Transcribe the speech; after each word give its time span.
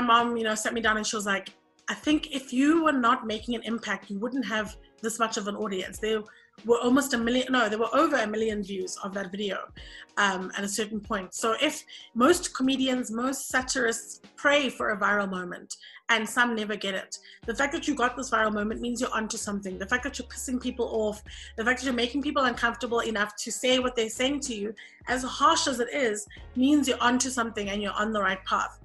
my 0.00 0.22
mom, 0.22 0.36
you 0.36 0.44
know, 0.44 0.54
sat 0.54 0.74
me 0.74 0.80
down 0.80 0.96
and 0.96 1.06
she 1.06 1.16
was 1.16 1.26
like, 1.26 1.50
I 1.88 1.94
think 1.94 2.34
if 2.34 2.52
you 2.52 2.84
were 2.84 2.92
not 2.92 3.26
making 3.26 3.54
an 3.54 3.62
impact, 3.64 4.10
you 4.10 4.18
wouldn't 4.18 4.46
have 4.46 4.76
this 5.00 5.18
much 5.18 5.36
of 5.36 5.48
an 5.48 5.56
audience. 5.56 5.98
There 5.98 6.22
were 6.66 6.78
almost 6.80 7.14
a 7.14 7.18
million, 7.18 7.46
no, 7.50 7.68
there 7.68 7.78
were 7.78 7.94
over 7.94 8.16
a 8.16 8.26
million 8.26 8.62
views 8.62 8.96
of 9.02 9.14
that 9.14 9.30
video 9.30 9.58
um, 10.16 10.52
at 10.56 10.64
a 10.64 10.68
certain 10.68 11.00
point. 11.00 11.34
So 11.34 11.54
if 11.62 11.82
most 12.14 12.54
comedians, 12.54 13.10
most 13.10 13.48
satirists 13.48 14.20
pray 14.36 14.68
for 14.68 14.90
a 14.90 14.98
viral 14.98 15.30
moment 15.30 15.76
and 16.10 16.28
some 16.28 16.54
never 16.54 16.76
get 16.76 16.94
it, 16.94 17.18
the 17.46 17.54
fact 17.54 17.72
that 17.72 17.86
you 17.88 17.94
got 17.94 18.16
this 18.16 18.30
viral 18.30 18.52
moment 18.52 18.80
means 18.80 19.00
you're 19.00 19.14
onto 19.14 19.36
something. 19.36 19.78
The 19.78 19.86
fact 19.86 20.04
that 20.04 20.18
you're 20.18 20.28
pissing 20.28 20.60
people 20.60 20.86
off, 20.86 21.22
the 21.56 21.64
fact 21.64 21.80
that 21.80 21.86
you're 21.86 21.94
making 21.94 22.22
people 22.22 22.44
uncomfortable 22.44 23.00
enough 23.00 23.36
to 23.36 23.52
say 23.52 23.78
what 23.78 23.94
they're 23.94 24.10
saying 24.10 24.40
to 24.40 24.54
you, 24.54 24.74
as 25.06 25.22
harsh 25.22 25.66
as 25.68 25.80
it 25.80 25.88
is, 25.92 26.26
means 26.56 26.88
you're 26.88 27.00
onto 27.00 27.30
something 27.30 27.70
and 27.70 27.82
you're 27.82 27.92
on 27.92 28.12
the 28.12 28.20
right 28.20 28.44
path. 28.44 28.78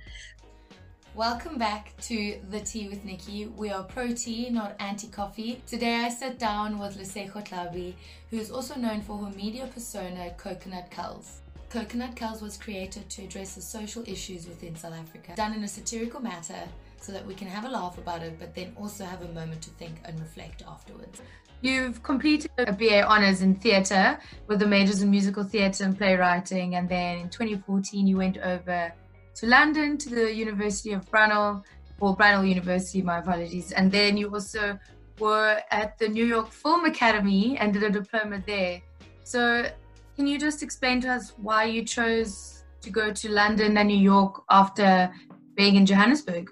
Welcome 1.15 1.59
back 1.59 1.93
to 2.07 2.39
The 2.49 2.59
Tea 2.59 2.89
with 2.89 3.05
Nicky. 3.05 3.45
We 3.45 3.69
are 3.69 3.83
pro 3.83 4.15
tea, 4.15 4.49
not 4.49 4.75
anti 4.79 5.07
coffee. 5.09 5.61
Today 5.67 5.97
I 5.97 6.09
sat 6.09 6.39
down 6.39 6.79
with 6.79 6.97
Lesego 6.97 7.47
Tlhabi, 7.47 7.93
who 8.31 8.39
is 8.39 8.49
also 8.49 8.73
known 8.79 9.03
for 9.03 9.19
her 9.19 9.29
media 9.29 9.67
persona 9.67 10.31
Coconut 10.39 10.89
Kelz. 10.89 11.41
Coconut 11.69 12.15
Kelz 12.15 12.41
was 12.41 12.57
created 12.57 13.11
to 13.11 13.25
address 13.25 13.53
the 13.53 13.61
social 13.61 14.03
issues 14.07 14.47
within 14.47 14.75
South 14.75 14.95
Africa, 14.95 15.33
done 15.35 15.53
in 15.53 15.63
a 15.63 15.67
satirical 15.67 16.19
matter 16.19 16.67
so 16.99 17.11
that 17.11 17.23
we 17.27 17.35
can 17.35 17.47
have 17.47 17.65
a 17.65 17.69
laugh 17.69 17.99
about 17.99 18.23
it, 18.23 18.39
but 18.39 18.55
then 18.55 18.73
also 18.75 19.05
have 19.05 19.21
a 19.21 19.31
moment 19.33 19.61
to 19.61 19.69
think 19.69 19.97
and 20.05 20.19
reflect 20.19 20.63
afterwards. 20.67 21.21
You've 21.61 22.01
completed 22.01 22.49
a 22.57 22.73
BA 22.73 23.07
honours 23.07 23.43
in 23.43 23.53
theatre 23.53 24.19
with 24.47 24.57
the 24.57 24.67
majors 24.67 25.03
in 25.03 25.11
musical 25.11 25.43
theatre 25.43 25.83
and 25.83 25.95
playwriting, 25.95 26.73
and 26.73 26.89
then 26.89 27.19
in 27.19 27.29
2014 27.29 28.07
you 28.07 28.17
went 28.17 28.39
over 28.39 28.91
to 29.35 29.47
London 29.47 29.97
to 29.97 30.09
the 30.09 30.33
University 30.33 30.91
of 30.93 31.09
Brunel, 31.09 31.63
or 31.99 32.15
Brunel 32.15 32.43
University, 32.43 33.01
my 33.01 33.19
apologies. 33.19 33.71
And 33.71 33.91
then 33.91 34.17
you 34.17 34.29
also 34.29 34.77
were 35.19 35.59
at 35.71 35.97
the 35.97 36.07
New 36.07 36.25
York 36.25 36.51
Film 36.51 36.85
Academy 36.85 37.57
and 37.57 37.73
did 37.73 37.83
a 37.83 37.89
diploma 37.89 38.43
there. 38.45 38.81
So, 39.23 39.69
can 40.15 40.27
you 40.27 40.37
just 40.37 40.61
explain 40.61 41.01
to 41.01 41.09
us 41.09 41.33
why 41.37 41.63
you 41.65 41.83
chose 41.83 42.63
to 42.81 42.89
go 42.89 43.11
to 43.11 43.29
London 43.29 43.77
and 43.77 43.87
New 43.87 43.97
York 43.97 44.43
after 44.49 45.11
being 45.55 45.75
in 45.75 45.85
Johannesburg? 45.85 46.51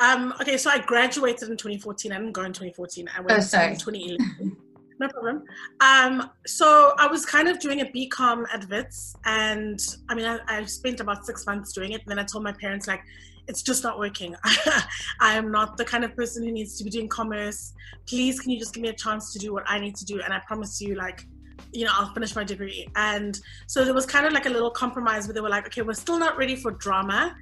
Um, 0.00 0.34
okay, 0.40 0.56
so 0.56 0.70
I 0.70 0.78
graduated 0.78 1.50
in 1.50 1.56
2014. 1.56 2.12
I 2.12 2.16
didn't 2.16 2.32
go 2.32 2.42
in 2.42 2.52
2014. 2.52 3.08
I 3.16 3.20
went 3.20 3.38
oh, 3.38 3.40
sorry. 3.40 3.72
in 3.72 3.78
2011. 3.78 4.56
No 5.00 5.08
problem. 5.08 5.44
Um, 5.80 6.30
so 6.46 6.92
I 6.98 7.06
was 7.06 7.24
kind 7.24 7.48
of 7.48 7.58
doing 7.58 7.80
a 7.80 7.86
BCom 7.86 8.44
at 8.52 8.68
Wits, 8.68 9.16
and 9.24 9.80
I 10.10 10.14
mean, 10.14 10.26
I, 10.26 10.38
I, 10.46 10.64
spent 10.66 11.00
about 11.00 11.24
six 11.24 11.46
months 11.46 11.72
doing 11.72 11.92
it. 11.92 12.02
And 12.02 12.10
then 12.10 12.18
I 12.18 12.22
told 12.22 12.44
my 12.44 12.52
parents, 12.52 12.86
like, 12.86 13.00
it's 13.48 13.62
just 13.62 13.82
not 13.82 13.98
working. 13.98 14.36
I 15.20 15.34
am 15.34 15.50
not 15.50 15.78
the 15.78 15.86
kind 15.86 16.04
of 16.04 16.14
person 16.14 16.44
who 16.44 16.52
needs 16.52 16.76
to 16.76 16.84
be 16.84 16.90
doing 16.90 17.08
commerce. 17.08 17.72
Please, 18.06 18.40
can 18.40 18.50
you 18.50 18.58
just 18.58 18.74
give 18.74 18.82
me 18.82 18.90
a 18.90 18.92
chance 18.92 19.32
to 19.32 19.38
do 19.38 19.54
what 19.54 19.64
I 19.66 19.80
need 19.80 19.96
to 19.96 20.04
do? 20.04 20.20
And 20.20 20.34
I 20.34 20.40
promise 20.46 20.82
you, 20.82 20.96
like, 20.96 21.26
you 21.72 21.86
know, 21.86 21.92
I'll 21.94 22.12
finish 22.12 22.36
my 22.36 22.44
degree. 22.44 22.86
And 22.94 23.40
so 23.68 23.86
there 23.86 23.94
was 23.94 24.04
kind 24.04 24.26
of 24.26 24.34
like 24.34 24.44
a 24.44 24.50
little 24.50 24.70
compromise 24.70 25.26
where 25.26 25.32
they 25.32 25.40
were 25.40 25.48
like, 25.48 25.66
okay, 25.66 25.80
we're 25.80 25.94
still 25.94 26.18
not 26.18 26.36
ready 26.36 26.56
for 26.56 26.72
drama. 26.72 27.34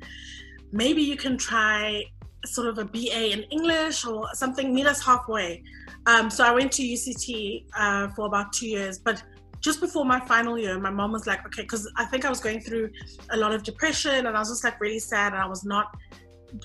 Maybe 0.71 1.03
you 1.03 1.17
can 1.17 1.37
try 1.37 2.05
sort 2.45 2.69
of 2.69 2.79
a 2.79 2.85
BA 2.85 3.33
in 3.33 3.43
English 3.51 4.07
or 4.07 4.29
something, 4.35 4.73
meet 4.73 4.87
us 4.87 5.05
halfway. 5.05 5.65
Um, 6.07 6.31
so 6.31 6.45
I 6.45 6.53
went 6.53 6.73
to 6.73 6.83
UCT 6.83 7.67
uh, 7.77 8.09
for 8.09 8.27
about 8.27 8.53
two 8.53 8.67
years, 8.67 8.99
but 8.99 9.23
just 9.61 9.81
before 9.81 10.05
my 10.05 10.21
final 10.21 10.59
year, 10.59 10.79
my 10.79 10.91
mom 10.91 11.13
was 11.13 11.27
like, 11.27 11.45
okay, 11.47 11.63
because 11.63 11.91
I 11.97 12.05
think 12.05 12.25
I 12.25 12.31
was 12.31 12.41
going 12.41 12.61
through 12.61 12.91
a 13.31 13.37
lot 13.37 13.53
of 13.53 13.63
depression 13.63 14.27
and 14.27 14.37
I 14.37 14.39
was 14.39 14.49
just 14.49 14.65
like 14.65 14.81
really 14.81 15.01
sad 15.01 15.33
and 15.33 15.43
I 15.43 15.47
was 15.47 15.65
not 15.65 15.97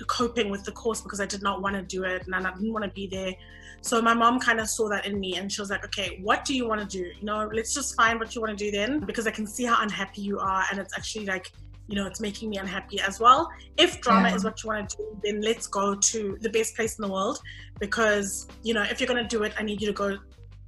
coping 0.08 0.50
with 0.50 0.64
the 0.64 0.72
course 0.72 1.02
because 1.02 1.20
I 1.20 1.26
did 1.26 1.42
not 1.42 1.62
want 1.62 1.76
to 1.76 1.82
do 1.82 2.04
it 2.04 2.26
and 2.26 2.36
I 2.36 2.52
didn't 2.54 2.72
want 2.72 2.86
to 2.86 2.92
be 2.92 3.08
there. 3.08 3.34
So 3.82 4.02
my 4.02 4.14
mom 4.14 4.40
kind 4.40 4.60
of 4.60 4.70
saw 4.70 4.88
that 4.90 5.06
in 5.06 5.20
me 5.20 5.36
and 5.36 5.52
she 5.52 5.60
was 5.60 5.70
like, 5.70 5.84
okay, 5.86 6.20
what 6.22 6.46
do 6.46 6.56
you 6.56 6.68
want 6.68 6.80
to 6.82 6.88
do? 6.88 7.04
You 7.04 7.26
know, 7.26 7.50
let's 7.52 7.74
just 7.74 7.96
find 7.96 8.20
what 8.20 8.34
you 8.34 8.42
want 8.42 8.58
to 8.58 8.66
do 8.66 8.72
then 8.72 9.00
because 9.02 9.28
I 9.28 9.32
can 9.32 9.46
see 9.46 9.66
how 9.66 9.82
unhappy 9.82 10.22
you 10.22 10.40
are 10.40 10.64
and 10.72 10.80
it's 10.80 10.96
actually 10.96 11.26
like 11.26 11.52
you 11.88 11.96
know, 11.96 12.08
it's 12.08 12.20
making 12.20 12.50
me 12.50 12.58
unhappy 12.58 13.00
as 13.00 13.20
well. 13.20 13.50
If 13.78 14.02
drama 14.02 14.30
yeah. 14.30 14.36
is 14.36 14.44
what 14.44 14.64
you 14.64 14.70
want 14.70 14.90
to 14.90 14.98
do, 14.98 15.20
then 15.24 15.42
let's 15.42 15.68
go 15.68 15.96
to 15.96 16.38
the 16.42 16.50
best 16.50 16.76
place 16.76 16.98
in 16.98 17.04
the 17.04 17.12
world 17.12 17.40
because, 17.80 18.48
you 18.64 18.74
know, 18.74 18.84
if 18.84 19.00
you're 19.00 19.08
going 19.08 19.22
to 19.22 19.28
do 19.28 19.44
it, 19.44 19.54
I 19.58 19.64
need 19.64 19.82
you 19.82 19.88
to 19.88 19.94
go 19.94 20.18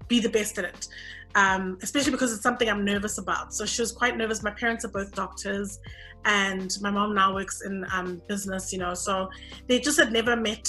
be 0.07 0.19
the 0.19 0.29
best 0.29 0.57
at 0.57 0.65
it. 0.65 0.87
Um, 1.35 1.77
especially 1.81 2.11
because 2.11 2.31
it's 2.31 2.43
something 2.43 2.69
I'm 2.69 2.85
nervous 2.85 3.17
about. 3.17 3.53
So 3.53 3.65
she 3.65 3.81
was 3.81 3.91
quite 3.91 4.15
nervous. 4.15 4.41
My 4.41 4.51
parents 4.51 4.85
are 4.85 4.89
both 4.89 5.13
doctors, 5.13 5.79
and 6.23 6.71
my 6.81 6.89
mom 6.89 7.13
now 7.13 7.33
works 7.33 7.61
in 7.65 7.85
um, 7.91 8.21
business, 8.29 8.71
you 8.71 8.79
know. 8.79 8.93
So 8.93 9.29
they 9.67 9.79
just 9.79 9.99
had 9.99 10.13
never 10.13 10.37
met 10.37 10.67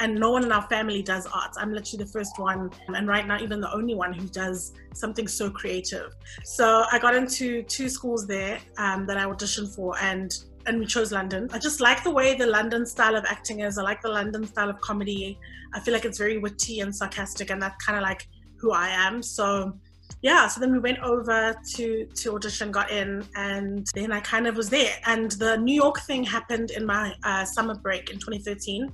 and 0.00 0.14
no 0.14 0.30
one 0.30 0.44
in 0.44 0.52
our 0.52 0.66
family 0.68 1.02
does 1.02 1.26
arts. 1.26 1.56
I'm 1.58 1.72
literally 1.72 2.04
the 2.04 2.10
first 2.10 2.38
one, 2.38 2.70
and 2.88 3.08
right 3.08 3.26
now, 3.26 3.40
even 3.40 3.60
the 3.60 3.72
only 3.72 3.94
one 3.94 4.12
who 4.12 4.26
does 4.28 4.72
something 4.94 5.26
so 5.26 5.50
creative. 5.50 6.14
So 6.44 6.84
I 6.90 6.98
got 6.98 7.14
into 7.14 7.62
two 7.62 7.88
schools 7.88 8.26
there 8.26 8.58
um, 8.78 9.06
that 9.06 9.16
I 9.16 9.24
auditioned 9.24 9.74
for, 9.74 9.96
and 10.00 10.32
and 10.66 10.80
we 10.80 10.86
chose 10.86 11.12
London. 11.12 11.48
I 11.52 11.58
just 11.58 11.80
like 11.80 12.02
the 12.02 12.10
way 12.10 12.34
the 12.34 12.46
London 12.46 12.84
style 12.84 13.14
of 13.14 13.24
acting 13.26 13.60
is. 13.60 13.78
I 13.78 13.82
like 13.82 14.02
the 14.02 14.08
London 14.08 14.44
style 14.46 14.68
of 14.68 14.80
comedy. 14.80 15.38
I 15.74 15.80
feel 15.80 15.94
like 15.94 16.04
it's 16.04 16.18
very 16.18 16.38
witty 16.38 16.80
and 16.80 16.94
sarcastic, 16.94 17.50
and 17.50 17.62
that's 17.62 17.82
kind 17.84 17.96
of 17.96 18.02
like 18.02 18.26
who 18.58 18.72
I 18.72 18.88
am. 18.88 19.22
So 19.22 19.78
yeah, 20.22 20.48
so 20.48 20.60
then 20.60 20.72
we 20.72 20.78
went 20.78 20.98
over 21.00 21.54
to 21.74 22.06
to 22.06 22.34
audition, 22.34 22.72
got 22.72 22.90
in, 22.90 23.24
and 23.34 23.86
then 23.94 24.12
I 24.12 24.20
kind 24.20 24.46
of 24.46 24.56
was 24.56 24.70
there. 24.70 24.94
And 25.04 25.30
the 25.32 25.56
New 25.58 25.74
York 25.74 26.00
thing 26.00 26.24
happened 26.24 26.70
in 26.70 26.86
my 26.86 27.14
uh, 27.22 27.44
summer 27.44 27.74
break 27.74 28.10
in 28.10 28.16
2013, 28.16 28.90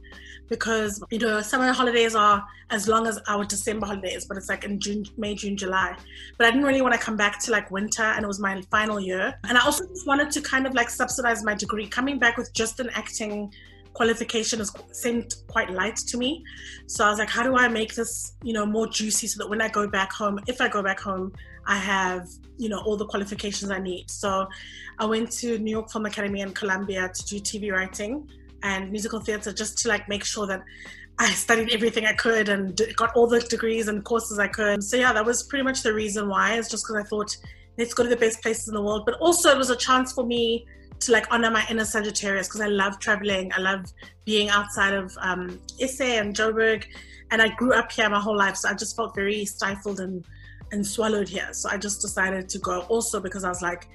because 0.48 1.02
you 1.10 1.18
know 1.18 1.40
summer 1.40 1.72
holidays 1.72 2.14
are 2.14 2.44
as 2.70 2.88
long 2.88 3.06
as 3.06 3.20
our 3.28 3.44
December 3.44 3.86
holidays, 3.86 4.26
but 4.26 4.36
it's 4.36 4.48
like 4.48 4.64
in 4.64 4.80
June, 4.80 5.04
May, 5.16 5.34
June, 5.34 5.56
July. 5.56 5.96
But 6.38 6.48
I 6.48 6.50
didn't 6.50 6.66
really 6.66 6.82
want 6.82 6.94
to 6.94 7.00
come 7.00 7.16
back 7.16 7.38
to 7.44 7.52
like 7.52 7.70
winter, 7.70 8.02
and 8.02 8.24
it 8.24 8.28
was 8.28 8.40
my 8.40 8.60
final 8.70 9.00
year. 9.00 9.32
And 9.48 9.56
I 9.56 9.64
also 9.64 9.86
just 9.86 10.06
wanted 10.06 10.30
to 10.32 10.40
kind 10.40 10.66
of 10.66 10.74
like 10.74 10.90
subsidize 10.90 11.44
my 11.44 11.54
degree. 11.54 11.86
Coming 11.86 12.18
back 12.18 12.36
with 12.36 12.52
just 12.52 12.80
an 12.80 12.90
acting 12.94 13.52
qualification 13.94 14.60
is 14.60 14.72
seemed 14.92 15.34
quite 15.48 15.70
light 15.70 15.96
to 15.96 16.16
me. 16.16 16.44
So 16.86 17.04
I 17.04 17.10
was 17.10 17.18
like, 17.18 17.28
how 17.28 17.42
do 17.42 17.56
I 17.56 17.68
make 17.68 17.94
this, 17.94 18.34
you 18.42 18.52
know, 18.52 18.66
more 18.66 18.86
juicy 18.86 19.26
so 19.26 19.38
that 19.42 19.48
when 19.48 19.60
I 19.60 19.68
go 19.68 19.86
back 19.86 20.12
home, 20.12 20.40
if 20.46 20.60
I 20.60 20.68
go 20.68 20.82
back 20.82 21.00
home, 21.00 21.32
I 21.66 21.76
have, 21.76 22.28
you 22.58 22.68
know, 22.68 22.80
all 22.80 22.96
the 22.96 23.06
qualifications 23.06 23.70
I 23.70 23.78
need. 23.78 24.10
So 24.10 24.46
I 24.98 25.06
went 25.06 25.30
to 25.32 25.58
New 25.58 25.70
York 25.70 25.90
Film 25.90 26.06
Academy 26.06 26.40
and 26.40 26.54
Columbia 26.54 27.10
to 27.14 27.26
do 27.26 27.40
TV 27.40 27.72
writing 27.72 28.28
and 28.62 28.90
musical 28.90 29.20
theater 29.20 29.52
just 29.52 29.78
to 29.78 29.88
like 29.88 30.08
make 30.08 30.24
sure 30.24 30.46
that 30.46 30.62
I 31.18 31.30
studied 31.30 31.72
everything 31.72 32.06
I 32.06 32.14
could 32.14 32.48
and 32.48 32.80
got 32.96 33.14
all 33.14 33.26
the 33.26 33.40
degrees 33.40 33.88
and 33.88 34.04
courses 34.04 34.38
I 34.38 34.48
could. 34.48 34.82
So 34.82 34.96
yeah, 34.96 35.12
that 35.12 35.24
was 35.24 35.42
pretty 35.44 35.62
much 35.64 35.82
the 35.82 35.92
reason 35.92 36.28
why. 36.28 36.54
It's 36.54 36.68
just 36.68 36.84
because 36.84 37.04
I 37.04 37.08
thought 37.08 37.36
let's 37.78 37.94
go 37.94 38.02
to 38.02 38.08
the 38.08 38.16
best 38.16 38.42
places 38.42 38.68
in 38.68 38.74
the 38.74 38.82
world. 38.82 39.04
But 39.04 39.14
also 39.20 39.50
it 39.50 39.58
was 39.58 39.70
a 39.70 39.76
chance 39.76 40.12
for 40.12 40.24
me 40.24 40.66
to 41.06 41.12
like 41.12 41.26
honor 41.30 41.50
my 41.50 41.64
inner 41.70 41.84
Sagittarius 41.84 42.48
because 42.48 42.60
I 42.60 42.68
love 42.68 42.98
traveling. 42.98 43.52
I 43.54 43.60
love 43.60 43.84
being 44.24 44.48
outside 44.48 44.94
of 44.94 45.16
um, 45.20 45.60
SA 45.78 46.04
and 46.04 46.34
Joburg, 46.34 46.84
and 47.30 47.42
I 47.42 47.48
grew 47.56 47.72
up 47.72 47.90
here 47.90 48.08
my 48.08 48.20
whole 48.20 48.36
life, 48.36 48.56
so 48.56 48.68
I 48.68 48.74
just 48.74 48.96
felt 48.96 49.14
very 49.14 49.44
stifled 49.44 50.00
and 50.00 50.24
and 50.72 50.86
swallowed 50.86 51.28
here. 51.28 51.48
So 51.52 51.68
I 51.68 51.76
just 51.76 52.00
decided 52.00 52.48
to 52.48 52.58
go 52.58 52.80
also 52.82 53.20
because 53.20 53.44
I 53.44 53.48
was 53.48 53.60
like, 53.60 53.88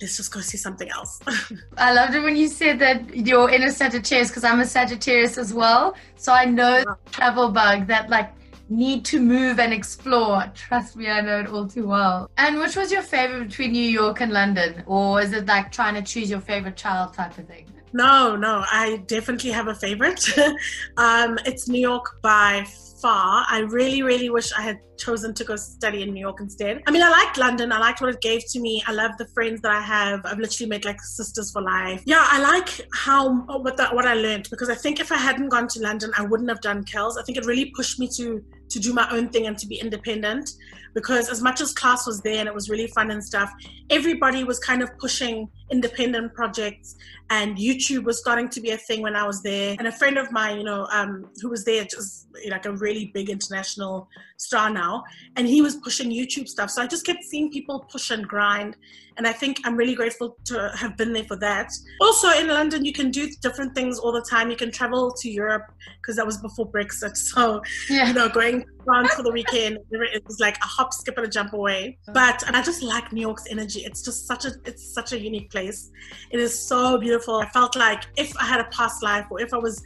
let's 0.00 0.16
just 0.16 0.32
go 0.32 0.40
see 0.40 0.56
something 0.56 0.88
else. 0.90 1.20
I 1.78 1.92
loved 1.92 2.14
it 2.14 2.20
when 2.20 2.36
you 2.36 2.48
said 2.48 2.78
that 2.78 3.14
you're 3.14 3.50
in 3.50 3.62
a 3.62 3.70
Sagittarius 3.70 4.28
because 4.28 4.44
I'm 4.44 4.60
a 4.60 4.66
Sagittarius 4.66 5.38
as 5.38 5.52
well. 5.52 5.94
So 6.16 6.32
I 6.32 6.44
know 6.44 6.84
travel 7.10 7.50
bug 7.50 7.86
that 7.86 8.10
like 8.10 8.30
need 8.70 9.04
to 9.06 9.20
move 9.20 9.58
and 9.58 9.72
explore. 9.72 10.44
Trust 10.54 10.96
me, 10.96 11.08
I 11.08 11.20
know 11.20 11.40
it 11.40 11.48
all 11.48 11.66
too 11.66 11.86
well. 11.86 12.30
And 12.38 12.58
which 12.58 12.76
was 12.76 12.90
your 12.90 13.02
favorite 13.02 13.48
between 13.48 13.72
New 13.72 13.90
York 13.90 14.20
and 14.20 14.32
London? 14.32 14.82
Or 14.86 15.20
is 15.20 15.32
it 15.32 15.46
like 15.46 15.72
trying 15.72 15.94
to 15.94 16.02
choose 16.02 16.30
your 16.30 16.40
favorite 16.40 16.76
child 16.76 17.14
type 17.14 17.36
of 17.36 17.46
thing? 17.46 17.66
No, 17.92 18.36
no, 18.36 18.64
I 18.70 19.02
definitely 19.06 19.50
have 19.50 19.66
a 19.66 19.74
favorite. 19.74 20.24
um, 20.96 21.38
it's 21.44 21.68
New 21.68 21.80
York 21.80 22.18
by 22.22 22.64
far. 23.00 23.44
I 23.48 23.60
really, 23.60 24.02
really 24.02 24.30
wish 24.30 24.52
I 24.52 24.62
had 24.62 24.78
chosen 24.96 25.34
to 25.34 25.44
go 25.44 25.56
study 25.56 26.02
in 26.02 26.12
New 26.12 26.20
York 26.20 26.40
instead. 26.40 26.82
I 26.86 26.90
mean, 26.90 27.02
I 27.02 27.10
liked 27.10 27.38
London. 27.38 27.72
I 27.72 27.78
liked 27.78 28.00
what 28.00 28.14
it 28.14 28.20
gave 28.20 28.42
to 28.50 28.60
me. 28.60 28.82
I 28.86 28.92
love 28.92 29.12
the 29.18 29.26
friends 29.28 29.60
that 29.62 29.72
I 29.72 29.80
have. 29.80 30.20
I've 30.24 30.38
literally 30.38 30.68
made 30.68 30.84
like 30.84 31.00
sisters 31.00 31.50
for 31.50 31.62
life. 31.62 32.02
Yeah, 32.06 32.24
I 32.28 32.40
like 32.40 32.68
how 32.92 33.40
what 33.46 33.76
what 33.94 34.06
I 34.06 34.14
learned 34.14 34.48
because 34.50 34.68
I 34.68 34.74
think 34.74 35.00
if 35.00 35.10
I 35.10 35.16
hadn't 35.16 35.48
gone 35.48 35.66
to 35.68 35.80
London, 35.80 36.12
I 36.16 36.22
wouldn't 36.22 36.48
have 36.48 36.60
done 36.60 36.84
Kelz. 36.84 37.18
I 37.18 37.24
think 37.24 37.38
it 37.38 37.46
really 37.46 37.72
pushed 37.74 37.98
me 37.98 38.08
to 38.16 38.44
to 38.70 38.78
do 38.78 38.92
my 38.92 39.08
own 39.10 39.28
thing 39.28 39.46
and 39.46 39.58
to 39.58 39.66
be 39.66 39.76
independent. 39.76 40.50
because 40.92 41.28
as 41.28 41.40
much 41.40 41.60
as 41.60 41.72
class 41.72 42.06
was 42.06 42.20
there 42.22 42.40
and 42.40 42.48
it 42.48 42.54
was 42.54 42.68
really 42.68 42.88
fun 42.88 43.10
and 43.10 43.22
stuff, 43.22 43.50
everybody 43.90 44.42
was 44.42 44.58
kind 44.58 44.82
of 44.82 44.90
pushing 44.98 45.48
independent 45.70 46.34
projects 46.34 46.96
and 47.30 47.56
YouTube 47.56 48.04
was 48.04 48.18
starting 48.18 48.48
to 48.48 48.60
be 48.60 48.70
a 48.70 48.76
thing 48.76 49.02
when 49.02 49.14
I 49.14 49.24
was 49.24 49.40
there. 49.42 49.76
And 49.78 49.86
a 49.86 49.92
friend 49.92 50.18
of 50.18 50.32
mine, 50.32 50.58
you 50.58 50.64
know, 50.64 50.86
um, 50.92 51.30
who 51.40 51.48
was 51.48 51.64
there, 51.64 51.84
just 51.84 52.26
like 52.48 52.66
a 52.66 52.72
really 52.72 53.12
big 53.14 53.30
international 53.30 54.08
star 54.36 54.68
now, 54.68 55.04
and 55.36 55.46
he 55.46 55.62
was 55.62 55.76
pushing 55.76 56.10
YouTube 56.10 56.48
stuff. 56.48 56.70
So 56.70 56.82
I 56.82 56.88
just 56.88 57.06
kept 57.06 57.22
seeing 57.22 57.50
people 57.50 57.86
push 57.88 58.10
and 58.10 58.26
grind. 58.26 58.76
And 59.16 59.26
I 59.26 59.32
think 59.32 59.60
I'm 59.64 59.76
really 59.76 59.94
grateful 59.94 60.36
to 60.46 60.72
have 60.76 60.96
been 60.96 61.12
there 61.12 61.24
for 61.24 61.36
that. 61.36 61.70
Also, 62.00 62.30
in 62.30 62.48
London, 62.48 62.84
you 62.84 62.92
can 62.92 63.10
do 63.10 63.28
different 63.42 63.74
things 63.74 63.98
all 63.98 64.12
the 64.12 64.22
time. 64.22 64.50
You 64.50 64.56
can 64.56 64.70
travel 64.70 65.12
to 65.12 65.28
Europe 65.28 65.70
because 66.00 66.16
that 66.16 66.24
was 66.24 66.38
before 66.38 66.70
Brexit. 66.70 67.16
So, 67.30 67.62
yeah. 67.88 68.08
you 68.08 68.14
know, 68.14 68.28
going 68.28 68.64
France 68.84 69.12
for 69.14 69.22
the 69.22 69.30
weekend, 69.30 69.78
it 69.90 70.24
was 70.26 70.40
like 70.40 70.56
a 70.56 70.66
hop, 70.66 70.92
skip, 70.92 71.16
and 71.16 71.26
a 71.26 71.28
jump 71.28 71.52
away. 71.52 71.98
But 72.12 72.42
and 72.46 72.56
I 72.56 72.62
just 72.62 72.82
like 72.82 73.12
New 73.12 73.20
York's 73.20 73.44
energy. 73.50 73.80
It's 73.80 74.02
just 74.02 74.26
such 74.26 74.46
a 74.46 74.52
it's 74.64 74.94
such 74.94 75.12
a 75.12 75.18
unique 75.18 75.50
place. 75.50 75.59
It 75.68 76.40
is 76.40 76.58
so 76.58 76.98
beautiful. 76.98 77.36
I 77.36 77.48
felt 77.48 77.76
like 77.76 78.04
if 78.16 78.36
I 78.36 78.44
had 78.44 78.60
a 78.60 78.64
past 78.64 79.02
life 79.02 79.26
or 79.30 79.40
if 79.40 79.52
I 79.52 79.58
was 79.58 79.82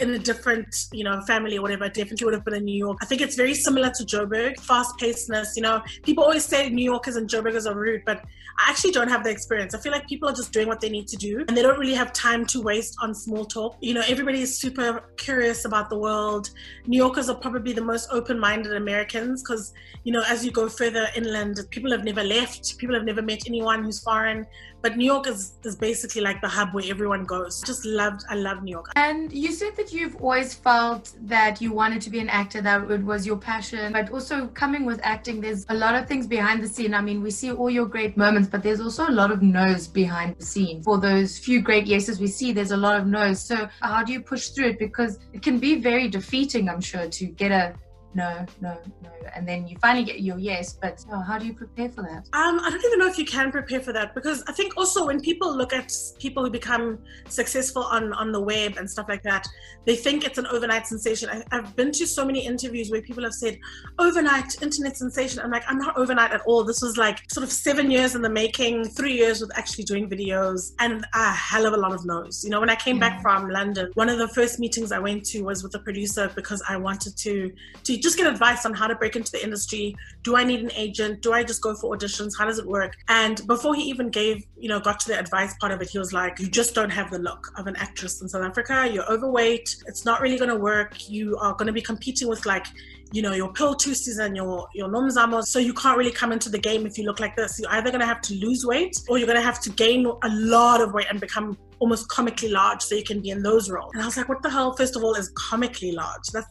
in 0.00 0.10
a 0.10 0.18
different, 0.18 0.86
you 0.92 1.04
know, 1.04 1.20
family 1.22 1.58
or 1.58 1.62
whatever, 1.62 1.84
I 1.84 1.88
definitely 1.88 2.24
would 2.26 2.34
have 2.34 2.44
been 2.44 2.54
in 2.54 2.64
New 2.64 2.76
York. 2.76 2.98
I 3.02 3.06
think 3.06 3.20
it's 3.20 3.34
very 3.34 3.54
similar 3.54 3.90
to 3.90 4.04
Joburg, 4.04 4.60
fast 4.60 4.96
pacedness. 4.98 5.56
You 5.56 5.62
know, 5.62 5.82
people 6.02 6.24
always 6.24 6.44
say 6.44 6.68
New 6.70 6.84
Yorkers 6.84 7.16
and 7.16 7.28
Joburgers 7.28 7.68
are 7.68 7.74
rude, 7.74 8.02
but 8.06 8.24
I 8.58 8.70
actually 8.70 8.90
don't 8.90 9.08
have 9.08 9.22
the 9.22 9.30
experience. 9.30 9.72
I 9.74 9.78
feel 9.78 9.92
like 9.92 10.08
people 10.08 10.28
are 10.28 10.34
just 10.34 10.52
doing 10.52 10.66
what 10.66 10.80
they 10.80 10.88
need 10.88 11.06
to 11.08 11.16
do 11.16 11.44
and 11.46 11.56
they 11.56 11.62
don't 11.62 11.78
really 11.78 11.94
have 11.94 12.12
time 12.12 12.44
to 12.46 12.60
waste 12.60 12.96
on 13.00 13.14
small 13.14 13.44
talk. 13.44 13.76
You 13.80 13.94
know, 13.94 14.02
everybody 14.08 14.42
is 14.42 14.58
super 14.58 15.04
curious 15.16 15.64
about 15.64 15.90
the 15.90 15.98
world. 15.98 16.50
New 16.86 16.96
Yorkers 16.96 17.28
are 17.28 17.36
probably 17.36 17.72
the 17.72 17.84
most 17.84 18.08
open 18.10 18.38
minded 18.38 18.74
Americans 18.74 19.42
because, 19.42 19.72
you 20.02 20.12
know, 20.12 20.24
as 20.26 20.44
you 20.44 20.50
go 20.50 20.68
further 20.68 21.06
inland, 21.14 21.60
people 21.70 21.92
have 21.92 22.04
never 22.04 22.24
left, 22.24 22.76
people 22.78 22.96
have 22.96 23.04
never 23.04 23.22
met 23.22 23.42
anyone 23.46 23.84
who's 23.84 24.00
foreign. 24.00 24.44
But 24.80 24.96
New 24.96 25.04
York 25.04 25.26
is, 25.26 25.54
is 25.64 25.74
basically 25.74 26.20
like 26.20 26.40
the 26.40 26.48
hub 26.48 26.72
where 26.72 26.84
everyone 26.88 27.24
goes. 27.24 27.60
Just 27.62 27.84
loved, 27.84 28.22
I 28.30 28.36
love 28.36 28.62
New 28.62 28.70
York. 28.70 28.92
And 28.94 29.32
you 29.32 29.50
said 29.52 29.74
that 29.76 29.92
you've 29.92 30.14
always 30.16 30.54
felt 30.54 31.14
that 31.22 31.60
you 31.60 31.72
wanted 31.72 32.00
to 32.02 32.10
be 32.10 32.20
an 32.20 32.28
actor, 32.28 32.62
that 32.62 32.88
it 32.88 33.02
was 33.02 33.26
your 33.26 33.36
passion. 33.36 33.92
But 33.92 34.12
also 34.12 34.46
coming 34.48 34.84
with 34.84 35.00
acting, 35.02 35.40
there's 35.40 35.66
a 35.68 35.74
lot 35.74 35.96
of 35.96 36.06
things 36.06 36.28
behind 36.28 36.62
the 36.62 36.68
scene. 36.68 36.94
I 36.94 37.00
mean, 37.00 37.22
we 37.22 37.32
see 37.32 37.50
all 37.50 37.68
your 37.68 37.86
great 37.86 38.16
moments, 38.16 38.47
but 38.50 38.62
there's 38.62 38.80
also 38.80 39.08
a 39.08 39.10
lot 39.10 39.30
of 39.30 39.42
no's 39.42 39.86
behind 39.86 40.36
the 40.38 40.44
scene. 40.44 40.82
For 40.82 40.98
those 40.98 41.38
few 41.38 41.60
great 41.60 41.86
yeses 41.86 42.20
we 42.20 42.26
see, 42.26 42.52
there's 42.52 42.70
a 42.70 42.76
lot 42.76 43.00
of 43.00 43.06
no's. 43.06 43.40
So 43.40 43.68
how 43.80 44.02
do 44.02 44.12
you 44.12 44.20
push 44.20 44.48
through 44.48 44.70
it? 44.70 44.78
Because 44.78 45.18
it 45.32 45.42
can 45.42 45.58
be 45.58 45.80
very 45.80 46.08
defeating, 46.08 46.68
I'm 46.68 46.80
sure, 46.80 47.08
to 47.08 47.26
get 47.26 47.52
a 47.52 47.74
no, 48.14 48.46
no, 48.60 48.76
no. 49.02 49.10
And 49.34 49.46
then 49.46 49.68
you 49.68 49.76
finally 49.78 50.04
get 50.04 50.20
your 50.20 50.38
yes, 50.38 50.72
but 50.72 51.04
oh, 51.12 51.20
how 51.20 51.38
do 51.38 51.46
you 51.46 51.52
prepare 51.52 51.90
for 51.90 52.02
that? 52.02 52.28
Um, 52.32 52.58
I 52.60 52.70
don't 52.70 52.84
even 52.84 52.98
know 52.98 53.06
if 53.06 53.18
you 53.18 53.26
can 53.26 53.52
prepare 53.52 53.80
for 53.80 53.92
that 53.92 54.14
because 54.14 54.42
I 54.48 54.52
think 54.52 54.76
also 54.76 55.06
when 55.06 55.20
people 55.20 55.54
look 55.54 55.72
at 55.72 55.92
people 56.18 56.42
who 56.42 56.50
become 56.50 56.98
successful 57.28 57.82
on, 57.84 58.12
on 58.14 58.32
the 58.32 58.40
web 58.40 58.76
and 58.78 58.90
stuff 58.90 59.06
like 59.08 59.22
that, 59.24 59.46
they 59.84 59.94
think 59.94 60.24
it's 60.24 60.38
an 60.38 60.46
overnight 60.46 60.86
sensation. 60.86 61.28
I, 61.28 61.44
have 61.54 61.76
been 61.76 61.92
to 61.92 62.06
so 62.06 62.24
many 62.24 62.46
interviews 62.46 62.90
where 62.90 63.02
people 63.02 63.24
have 63.24 63.34
said, 63.34 63.58
overnight 63.98 64.62
internet 64.62 64.96
sensation. 64.96 65.40
I'm 65.40 65.50
like, 65.50 65.64
I'm 65.68 65.78
not 65.78 65.96
overnight 65.96 66.32
at 66.32 66.40
all. 66.42 66.64
This 66.64 66.80
was 66.80 66.96
like 66.96 67.30
sort 67.30 67.44
of 67.44 67.52
seven 67.52 67.90
years 67.90 68.14
in 68.14 68.22
the 68.22 68.30
making, 68.30 68.84
three 68.84 69.14
years 69.14 69.40
with 69.40 69.56
actually 69.56 69.84
doing 69.84 70.08
videos, 70.08 70.72
and 70.78 71.04
a 71.14 71.32
hell 71.32 71.66
of 71.66 71.74
a 71.74 71.76
lot 71.76 71.92
of 71.92 72.06
no's. 72.06 72.42
You 72.42 72.50
know, 72.50 72.60
when 72.60 72.70
I 72.70 72.76
came 72.76 72.96
yeah. 72.96 73.10
back 73.10 73.22
from 73.22 73.50
London, 73.50 73.90
one 73.94 74.08
of 74.08 74.18
the 74.18 74.28
first 74.28 74.58
meetings 74.58 74.92
I 74.92 74.98
went 74.98 75.24
to 75.26 75.42
was 75.42 75.62
with 75.62 75.74
a 75.74 75.80
producer 75.80 76.30
because 76.34 76.62
I 76.68 76.76
wanted 76.78 77.16
to 77.18 77.52
to 77.84 77.97
just 77.98 78.16
get 78.16 78.26
advice 78.26 78.64
on 78.64 78.74
how 78.74 78.86
to 78.86 78.94
break 78.94 79.16
into 79.16 79.30
the 79.30 79.42
industry. 79.42 79.94
Do 80.22 80.36
I 80.36 80.44
need 80.44 80.60
an 80.60 80.72
agent? 80.72 81.22
Do 81.22 81.32
I 81.32 81.44
just 81.44 81.62
go 81.62 81.74
for 81.74 81.96
auditions? 81.96 82.32
How 82.38 82.44
does 82.44 82.58
it 82.58 82.66
work? 82.66 82.94
And 83.08 83.46
before 83.46 83.74
he 83.74 83.82
even 83.82 84.10
gave, 84.10 84.44
you 84.56 84.68
know, 84.68 84.80
got 84.80 85.00
to 85.00 85.08
the 85.08 85.18
advice 85.18 85.54
part 85.60 85.72
of 85.72 85.80
it, 85.82 85.90
he 85.90 85.98
was 85.98 86.12
like, 86.12 86.38
You 86.38 86.48
just 86.48 86.74
don't 86.74 86.90
have 86.90 87.10
the 87.10 87.18
look 87.18 87.52
of 87.56 87.66
an 87.66 87.76
actress 87.76 88.20
in 88.22 88.28
South 88.28 88.42
Africa. 88.42 88.88
You're 88.90 89.10
overweight. 89.10 89.76
It's 89.86 90.04
not 90.04 90.20
really 90.20 90.38
going 90.38 90.50
to 90.50 90.56
work. 90.56 91.08
You 91.08 91.36
are 91.38 91.52
going 91.54 91.66
to 91.66 91.72
be 91.72 91.82
competing 91.82 92.28
with 92.28 92.46
like, 92.46 92.66
you 93.12 93.22
know, 93.22 93.32
your 93.32 93.52
Pearl 93.52 93.74
Thusis 93.74 94.22
and 94.22 94.36
your, 94.36 94.68
your 94.74 94.88
Nomzamos. 94.88 95.44
So 95.44 95.58
you 95.58 95.72
can't 95.72 95.96
really 95.96 96.12
come 96.12 96.32
into 96.32 96.50
the 96.50 96.58
game 96.58 96.86
if 96.86 96.98
you 96.98 97.04
look 97.04 97.20
like 97.20 97.36
this. 97.36 97.58
You're 97.58 97.70
either 97.70 97.90
going 97.90 98.00
to 98.00 98.06
have 98.06 98.20
to 98.22 98.34
lose 98.34 98.64
weight 98.66 98.96
or 99.08 99.18
you're 99.18 99.26
going 99.26 99.38
to 99.38 99.44
have 99.44 99.60
to 99.62 99.70
gain 99.70 100.06
a 100.06 100.28
lot 100.28 100.80
of 100.80 100.92
weight 100.92 101.06
and 101.10 101.20
become 101.20 101.56
almost 101.80 102.08
comically 102.08 102.48
large 102.48 102.82
so 102.82 102.94
you 102.94 103.04
can 103.04 103.20
be 103.20 103.30
in 103.30 103.42
those 103.42 103.70
roles. 103.70 103.90
And 103.94 104.02
I 104.02 104.06
was 104.06 104.16
like, 104.16 104.28
what 104.28 104.42
the 104.42 104.50
hell, 104.50 104.74
first 104.74 104.96
of 104.96 105.04
all, 105.04 105.14
is 105.14 105.30
comically 105.30 105.92
large? 105.92 106.26
That's 106.32 106.48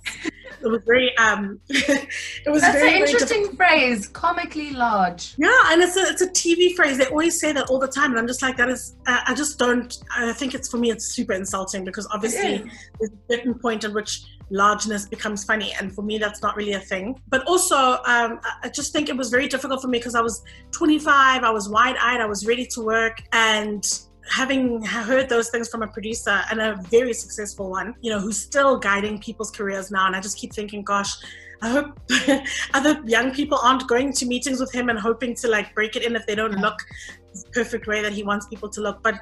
it 0.61 0.67
was 0.67 0.81
very 0.85 1.15
um 1.17 1.59
it 1.69 2.49
was 2.49 2.61
That's 2.61 2.79
very, 2.79 2.95
an 2.95 3.07
interesting 3.07 3.55
phrase, 3.55 4.07
comically 4.07 4.71
large. 4.71 5.35
Yeah, 5.37 5.59
and 5.67 5.81
it's 5.81 5.95
a 5.95 6.01
it's 6.01 6.21
a 6.21 6.29
TV 6.29 6.75
phrase. 6.75 6.97
They 6.97 7.05
always 7.05 7.39
say 7.39 7.51
that 7.51 7.69
all 7.69 7.79
the 7.79 7.87
time, 7.87 8.11
and 8.11 8.19
I'm 8.19 8.27
just 8.27 8.41
like, 8.41 8.57
that 8.57 8.69
is 8.69 8.95
uh, 9.05 9.21
I 9.25 9.33
just 9.33 9.59
don't 9.59 9.95
I 10.15 10.33
think 10.33 10.53
it's 10.53 10.69
for 10.69 10.77
me 10.77 10.91
it's 10.91 11.05
super 11.05 11.33
insulting 11.33 11.83
because 11.85 12.07
obviously 12.11 12.69
there's 12.99 13.11
a 13.11 13.33
certain 13.33 13.53
point 13.53 13.83
at 13.83 13.93
which 13.93 14.23
largeness 14.49 15.05
becomes 15.07 15.43
funny 15.43 15.73
and 15.79 15.93
for 15.93 16.01
me 16.01 16.17
that's 16.17 16.41
not 16.41 16.55
really 16.55 16.73
a 16.73 16.79
thing 16.79 17.19
but 17.27 17.45
also 17.47 17.75
um, 18.05 18.39
i 18.63 18.69
just 18.73 18.93
think 18.93 19.09
it 19.09 19.17
was 19.17 19.29
very 19.29 19.47
difficult 19.47 19.81
for 19.81 19.89
me 19.89 19.97
because 19.97 20.15
i 20.15 20.21
was 20.21 20.41
25 20.71 21.43
i 21.43 21.49
was 21.49 21.67
wide-eyed 21.67 22.21
i 22.21 22.25
was 22.25 22.47
ready 22.47 22.65
to 22.65 22.81
work 22.81 23.21
and 23.33 24.06
having 24.29 24.83
heard 24.83 25.29
those 25.29 25.49
things 25.49 25.69
from 25.69 25.83
a 25.83 25.87
producer 25.87 26.41
and 26.51 26.61
a 26.61 26.75
very 26.89 27.13
successful 27.13 27.69
one, 27.69 27.95
you 28.01 28.11
know, 28.11 28.19
who's 28.19 28.39
still 28.39 28.77
guiding 28.77 29.19
people's 29.19 29.51
careers 29.51 29.91
now. 29.91 30.07
And 30.07 30.15
I 30.15 30.21
just 30.21 30.37
keep 30.37 30.53
thinking, 30.53 30.83
gosh, 30.83 31.13
I 31.61 31.69
hope 31.69 31.99
other 32.73 33.01
young 33.05 33.33
people 33.33 33.57
aren't 33.57 33.87
going 33.87 34.13
to 34.13 34.25
meetings 34.25 34.59
with 34.59 34.73
him 34.73 34.89
and 34.89 34.99
hoping 34.99 35.35
to 35.35 35.47
like 35.47 35.73
break 35.73 35.95
it 35.95 36.03
in 36.03 36.15
if 36.15 36.25
they 36.27 36.35
don't 36.35 36.55
look 36.59 36.77
the 37.33 37.49
perfect 37.51 37.87
way 37.87 38.01
that 38.01 38.13
he 38.13 38.23
wants 38.23 38.47
people 38.47 38.69
to 38.69 38.81
look. 38.81 39.01
But 39.03 39.15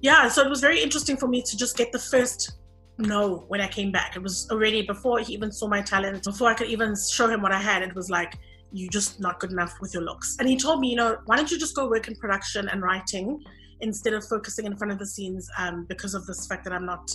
yeah, 0.00 0.28
so 0.28 0.42
it 0.42 0.50
was 0.50 0.60
very 0.60 0.82
interesting 0.82 1.16
for 1.16 1.28
me 1.28 1.42
to 1.42 1.56
just 1.56 1.76
get 1.76 1.92
the 1.92 1.98
first 1.98 2.58
no 2.98 3.44
when 3.48 3.60
I 3.60 3.68
came 3.68 3.90
back. 3.90 4.16
It 4.16 4.22
was 4.22 4.48
already 4.50 4.82
before 4.82 5.18
he 5.18 5.32
even 5.34 5.50
saw 5.50 5.66
my 5.66 5.82
talent, 5.82 6.24
before 6.24 6.48
I 6.48 6.54
could 6.54 6.68
even 6.68 6.94
show 6.96 7.28
him 7.28 7.42
what 7.42 7.52
I 7.52 7.60
had. 7.60 7.82
It 7.82 7.94
was 7.94 8.08
like, 8.10 8.38
you're 8.72 8.90
just 8.90 9.20
not 9.20 9.38
good 9.38 9.52
enough 9.52 9.76
with 9.80 9.94
your 9.94 10.02
looks. 10.02 10.36
And 10.40 10.48
he 10.48 10.56
told 10.56 10.80
me, 10.80 10.90
you 10.90 10.96
know, 10.96 11.16
why 11.26 11.36
don't 11.36 11.50
you 11.50 11.58
just 11.58 11.76
go 11.76 11.88
work 11.88 12.08
in 12.08 12.16
production 12.16 12.68
and 12.68 12.82
writing? 12.82 13.42
Instead 13.88 14.14
of 14.18 14.22
focusing 14.34 14.64
in 14.70 14.74
front 14.78 14.92
of 14.94 14.98
the 14.98 15.10
scenes 15.14 15.42
um, 15.62 15.76
because 15.92 16.14
of 16.18 16.22
this 16.28 16.40
fact 16.48 16.62
that 16.64 16.72
I'm 16.76 16.86
not, 16.94 17.06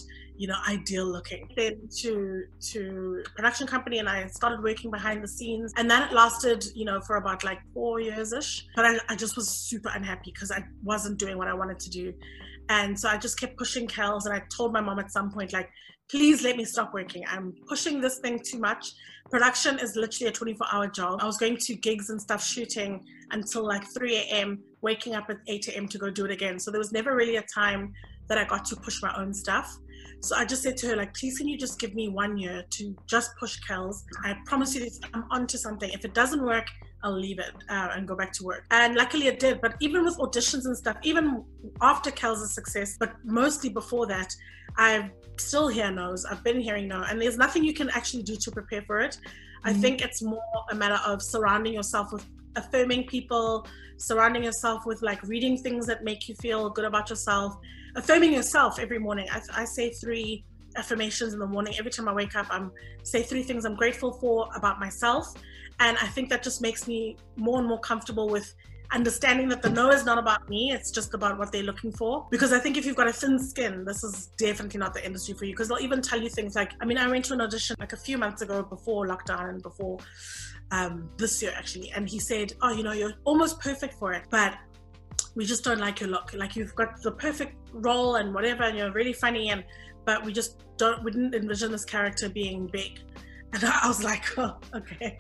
you 0.42 0.48
know, 0.48 0.60
ideal 0.75 1.07
looking. 1.16 1.44
Then 1.57 1.75
to 2.01 2.44
to 2.71 3.24
production 3.36 3.66
company 3.74 3.98
and 4.01 4.07
I 4.16 4.18
started 4.39 4.60
working 4.69 4.89
behind 4.98 5.18
the 5.25 5.31
scenes 5.38 5.74
and 5.77 5.89
that 5.94 6.13
lasted, 6.21 6.60
you 6.80 6.86
know, 6.89 6.98
for 7.07 7.16
about 7.24 7.39
like 7.50 7.60
four 7.74 8.00
years 8.00 8.30
ish. 8.42 8.51
But 8.75 8.86
I, 8.89 8.92
I 9.12 9.16
just 9.24 9.36
was 9.39 9.48
super 9.69 9.89
unhappy 9.98 10.31
because 10.33 10.51
I 10.51 10.62
wasn't 10.92 11.18
doing 11.24 11.38
what 11.39 11.48
I 11.54 11.56
wanted 11.62 11.80
to 11.86 11.89
do. 11.89 12.13
And 12.69 12.92
so 13.00 13.06
I 13.10 13.18
just 13.25 13.39
kept 13.42 13.57
pushing 13.57 13.88
Kelz 13.88 14.25
and 14.25 14.33
I 14.33 14.42
told 14.56 14.71
my 14.71 14.81
mom 14.88 15.00
at 15.00 15.12
some 15.12 15.31
point, 15.31 15.51
like, 15.54 15.69
please 16.10 16.44
let 16.44 16.58
me 16.58 16.66
stop 16.66 16.94
working. 16.94 17.24
I'm 17.28 17.54
pushing 17.68 18.02
this 18.02 18.20
thing 18.20 18.40
too 18.44 18.60
much. 18.60 18.94
Production 19.30 19.78
is 19.78 19.96
literally 19.96 20.30
a 20.30 20.32
24 20.32 20.68
hour 20.72 20.88
job. 20.88 21.20
I 21.22 21.26
was 21.26 21.38
going 21.38 21.58
to 21.58 21.76
gigs 21.76 22.10
and 22.10 22.20
stuff 22.20 22.44
shooting 22.44 23.06
until 23.32 23.66
like 23.66 23.84
3 23.94 24.16
a.m., 24.16 24.60
waking 24.82 25.14
up 25.14 25.30
at 25.30 25.38
8 25.48 25.68
a.m. 25.70 25.88
to 25.88 25.98
go 25.98 26.10
do 26.10 26.26
it 26.26 26.32
again. 26.32 26.60
So 26.60 26.72
there 26.72 26.80
was 26.80 26.92
never 26.92 27.16
really 27.16 27.36
a 27.36 27.44
time 27.44 27.94
that 28.28 28.38
I 28.38 28.44
got 28.44 28.66
to 28.66 28.76
push 28.76 29.02
my 29.04 29.14
own 29.16 29.34
stuff. 29.34 29.78
So 30.22 30.36
I 30.36 30.45
just 30.45 30.64
said 30.64 30.78
to 30.78 30.88
her, 30.88 30.95
like, 30.95 31.14
please 31.14 31.38
can 31.38 31.48
you 31.48 31.57
just 31.57 31.80
give 31.80 31.94
me 31.94 32.10
one 32.10 32.38
year 32.38 32.64
to 32.72 32.95
just 33.07 33.31
push 33.40 33.60
Kelz? 33.69 34.04
I 34.24 34.36
promise 34.45 34.74
you 34.74 34.81
this, 34.81 35.00
I'm 35.14 35.26
onto 35.30 35.57
something. 35.57 35.90
If 35.92 36.06
it 36.06 36.14
doesn't 36.14 36.44
work, 36.44 36.66
I'll 37.04 37.18
leave 37.18 37.40
it 37.40 37.54
uh, 37.70 37.90
and 37.96 38.08
go 38.08 38.16
back 38.16 38.34
to 38.34 38.44
work. 38.44 38.66
And 38.72 38.96
luckily 38.96 39.28
it 39.28 39.40
did. 39.40 39.62
But 39.62 39.76
even 39.80 40.04
with 40.04 40.18
auditions 40.18 40.66
and 40.66 40.76
stuff, 40.78 40.98
even 41.04 41.44
after 41.82 42.12
Kelz' 42.12 42.48
success, 42.50 42.98
but 43.00 43.14
mostly 43.24 43.70
before 43.70 44.06
that, 44.08 44.36
I 44.78 45.10
still 45.38 45.68
hear 45.68 45.92
no's. 45.92 46.26
I've 46.26 46.44
been 46.44 46.60
hearing 46.60 46.88
no. 46.88 47.04
And 47.04 47.22
there's 47.22 47.38
nothing 47.38 47.64
you 47.64 47.74
can 47.74 47.90
actually 47.92 48.24
do 48.24 48.36
to 48.36 48.52
prepare 48.52 48.82
for 48.84 49.00
it. 49.00 49.18
Mm-hmm. 49.18 49.70
I 49.70 49.74
think 49.74 50.02
it's 50.02 50.22
more 50.22 50.42
a 50.72 50.76
matter 50.76 51.00
of 51.06 51.22
surrounding 51.22 51.74
yourself 51.74 52.12
with 52.12 52.26
affirming 52.56 53.06
people, 53.06 53.66
surrounding 53.98 54.44
yourself 54.44 54.86
with 54.86 55.02
like 55.02 55.22
reading 55.24 55.58
things 55.58 55.86
that 55.88 56.04
make 56.04 56.28
you 56.28 56.36
feel 56.36 56.70
good 56.70 56.86
about 56.86 57.10
yourself, 57.10 57.56
affirming 57.96 58.34
yourself 58.34 58.80
every 58.80 59.00
morning. 59.00 59.28
I, 59.32 59.42
I 59.54 59.66
say 59.66 59.92
three 59.92 60.44
affirmations 60.76 61.34
in 61.34 61.40
the 61.40 61.48
morning. 61.48 61.74
Every 61.78 61.92
time 61.92 62.08
I 62.08 62.14
wake 62.14 62.36
up, 62.36 62.48
I'm 62.50 62.72
say 63.04 63.24
three 63.24 63.44
things 63.44 63.66
I'm 63.66 63.76
grateful 63.76 64.14
for 64.14 64.48
about 64.56 64.80
myself. 64.80 65.34
And 65.80 65.98
I 66.02 66.07
think 66.07 66.30
that 66.30 66.44
just 66.44 66.62
makes 66.62 66.88
me 66.88 67.18
more 67.36 67.59
and 67.59 67.68
more 67.68 67.80
comfortable 67.80 68.28
with 68.28 68.54
understanding 68.92 69.48
that 69.50 69.62
the 69.62 69.69
no 69.69 69.92
is 69.92 70.04
not 70.04 70.18
about 70.18 70.50
me, 70.50 70.71
it's 70.71 70.90
just 70.90 71.14
about 71.14 71.38
what 71.38 71.52
they're 71.52 71.64
looking 71.64 71.92
for. 71.92 72.28
Because 72.31 72.52
I 72.52 72.59
think 72.59 72.76
if 72.76 72.86
you've 72.86 72.95
got 72.95 73.07
a 73.07 73.14
thin 73.14 73.38
skin, 73.38 73.86
this 73.86 74.04
is 74.04 74.28
definitely 74.38 74.80
not 74.80 74.94
the 74.94 75.06
industry 75.06 75.36
for 75.36 75.45
you. 75.45 75.54
Because 75.54 75.68
they'll 75.68 75.80
even 75.80 76.02
tell 76.02 76.21
you 76.21 76.30
things 76.30 76.56
like, 76.56 76.71
I 76.81 76.86
mean, 76.86 76.98
I 76.98 77.07
went 77.07 77.26
to 77.26 77.33
an 77.33 77.42
audition 77.42 77.76
like 77.80 77.94
a 77.94 77.98
few 77.98 78.18
months 78.18 78.42
ago 78.42 78.64
before 78.64 79.07
lockdown 79.07 79.50
and 79.50 79.62
before 79.62 80.00
um, 80.71 81.09
this 81.18 81.42
year 81.42 81.54
actually, 81.56 81.92
and 81.92 82.09
he 82.09 82.19
said, 82.19 82.54
"Oh, 82.62 82.71
you 82.71 82.83
know, 82.83 82.92
you're 82.92 83.14
almost 83.26 83.59
perfect 83.59 83.95
for 83.95 84.14
it, 84.14 84.24
but 84.30 84.57
we 85.36 85.45
just 85.45 85.64
don't 85.64 85.80
like 85.80 86.00
your 86.00 86.09
look. 86.09 86.33
Like 86.33 86.56
you've 86.56 86.76
got 86.76 87.02
the 87.02 87.12
perfect 87.12 87.56
role 87.74 88.16
and 88.16 88.33
whatever, 88.33 88.64
and 88.64 88.78
you're 88.78 88.92
really 88.92 89.14
funny, 89.14 89.50
and 89.50 89.64
but 90.06 90.24
we 90.24 90.33
just 90.33 90.64
don't. 90.78 91.04
We 91.04 91.12
didn't 91.12 91.36
envision 91.36 91.71
this 91.71 91.86
character 91.86 92.30
being 92.30 92.68
big." 92.68 93.02
And 93.54 93.64
I 93.64 93.88
was 93.88 94.04
like, 94.04 94.24
oh, 94.38 94.58
okay. 94.76 95.18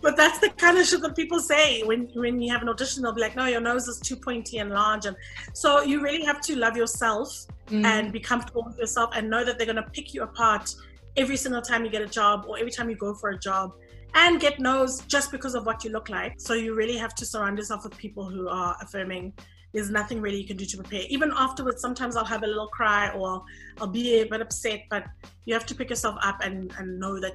But 0.00 0.16
that's 0.16 0.38
the 0.38 0.50
kind 0.50 0.78
of 0.78 0.86
shit 0.86 1.02
that 1.02 1.14
people 1.14 1.40
say 1.40 1.82
when 1.82 2.08
when 2.14 2.40
you 2.40 2.52
have 2.52 2.62
an 2.62 2.68
audition. 2.68 3.02
They'll 3.02 3.12
be 3.12 3.20
like, 3.20 3.36
no, 3.36 3.46
your 3.46 3.60
nose 3.60 3.86
is 3.88 4.00
too 4.00 4.16
pointy 4.16 4.58
and 4.58 4.70
large, 4.70 5.06
and 5.06 5.16
so 5.54 5.82
you 5.82 6.02
really 6.02 6.24
have 6.24 6.40
to 6.42 6.56
love 6.56 6.76
yourself 6.76 7.46
mm. 7.66 7.84
and 7.84 8.12
be 8.12 8.20
comfortable 8.20 8.64
with 8.64 8.78
yourself 8.78 9.10
and 9.14 9.28
know 9.28 9.44
that 9.44 9.58
they're 9.58 9.66
gonna 9.66 9.90
pick 9.92 10.14
you 10.14 10.22
apart 10.22 10.74
every 11.16 11.36
single 11.36 11.62
time 11.62 11.84
you 11.84 11.90
get 11.90 12.02
a 12.02 12.06
job 12.06 12.44
or 12.48 12.58
every 12.58 12.70
time 12.70 12.90
you 12.90 12.96
go 12.96 13.14
for 13.14 13.30
a 13.30 13.38
job 13.38 13.72
and 14.14 14.40
get 14.40 14.58
no's 14.58 15.00
just 15.02 15.30
because 15.30 15.54
of 15.54 15.66
what 15.66 15.84
you 15.84 15.90
look 15.90 16.08
like. 16.08 16.34
So 16.38 16.54
you 16.54 16.74
really 16.74 16.96
have 16.96 17.14
to 17.16 17.26
surround 17.26 17.58
yourself 17.58 17.84
with 17.84 17.96
people 17.96 18.28
who 18.28 18.48
are 18.48 18.76
affirming 18.80 19.32
there's 19.76 19.90
nothing 19.90 20.22
really 20.22 20.40
you 20.40 20.46
can 20.46 20.56
do 20.56 20.64
to 20.64 20.76
prepare. 20.78 21.02
Even 21.08 21.30
afterwards, 21.36 21.82
sometimes 21.82 22.16
I'll 22.16 22.24
have 22.24 22.42
a 22.42 22.46
little 22.46 22.68
cry 22.68 23.10
or 23.10 23.42
I'll 23.78 23.86
be 23.86 24.20
a 24.20 24.24
bit 24.24 24.40
upset, 24.40 24.84
but 24.88 25.04
you 25.44 25.52
have 25.52 25.66
to 25.66 25.74
pick 25.74 25.90
yourself 25.90 26.16
up 26.22 26.38
and, 26.42 26.72
and 26.78 26.98
know 26.98 27.20
that 27.20 27.34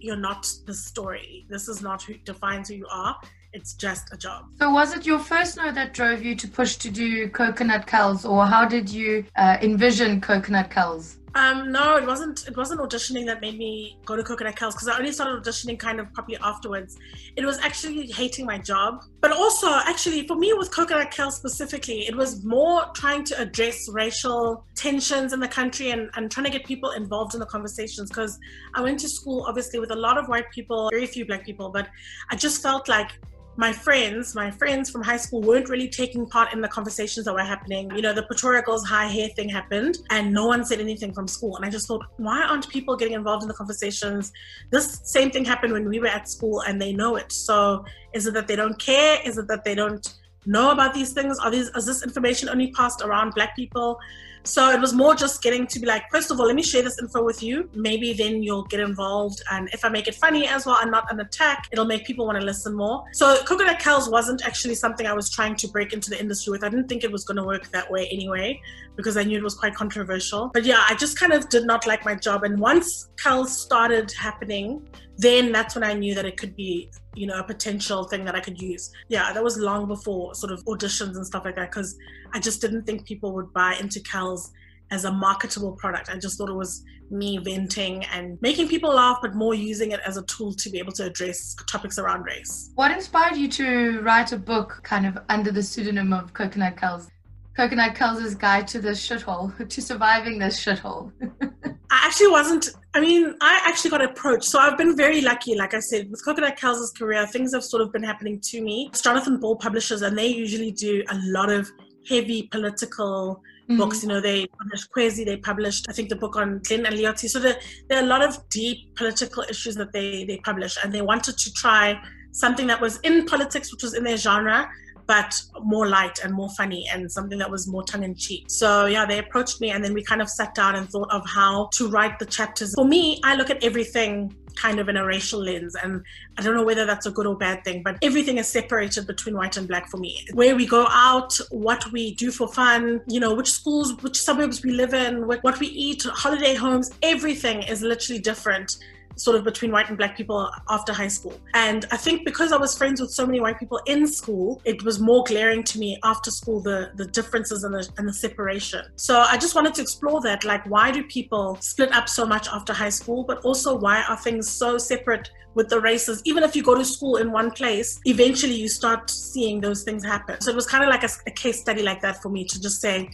you're 0.00 0.16
not 0.16 0.50
the 0.66 0.74
story. 0.74 1.46
This 1.48 1.68
is 1.68 1.82
not 1.82 2.02
who 2.02 2.14
defines 2.18 2.68
who 2.68 2.74
you 2.74 2.86
are. 2.90 3.16
It's 3.52 3.74
just 3.74 4.12
a 4.12 4.16
job. 4.16 4.46
So, 4.58 4.70
was 4.70 4.94
it 4.94 5.04
your 5.04 5.18
first 5.18 5.56
no 5.56 5.72
that 5.72 5.92
drove 5.92 6.22
you 6.22 6.36
to 6.36 6.46
push 6.46 6.76
to 6.76 6.90
do 6.90 7.28
Coconut 7.28 7.86
Kelz, 7.86 8.24
or 8.24 8.46
how 8.46 8.64
did 8.64 8.88
you 8.88 9.24
uh, 9.36 9.58
envision 9.60 10.20
Coconut 10.20 10.70
Kelz? 10.70 11.16
Um, 11.34 11.70
no, 11.70 11.96
it 11.96 12.06
wasn't. 12.06 12.46
It 12.48 12.56
wasn't 12.56 12.80
auditioning 12.80 13.26
that 13.26 13.40
made 13.40 13.56
me 13.56 13.96
go 14.04 14.16
to 14.16 14.22
Coconut 14.22 14.56
Kelz 14.56 14.72
because 14.72 14.88
I 14.88 14.98
only 14.98 15.12
started 15.12 15.42
auditioning 15.42 15.78
kind 15.78 16.00
of 16.00 16.12
properly 16.12 16.36
afterwards. 16.42 16.98
It 17.36 17.44
was 17.44 17.58
actually 17.58 18.08
hating 18.08 18.46
my 18.46 18.58
job, 18.58 19.04
but 19.20 19.30
also 19.30 19.68
actually 19.70 20.26
for 20.26 20.36
me 20.36 20.52
with 20.54 20.72
Coconut 20.72 21.12
Kelz 21.12 21.32
specifically, 21.32 22.08
it 22.08 22.16
was 22.16 22.44
more 22.44 22.86
trying 22.94 23.24
to 23.24 23.40
address 23.40 23.88
racial 23.92 24.64
tensions 24.74 25.32
in 25.32 25.38
the 25.38 25.48
country 25.48 25.90
and, 25.90 26.10
and 26.16 26.30
trying 26.30 26.46
to 26.46 26.50
get 26.50 26.64
people 26.64 26.90
involved 26.92 27.34
in 27.34 27.40
the 27.40 27.46
conversations. 27.46 28.08
Because 28.08 28.38
I 28.74 28.82
went 28.82 28.98
to 29.00 29.08
school 29.08 29.44
obviously 29.46 29.78
with 29.78 29.92
a 29.92 29.96
lot 29.96 30.18
of 30.18 30.28
white 30.28 30.50
people, 30.50 30.90
very 30.90 31.06
few 31.06 31.24
black 31.24 31.44
people, 31.44 31.70
but 31.70 31.88
I 32.30 32.36
just 32.36 32.60
felt 32.60 32.88
like 32.88 33.12
my 33.60 33.74
friends, 33.74 34.34
my 34.34 34.50
friends 34.50 34.88
from 34.88 35.02
high 35.02 35.18
school 35.18 35.42
weren't 35.42 35.68
really 35.68 35.86
taking 35.86 36.26
part 36.26 36.50
in 36.54 36.62
the 36.62 36.68
conversations 36.68 37.26
that 37.26 37.34
were 37.34 37.44
happening. 37.54 37.94
You 37.94 38.00
know, 38.00 38.14
the 38.14 38.22
Pretoria 38.22 38.62
Girls 38.62 38.86
High 38.86 39.06
hair 39.06 39.28
thing 39.36 39.50
happened 39.50 39.98
and 40.08 40.32
no 40.32 40.46
one 40.46 40.64
said 40.64 40.80
anything 40.80 41.12
from 41.12 41.28
school. 41.28 41.56
And 41.56 41.66
I 41.66 41.68
just 41.68 41.86
thought, 41.86 42.02
why 42.16 42.42
aren't 42.42 42.66
people 42.70 42.96
getting 42.96 43.12
involved 43.12 43.42
in 43.42 43.48
the 43.48 43.54
conversations? 43.54 44.32
This 44.70 45.02
same 45.04 45.30
thing 45.30 45.44
happened 45.44 45.74
when 45.74 45.86
we 45.90 46.00
were 46.00 46.06
at 46.06 46.26
school 46.26 46.62
and 46.62 46.80
they 46.80 46.94
know 46.94 47.16
it. 47.16 47.32
So 47.32 47.84
is 48.14 48.26
it 48.26 48.32
that 48.32 48.48
they 48.48 48.56
don't 48.56 48.78
care? 48.78 49.18
Is 49.26 49.36
it 49.36 49.46
that 49.48 49.62
they 49.62 49.74
don't 49.74 50.06
know 50.46 50.70
about 50.70 50.94
these 50.94 51.12
things? 51.12 51.38
Are 51.38 51.50
these 51.50 51.68
is 51.76 51.84
this 51.84 52.02
information 52.02 52.48
only 52.48 52.72
passed 52.72 53.02
around 53.02 53.34
black 53.34 53.54
people? 53.54 53.98
So 54.42 54.70
it 54.70 54.80
was 54.80 54.92
more 54.94 55.14
just 55.14 55.42
getting 55.42 55.66
to 55.66 55.78
be 55.78 55.86
like, 55.86 56.04
first 56.10 56.30
of 56.30 56.40
all, 56.40 56.46
let 56.46 56.56
me 56.56 56.62
share 56.62 56.82
this 56.82 56.98
info 56.98 57.22
with 57.22 57.42
you. 57.42 57.68
Maybe 57.74 58.12
then 58.12 58.42
you'll 58.42 58.64
get 58.64 58.80
involved. 58.80 59.42
And 59.50 59.68
if 59.72 59.84
I 59.84 59.88
make 59.88 60.08
it 60.08 60.14
funny 60.14 60.48
as 60.48 60.66
well 60.66 60.78
and 60.80 60.90
not 60.90 61.12
an 61.12 61.20
attack, 61.20 61.68
it'll 61.72 61.84
make 61.84 62.06
people 62.06 62.26
want 62.26 62.40
to 62.40 62.44
listen 62.44 62.74
more. 62.74 63.04
So 63.12 63.36
Coconut 63.44 63.78
Kelz 63.78 64.10
wasn't 64.10 64.44
actually 64.46 64.74
something 64.74 65.06
I 65.06 65.12
was 65.12 65.30
trying 65.30 65.56
to 65.56 65.68
break 65.68 65.92
into 65.92 66.10
the 66.10 66.18
industry 66.18 66.52
with. 66.52 66.64
I 66.64 66.68
didn't 66.68 66.88
think 66.88 67.04
it 67.04 67.12
was 67.12 67.24
going 67.24 67.36
to 67.36 67.44
work 67.44 67.68
that 67.70 67.90
way 67.90 68.08
anyway, 68.10 68.60
because 68.96 69.16
I 69.16 69.24
knew 69.24 69.36
it 69.38 69.44
was 69.44 69.54
quite 69.54 69.74
controversial. 69.74 70.50
But 70.52 70.64
yeah, 70.64 70.84
I 70.88 70.94
just 70.94 71.18
kind 71.18 71.32
of 71.32 71.48
did 71.48 71.66
not 71.66 71.86
like 71.86 72.04
my 72.04 72.14
job. 72.14 72.44
And 72.44 72.58
once 72.58 73.10
Kelz 73.16 73.48
started 73.48 74.12
happening, 74.12 74.88
then 75.16 75.52
that's 75.52 75.74
when 75.74 75.84
I 75.84 75.92
knew 75.92 76.14
that 76.14 76.24
it 76.24 76.38
could 76.38 76.56
be, 76.56 76.90
you 77.14 77.26
know, 77.26 77.38
a 77.38 77.44
potential 77.44 78.04
thing 78.04 78.24
that 78.24 78.34
I 78.34 78.40
could 78.40 78.60
use. 78.60 78.90
Yeah, 79.08 79.32
that 79.32 79.42
was 79.42 79.58
long 79.58 79.86
before 79.86 80.34
sort 80.34 80.52
of 80.52 80.64
auditions 80.64 81.16
and 81.16 81.26
stuff 81.26 81.44
like 81.44 81.56
that 81.56 81.70
because 81.70 81.96
I 82.32 82.40
just 82.40 82.60
didn't 82.60 82.84
think 82.84 83.04
people 83.04 83.34
would 83.34 83.52
buy 83.52 83.76
into 83.80 84.00
Kelz 84.00 84.50
as 84.90 85.04
a 85.04 85.12
marketable 85.12 85.72
product. 85.72 86.08
I 86.08 86.18
just 86.18 86.38
thought 86.38 86.48
it 86.48 86.54
was 86.54 86.84
me 87.10 87.38
venting 87.38 88.04
and 88.06 88.38
making 88.40 88.68
people 88.68 88.94
laugh, 88.94 89.18
but 89.22 89.34
more 89.34 89.54
using 89.54 89.92
it 89.92 90.00
as 90.06 90.16
a 90.16 90.22
tool 90.22 90.52
to 90.54 90.70
be 90.70 90.78
able 90.78 90.92
to 90.92 91.06
address 91.06 91.56
topics 91.66 91.98
around 91.98 92.22
race. 92.22 92.70
What 92.74 92.90
inspired 92.90 93.36
you 93.36 93.48
to 93.48 94.00
write 94.00 94.32
a 94.32 94.36
book 94.36 94.80
kind 94.82 95.06
of 95.06 95.18
under 95.28 95.50
the 95.50 95.62
pseudonym 95.62 96.12
of 96.12 96.32
Coconut 96.32 96.76
Kelz? 96.76 97.08
Coconut 97.56 97.94
Kelz' 97.94 98.38
guide 98.38 98.66
to 98.68 98.80
this 98.80 99.06
shithole, 99.06 99.68
to 99.68 99.82
surviving 99.82 100.38
this 100.38 100.64
shithole. 100.64 101.12
I 101.90 102.06
actually 102.06 102.28
wasn't. 102.28 102.70
I 102.92 103.00
mean, 103.00 103.36
I 103.40 103.60
actually 103.64 103.90
got 103.90 104.02
approached. 104.02 104.44
So 104.44 104.58
I've 104.58 104.76
been 104.76 104.96
very 104.96 105.20
lucky, 105.20 105.54
like 105.54 105.74
I 105.74 105.80
said, 105.80 106.10
with 106.10 106.24
Coconut 106.24 106.58
Kelz' 106.58 106.96
career, 106.96 107.24
things 107.26 107.54
have 107.54 107.62
sort 107.62 107.82
of 107.82 107.92
been 107.92 108.02
happening 108.02 108.40
to 108.40 108.60
me. 108.60 108.88
It's 108.90 109.00
Jonathan 109.00 109.38
Ball 109.38 109.54
Publishers, 109.56 110.02
and 110.02 110.18
they 110.18 110.26
usually 110.26 110.72
do 110.72 111.04
a 111.08 111.18
lot 111.26 111.50
of 111.50 111.70
heavy 112.08 112.48
political 112.50 113.36
mm-hmm. 113.36 113.76
books. 113.76 114.02
You 114.02 114.08
know, 114.08 114.20
they 114.20 114.46
published 114.46 114.88
Khwezi, 114.90 115.24
they 115.24 115.36
published, 115.36 115.86
I 115.88 115.92
think, 115.92 116.08
the 116.08 116.16
book 116.16 116.34
on 116.34 116.60
Glenn 116.64 116.84
Agliotti. 116.84 117.28
So 117.28 117.38
there, 117.38 117.56
there 117.88 118.00
are 118.00 118.04
a 118.04 118.08
lot 118.08 118.22
of 118.22 118.36
deep 118.48 118.96
political 118.96 119.44
issues 119.48 119.76
that 119.76 119.92
they, 119.92 120.24
they 120.24 120.38
publish, 120.38 120.76
and 120.82 120.92
they 120.92 121.02
wanted 121.02 121.38
to 121.38 121.52
try 121.52 122.00
something 122.32 122.66
that 122.66 122.80
was 122.80 122.98
in 123.00 123.24
politics, 123.26 123.70
which 123.72 123.84
was 123.84 123.94
in 123.94 124.02
their 124.02 124.16
genre, 124.16 124.68
but 125.10 125.42
more 125.62 125.88
light 125.88 126.20
and 126.22 126.32
more 126.32 126.48
funny 126.50 126.86
and 126.92 127.10
something 127.10 127.36
that 127.36 127.50
was 127.50 127.66
more 127.66 127.82
tongue 127.82 128.04
in 128.04 128.14
cheek. 128.14 128.44
So 128.48 128.86
yeah, 128.86 129.04
they 129.04 129.18
approached 129.18 129.60
me 129.60 129.72
and 129.72 129.84
then 129.84 129.92
we 129.92 130.04
kind 130.04 130.22
of 130.22 130.30
sat 130.30 130.54
down 130.54 130.76
and 130.76 130.88
thought 130.88 131.10
of 131.10 131.28
how 131.28 131.68
to 131.72 131.88
write 131.88 132.20
the 132.20 132.26
chapters. 132.26 132.74
For 132.76 132.84
me, 132.84 133.20
I 133.24 133.34
look 133.34 133.50
at 133.50 133.64
everything 133.64 134.32
kind 134.54 134.78
of 134.78 134.88
in 134.88 134.96
a 134.96 135.04
racial 135.04 135.40
lens 135.42 135.74
and 135.74 136.00
I 136.38 136.42
don't 136.42 136.54
know 136.54 136.62
whether 136.62 136.86
that's 136.86 137.06
a 137.06 137.10
good 137.10 137.26
or 137.26 137.36
bad 137.36 137.64
thing, 137.64 137.82
but 137.82 137.98
everything 138.02 138.38
is 138.38 138.46
separated 138.46 139.08
between 139.08 139.34
white 139.34 139.56
and 139.56 139.66
black 139.66 139.88
for 139.88 139.96
me. 139.96 140.24
Where 140.32 140.54
we 140.54 140.64
go 140.64 140.86
out, 140.88 141.36
what 141.50 141.90
we 141.90 142.14
do 142.14 142.30
for 142.30 142.46
fun, 142.46 143.00
you 143.08 143.18
know, 143.18 143.34
which 143.34 143.50
schools, 143.50 144.00
which 144.04 144.20
suburbs 144.20 144.62
we 144.62 144.70
live 144.70 144.94
in, 144.94 145.26
what 145.26 145.58
we 145.58 145.66
eat, 145.66 146.04
holiday 146.04 146.54
homes, 146.54 146.92
everything 147.02 147.64
is 147.64 147.82
literally 147.82 148.20
different 148.20 148.76
sort 149.16 149.36
of 149.36 149.44
between 149.44 149.70
white 149.70 149.88
and 149.88 149.98
black 149.98 150.16
people 150.16 150.50
after 150.68 150.92
high 150.92 151.08
school. 151.08 151.38
And 151.54 151.86
I 151.90 151.96
think 151.96 152.24
because 152.24 152.52
I 152.52 152.56
was 152.56 152.76
friends 152.76 153.00
with 153.00 153.10
so 153.10 153.26
many 153.26 153.40
white 153.40 153.58
people 153.58 153.80
in 153.86 154.06
school, 154.06 154.60
it 154.64 154.82
was 154.82 154.98
more 155.00 155.24
glaring 155.24 155.62
to 155.64 155.78
me 155.78 155.98
after 156.04 156.30
school 156.30 156.60
the, 156.60 156.92
the 156.96 157.06
differences 157.06 157.64
and 157.64 157.74
the, 157.74 157.88
and 157.98 158.08
the 158.08 158.12
separation. 158.12 158.84
So 158.96 159.20
I 159.20 159.36
just 159.36 159.54
wanted 159.54 159.74
to 159.74 159.82
explore 159.82 160.20
that 160.22 160.44
like, 160.44 160.68
why 160.68 160.90
do 160.90 161.02
people 161.04 161.56
split 161.60 161.92
up 161.92 162.08
so 162.08 162.24
much 162.24 162.48
after 162.48 162.72
high 162.72 162.88
school? 162.88 163.24
But 163.24 163.38
also, 163.44 163.76
why 163.76 164.02
are 164.02 164.16
things 164.16 164.48
so 164.48 164.78
separate 164.78 165.30
with 165.54 165.68
the 165.68 165.80
races. 165.80 166.22
Even 166.24 166.42
if 166.42 166.54
you 166.54 166.62
go 166.62 166.74
to 166.74 166.84
school 166.84 167.16
in 167.16 167.32
one 167.32 167.50
place, 167.50 168.00
eventually 168.04 168.54
you 168.54 168.68
start 168.68 169.10
seeing 169.10 169.60
those 169.60 169.82
things 169.82 170.04
happen. 170.04 170.40
So 170.40 170.50
it 170.50 170.56
was 170.56 170.66
kind 170.66 170.84
of 170.84 170.90
like 170.90 171.02
a, 171.02 171.08
a, 171.26 171.30
case 171.30 171.60
study 171.60 171.82
like 171.82 172.00
that 172.02 172.22
for 172.22 172.28
me 172.28 172.44
to 172.44 172.60
just 172.60 172.80
say, 172.80 173.10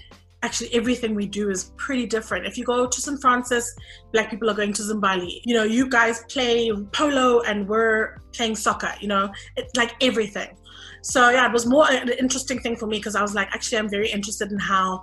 actually 0.46 0.72
everything 0.72 1.14
we 1.14 1.26
do 1.26 1.50
is 1.50 1.72
pretty 1.76 2.06
different. 2.06 2.46
If 2.46 2.56
you 2.56 2.64
go 2.64 2.86
to 2.86 3.00
St. 3.00 3.20
Francis, 3.20 3.74
black 4.12 4.30
people 4.30 4.48
are 4.48 4.54
going 4.54 4.72
to 4.74 4.82
Zimbabwe. 4.82 5.40
You 5.44 5.54
know, 5.56 5.64
you 5.64 5.90
guys 5.90 6.24
play 6.28 6.72
polo 6.92 7.40
and 7.42 7.68
we're 7.68 8.22
playing 8.32 8.54
soccer, 8.54 8.92
you 9.00 9.08
know, 9.08 9.28
it's 9.56 9.74
like 9.76 9.92
everything. 10.00 10.56
So 11.02 11.30
yeah, 11.30 11.46
it 11.46 11.52
was 11.52 11.66
more 11.66 11.90
an 11.90 12.10
interesting 12.10 12.60
thing 12.60 12.76
for 12.76 12.86
me 12.86 12.98
because 12.98 13.16
I 13.16 13.22
was 13.22 13.34
like, 13.34 13.48
actually, 13.52 13.78
I'm 13.78 13.90
very 13.90 14.08
interested 14.08 14.52
in 14.52 14.58
how 14.58 15.02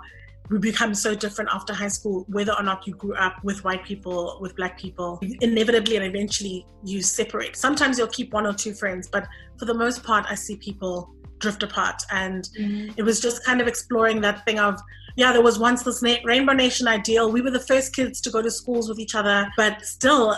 we 0.49 0.59
become 0.59 0.93
so 0.93 1.13
different 1.13 1.49
after 1.53 1.73
high 1.73 1.93
school, 1.97 2.25
whether 2.29 2.53
or 2.53 2.63
not 2.63 2.87
you 2.87 2.93
grew 2.95 3.15
up 3.15 3.43
with 3.43 3.63
white 3.65 3.83
people, 3.83 4.37
with 4.41 4.55
black 4.55 4.77
people. 4.77 5.19
Inevitably 5.41 5.97
and 5.97 6.05
eventually 6.05 6.65
you 6.85 7.01
separate. 7.01 7.55
Sometimes 7.57 7.97
you'll 7.97 8.15
keep 8.19 8.33
one 8.33 8.45
or 8.45 8.53
two 8.53 8.73
friends, 8.73 9.09
but 9.09 9.27
for 9.57 9.65
the 9.65 9.73
most 9.73 10.03
part, 10.03 10.25
I 10.29 10.35
see 10.35 10.55
people 10.55 11.13
drift 11.39 11.63
apart. 11.63 12.01
And 12.11 12.43
mm-hmm. 12.59 12.91
it 12.97 13.03
was 13.03 13.19
just 13.19 13.45
kind 13.45 13.61
of 13.61 13.67
exploring 13.67 14.21
that 14.21 14.45
thing 14.45 14.59
of 14.59 14.79
yeah, 15.15 15.31
there 15.31 15.43
was 15.43 15.59
once 15.59 15.83
this 15.83 16.01
Rainbow 16.23 16.53
Nation 16.53 16.87
ideal. 16.87 17.31
We 17.31 17.41
were 17.41 17.51
the 17.51 17.59
first 17.59 17.95
kids 17.95 18.19
to 18.21 18.31
go 18.31 18.41
to 18.41 18.49
schools 18.49 18.89
with 18.89 18.99
each 18.99 19.15
other, 19.15 19.51
but 19.55 19.85
still, 19.85 20.37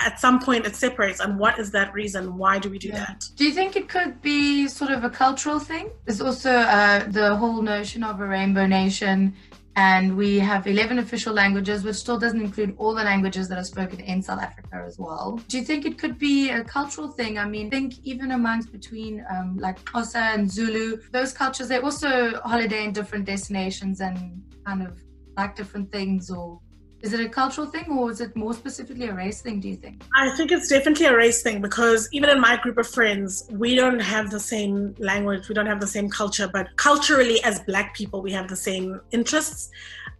at 0.00 0.18
some 0.18 0.40
point 0.40 0.66
it 0.66 0.74
separates 0.74 1.20
and 1.20 1.38
what 1.38 1.58
is 1.58 1.70
that 1.70 1.92
reason 1.92 2.36
why 2.36 2.58
do 2.58 2.70
we 2.70 2.78
do 2.78 2.88
yeah. 2.88 3.04
that 3.06 3.28
do 3.36 3.44
you 3.44 3.52
think 3.52 3.76
it 3.76 3.88
could 3.88 4.20
be 4.22 4.66
sort 4.66 4.90
of 4.90 5.04
a 5.04 5.10
cultural 5.10 5.58
thing 5.58 5.90
there's 6.06 6.20
also 6.20 6.50
uh, 6.50 7.04
the 7.08 7.36
whole 7.36 7.60
notion 7.60 8.02
of 8.02 8.20
a 8.20 8.26
rainbow 8.26 8.66
nation 8.66 9.34
and 9.76 10.16
we 10.16 10.38
have 10.38 10.66
11 10.66 10.98
official 10.98 11.32
languages, 11.32 11.84
which 11.84 11.96
still 11.96 12.18
doesn't 12.18 12.40
include 12.40 12.74
all 12.76 12.94
the 12.94 13.04
languages 13.04 13.48
that 13.48 13.58
are 13.58 13.64
spoken 13.64 14.00
in 14.00 14.20
South 14.20 14.40
Africa 14.40 14.82
as 14.86 14.98
well. 14.98 15.40
Do 15.48 15.58
you 15.58 15.64
think 15.64 15.86
it 15.86 15.96
could 15.96 16.18
be 16.18 16.50
a 16.50 16.64
cultural 16.64 17.08
thing? 17.08 17.38
I 17.38 17.44
mean, 17.44 17.70
think 17.70 17.94
even 18.02 18.32
amongst 18.32 18.72
between 18.72 19.24
um, 19.30 19.56
like 19.58 19.82
Xhosa 19.84 20.34
and 20.34 20.50
Zulu, 20.50 21.00
those 21.12 21.32
cultures, 21.32 21.68
they 21.68 21.78
also 21.78 22.40
holiday 22.40 22.84
in 22.84 22.92
different 22.92 23.26
destinations 23.26 24.00
and 24.00 24.42
kind 24.66 24.82
of 24.82 25.00
like 25.36 25.54
different 25.54 25.90
things 25.92 26.30
or 26.30 26.60
is 27.02 27.12
it 27.14 27.20
a 27.20 27.28
cultural 27.28 27.66
thing 27.66 27.86
or 27.90 28.10
is 28.10 28.20
it 28.20 28.36
more 28.36 28.52
specifically 28.52 29.06
a 29.06 29.14
race 29.14 29.40
thing, 29.40 29.60
do 29.60 29.68
you 29.68 29.76
think? 29.76 30.02
I 30.14 30.34
think 30.36 30.52
it's 30.52 30.68
definitely 30.68 31.06
a 31.06 31.16
race 31.16 31.42
thing 31.42 31.62
because 31.62 32.08
even 32.12 32.28
in 32.28 32.40
my 32.40 32.56
group 32.56 32.76
of 32.78 32.86
friends, 32.86 33.48
we 33.50 33.74
don't 33.74 34.00
have 34.00 34.30
the 34.30 34.40
same 34.40 34.94
language, 34.98 35.48
we 35.48 35.54
don't 35.54 35.66
have 35.66 35.80
the 35.80 35.86
same 35.86 36.10
culture, 36.10 36.48
but 36.52 36.68
culturally, 36.76 37.42
as 37.42 37.60
Black 37.60 37.94
people, 37.94 38.20
we 38.20 38.32
have 38.32 38.48
the 38.48 38.56
same 38.56 39.00
interests. 39.12 39.70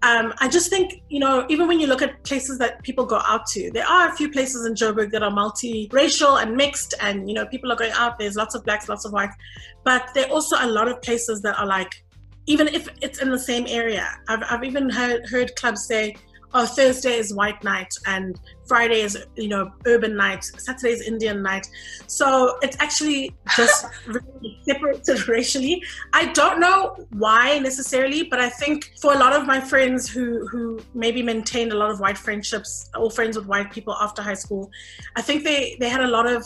Um, 0.03 0.33
I 0.39 0.49
just 0.49 0.71
think, 0.71 1.03
you 1.11 1.21
know, 1.21 1.45
even 1.51 1.69
when 1.69 1.79
you 1.79 1.87
look 1.87 2.01
at 2.01 2.23
places 2.25 2.59
that 2.59 2.83
people 2.83 3.05
go 3.05 3.21
out 3.27 3.47
to, 3.49 3.71
there 3.73 3.87
are 3.87 4.09
a 4.09 4.17
few 4.17 4.31
places 4.31 4.65
in 4.65 4.73
Joburg 4.73 5.11
that 5.11 5.23
are 5.23 5.31
multiracial 5.31 6.43
and 6.43 6.57
mixed, 6.57 6.95
and, 7.01 7.29
you 7.29 7.35
know, 7.35 7.45
people 7.47 7.71
are 7.71 7.77
going 7.77 7.93
out, 7.93 8.19
there's 8.19 8.37
lots 8.37 8.55
of 8.55 8.65
blacks, 8.65 8.89
lots 8.89 9.05
of 9.05 9.13
whites, 9.13 9.37
but 9.85 10.09
there 10.15 10.27
are 10.27 10.31
also 10.31 10.57
a 10.59 10.67
lot 10.67 10.89
of 10.89 11.03
places 11.03 11.43
that 11.43 11.59
are 11.59 11.67
like, 11.67 12.05
even 12.47 12.69
if 12.69 12.89
it's 13.03 13.21
in 13.21 13.31
the 13.31 13.39
same 13.39 13.67
area, 13.69 14.09
I've, 14.29 14.43
I've 14.49 14.65
even 14.65 14.89
heard, 14.89 15.29
heard 15.29 15.55
clubs 15.57 15.87
say, 15.87 16.17
oh, 16.55 16.67
Thursday 16.67 17.15
is 17.15 17.33
white 17.35 17.63
night 17.63 17.93
and 18.07 18.39
Friday 18.67 19.01
is, 19.01 19.19
you 19.37 19.49
know, 19.49 19.71
urban 19.87 20.17
night, 20.17 20.45
Saturday 20.45 20.93
is 20.93 21.03
Indian 21.03 21.43
night. 21.43 21.67
So 22.07 22.59
it's 22.63 22.77
actually 22.81 23.35
just 23.57 23.87
really 24.07 24.59
separated 24.63 25.29
racially. 25.29 25.83
I 26.13 26.27
don't 26.33 26.61
know 26.61 26.97
why 27.11 27.59
necessarily, 27.59 28.25
but 28.25 28.41
I 28.41 28.49
think 28.49 28.93
for 29.01 29.13
a 29.13 29.19
lot 29.19 29.33
of 29.33 29.47
my 29.47 29.61
friends 29.61 30.09
who, 30.09 30.47
who 30.49 30.81
maybe 30.95 31.23
maintained 31.23 31.73
a 31.73 31.77
lot 31.77 31.91
of 31.91 32.01
white 32.01 32.19
friendships 32.19 32.89
or 32.97 33.11
friends 33.11 33.37
with 33.37 33.47
white 33.47 33.71
people 33.73 33.95
after 33.95 34.23
high 34.23 34.35
school, 34.35 34.71
I 35.17 35.23
think 35.23 35.45
they, 35.45 35.77
they 35.81 35.89
had 35.89 36.03
a 36.03 36.09
lot 36.09 36.31
of 36.31 36.45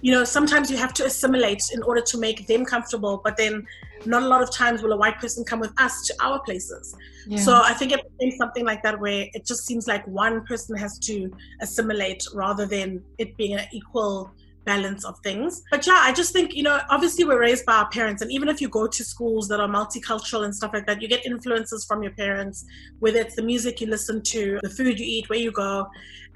you 0.00 0.12
know, 0.12 0.24
sometimes 0.24 0.70
you 0.70 0.76
have 0.76 0.94
to 0.94 1.04
assimilate 1.04 1.70
in 1.72 1.82
order 1.82 2.00
to 2.00 2.18
make 2.18 2.46
them 2.46 2.64
comfortable, 2.64 3.20
but 3.24 3.36
then 3.36 3.66
not 4.06 4.22
a 4.22 4.28
lot 4.28 4.42
of 4.42 4.52
times 4.52 4.82
will 4.82 4.92
a 4.92 4.96
white 4.96 5.18
person 5.18 5.44
come 5.44 5.58
with 5.58 5.72
us 5.80 6.06
to 6.06 6.14
our 6.20 6.40
places. 6.40 6.94
Yeah. 7.26 7.38
So 7.40 7.60
I 7.64 7.74
think 7.74 7.92
it 7.92 8.00
something 8.38 8.64
like 8.64 8.82
that 8.84 8.98
where 9.00 9.26
it 9.32 9.44
just 9.44 9.66
seems 9.66 9.88
like 9.88 10.06
one 10.06 10.44
person 10.46 10.76
has 10.76 10.98
to 11.00 11.30
assimilate 11.60 12.22
rather 12.32 12.64
than 12.64 13.02
it 13.18 13.36
being 13.36 13.54
an 13.54 13.66
equal 13.72 14.30
balance 14.68 15.02
of 15.04 15.18
things. 15.20 15.62
But 15.70 15.86
yeah, 15.86 16.00
I 16.08 16.12
just 16.12 16.32
think, 16.34 16.54
you 16.54 16.62
know, 16.62 16.78
obviously 16.90 17.24
we're 17.24 17.40
raised 17.40 17.64
by 17.64 17.76
our 17.76 17.88
parents. 17.88 18.20
And 18.20 18.30
even 18.30 18.48
if 18.48 18.60
you 18.60 18.68
go 18.68 18.86
to 18.86 19.02
schools 19.02 19.48
that 19.48 19.60
are 19.60 19.68
multicultural 19.68 20.44
and 20.44 20.54
stuff 20.54 20.72
like 20.74 20.86
that, 20.86 21.00
you 21.00 21.08
get 21.08 21.24
influences 21.24 21.86
from 21.86 22.02
your 22.02 22.12
parents, 22.12 22.66
whether 22.98 23.18
it's 23.18 23.34
the 23.34 23.42
music 23.42 23.80
you 23.80 23.86
listen 23.86 24.22
to, 24.34 24.60
the 24.62 24.68
food 24.68 25.00
you 25.00 25.06
eat, 25.06 25.30
where 25.30 25.38
you 25.38 25.50
go. 25.50 25.86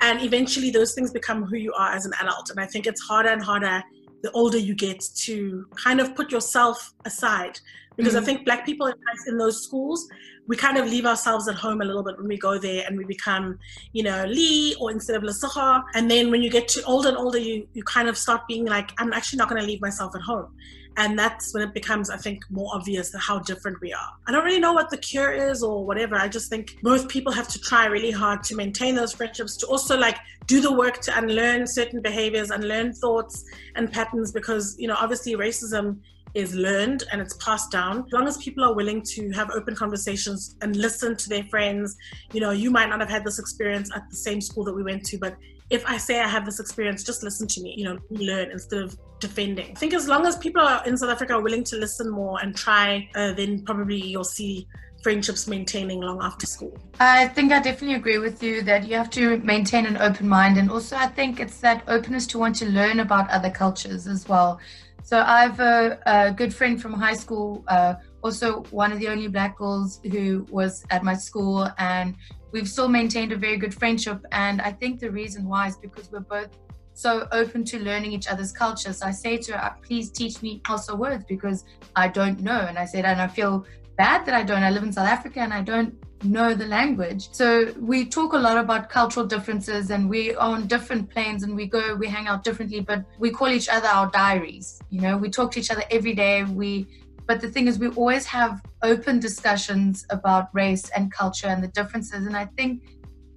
And 0.00 0.22
eventually 0.22 0.70
those 0.70 0.94
things 0.94 1.12
become 1.12 1.44
who 1.44 1.56
you 1.56 1.74
are 1.74 1.92
as 1.92 2.06
an 2.06 2.14
adult. 2.22 2.48
And 2.48 2.58
I 2.58 2.66
think 2.66 2.86
it's 2.86 3.02
harder 3.02 3.28
and 3.28 3.42
harder 3.42 3.82
the 4.22 4.30
older 4.32 4.58
you 4.58 4.74
get 4.74 5.04
to 5.26 5.66
kind 5.74 6.00
of 6.00 6.14
put 6.16 6.32
yourself 6.32 6.94
aside 7.04 7.58
because 7.96 8.14
mm-hmm. 8.14 8.22
I 8.22 8.26
think 8.26 8.44
black 8.46 8.64
people 8.64 8.92
in 9.26 9.36
those 9.36 9.62
schools, 9.62 10.08
we 10.48 10.56
kind 10.56 10.76
of 10.76 10.86
leave 10.86 11.06
ourselves 11.06 11.46
at 11.48 11.54
home 11.54 11.80
a 11.80 11.84
little 11.84 12.02
bit 12.02 12.18
when 12.18 12.28
we 12.28 12.36
go 12.36 12.58
there 12.58 12.84
and 12.86 12.98
we 12.98 13.04
become, 13.04 13.58
you 13.92 14.02
know, 14.02 14.24
Lee 14.26 14.74
or 14.80 14.90
instead 14.90 15.16
of 15.16 15.22
Lesego. 15.22 15.82
And 15.94 16.10
then 16.10 16.30
when 16.30 16.42
you 16.42 16.50
get 16.50 16.68
to 16.68 16.82
older 16.84 17.10
and 17.10 17.16
older, 17.16 17.38
you, 17.38 17.66
you 17.74 17.82
kind 17.84 18.08
of 18.08 18.18
start 18.18 18.42
being 18.48 18.64
like, 18.64 18.90
I'm 18.98 19.12
actually 19.12 19.38
not 19.38 19.48
going 19.48 19.60
to 19.60 19.66
leave 19.66 19.80
myself 19.80 20.14
at 20.16 20.20
home. 20.22 20.54
And 20.98 21.18
that's 21.18 21.54
when 21.54 21.62
it 21.62 21.72
becomes, 21.72 22.10
I 22.10 22.18
think, 22.18 22.44
more 22.50 22.68
obvious 22.74 23.14
how 23.18 23.38
different 23.38 23.80
we 23.80 23.94
are. 23.94 24.10
I 24.26 24.32
don't 24.32 24.44
really 24.44 24.60
know 24.60 24.74
what 24.74 24.90
the 24.90 24.98
cure 24.98 25.32
is 25.32 25.62
or 25.62 25.86
whatever. 25.86 26.16
I 26.16 26.28
just 26.28 26.50
think 26.50 26.76
most 26.82 27.08
people 27.08 27.32
have 27.32 27.48
to 27.48 27.58
try 27.60 27.86
really 27.86 28.10
hard 28.10 28.42
to 28.44 28.56
maintain 28.56 28.94
those 28.94 29.14
friendships, 29.14 29.56
to 29.58 29.66
also 29.68 29.96
like 29.96 30.18
do 30.46 30.60
the 30.60 30.72
work 30.72 31.00
to 31.02 31.18
unlearn 31.18 31.66
certain 31.66 32.02
behaviors, 32.02 32.50
unlearn 32.50 32.92
thoughts 32.92 33.42
and 33.74 33.90
patterns, 33.90 34.32
because, 34.32 34.76
you 34.78 34.86
know, 34.86 34.96
obviously 34.98 35.34
racism 35.34 35.98
is 36.34 36.54
learned 36.54 37.04
and 37.12 37.20
it's 37.20 37.34
passed 37.34 37.70
down. 37.70 38.04
As 38.06 38.12
long 38.12 38.26
as 38.26 38.36
people 38.38 38.64
are 38.64 38.74
willing 38.74 39.02
to 39.02 39.30
have 39.32 39.50
open 39.50 39.74
conversations 39.74 40.56
and 40.62 40.76
listen 40.76 41.16
to 41.16 41.28
their 41.28 41.44
friends, 41.44 41.96
you 42.32 42.40
know, 42.40 42.50
you 42.50 42.70
might 42.70 42.88
not 42.88 43.00
have 43.00 43.10
had 43.10 43.24
this 43.24 43.38
experience 43.38 43.90
at 43.94 44.08
the 44.10 44.16
same 44.16 44.40
school 44.40 44.64
that 44.64 44.74
we 44.74 44.82
went 44.82 45.04
to, 45.06 45.18
but 45.18 45.36
if 45.70 45.86
I 45.86 45.96
say 45.96 46.20
I 46.20 46.28
have 46.28 46.44
this 46.44 46.60
experience, 46.60 47.02
just 47.02 47.22
listen 47.22 47.48
to 47.48 47.62
me, 47.62 47.74
you 47.76 47.84
know, 47.84 47.98
learn 48.10 48.50
instead 48.50 48.82
of 48.82 48.96
defending. 49.20 49.70
I 49.70 49.74
think 49.74 49.94
as 49.94 50.06
long 50.06 50.26
as 50.26 50.36
people 50.36 50.60
are 50.60 50.84
in 50.86 50.96
South 50.98 51.08
Africa 51.10 51.34
are 51.34 51.40
willing 51.40 51.64
to 51.64 51.76
listen 51.76 52.10
more 52.10 52.38
and 52.42 52.54
try, 52.54 53.08
uh, 53.14 53.32
then 53.32 53.64
probably 53.64 53.96
you'll 53.96 54.24
see 54.24 54.66
friendships 55.02 55.48
maintaining 55.48 56.00
long 56.00 56.22
after 56.22 56.46
school. 56.46 56.76
I 57.00 57.28
think 57.28 57.52
I 57.52 57.60
definitely 57.60 57.96
agree 57.96 58.18
with 58.18 58.42
you 58.42 58.62
that 58.62 58.86
you 58.86 58.94
have 58.96 59.10
to 59.10 59.38
maintain 59.38 59.86
an 59.86 59.96
open 59.96 60.28
mind. 60.28 60.58
And 60.58 60.70
also, 60.70 60.96
I 60.96 61.06
think 61.06 61.40
it's 61.40 61.58
that 61.58 61.82
openness 61.88 62.26
to 62.28 62.38
want 62.38 62.56
to 62.56 62.66
learn 62.66 63.00
about 63.00 63.28
other 63.30 63.50
cultures 63.50 64.06
as 64.06 64.28
well. 64.28 64.60
So 65.02 65.20
I 65.20 65.42
have 65.42 65.60
a, 65.60 65.98
a 66.06 66.32
good 66.32 66.54
friend 66.54 66.80
from 66.80 66.92
high 66.92 67.14
school, 67.14 67.64
uh, 67.68 67.94
also 68.22 68.62
one 68.70 68.92
of 68.92 68.98
the 69.00 69.08
only 69.08 69.28
black 69.28 69.58
girls 69.58 70.00
who 70.10 70.46
was 70.50 70.84
at 70.90 71.02
my 71.02 71.14
school, 71.14 71.68
and 71.78 72.14
we've 72.52 72.68
still 72.68 72.88
maintained 72.88 73.32
a 73.32 73.36
very 73.36 73.56
good 73.56 73.74
friendship. 73.74 74.24
And 74.30 74.60
I 74.62 74.72
think 74.72 75.00
the 75.00 75.10
reason 75.10 75.48
why 75.48 75.66
is 75.66 75.76
because 75.76 76.10
we're 76.12 76.20
both 76.20 76.50
so 76.94 77.26
open 77.32 77.64
to 77.64 77.78
learning 77.78 78.12
each 78.12 78.28
other's 78.28 78.52
cultures. 78.52 79.02
I 79.02 79.10
say 79.10 79.36
to 79.38 79.58
her, 79.58 79.74
please 79.82 80.10
teach 80.10 80.42
me 80.42 80.60
Xhosa 80.60 80.96
words 80.96 81.24
because 81.24 81.64
I 81.96 82.08
don't 82.08 82.40
know. 82.40 82.60
And 82.68 82.78
I 82.78 82.84
said, 82.84 83.04
and 83.04 83.20
I 83.20 83.28
feel 83.28 83.66
bad 83.96 84.24
that 84.26 84.34
I 84.34 84.42
don't. 84.42 84.62
I 84.62 84.70
live 84.70 84.82
in 84.82 84.92
South 84.92 85.08
Africa 85.08 85.40
and 85.40 85.52
I 85.52 85.62
don't 85.62 85.94
know 86.24 86.54
the 86.54 86.66
language. 86.66 87.28
So 87.32 87.72
we 87.78 88.04
talk 88.04 88.32
a 88.32 88.38
lot 88.38 88.58
about 88.58 88.88
cultural 88.88 89.26
differences 89.26 89.90
and 89.90 90.08
we 90.08 90.34
are 90.34 90.54
on 90.54 90.66
different 90.66 91.10
planes 91.10 91.42
and 91.42 91.54
we 91.54 91.66
go, 91.66 91.94
we 91.94 92.06
hang 92.08 92.26
out 92.26 92.44
differently, 92.44 92.80
but 92.80 93.04
we 93.18 93.30
call 93.30 93.48
each 93.48 93.68
other 93.68 93.88
our 93.88 94.10
diaries. 94.10 94.80
You 94.90 95.00
know, 95.00 95.16
we 95.16 95.30
talk 95.30 95.52
to 95.52 95.60
each 95.60 95.70
other 95.70 95.84
every 95.90 96.14
day. 96.14 96.44
We, 96.44 96.86
but 97.26 97.40
the 97.40 97.48
thing 97.48 97.68
is, 97.68 97.78
we 97.78 97.88
always 97.88 98.26
have 98.26 98.62
open 98.82 99.20
discussions 99.20 100.06
about 100.10 100.48
race 100.52 100.88
and 100.90 101.12
culture 101.12 101.46
and 101.46 101.62
the 101.62 101.68
differences. 101.68 102.26
And 102.26 102.36
I 102.36 102.46
think, 102.46 102.82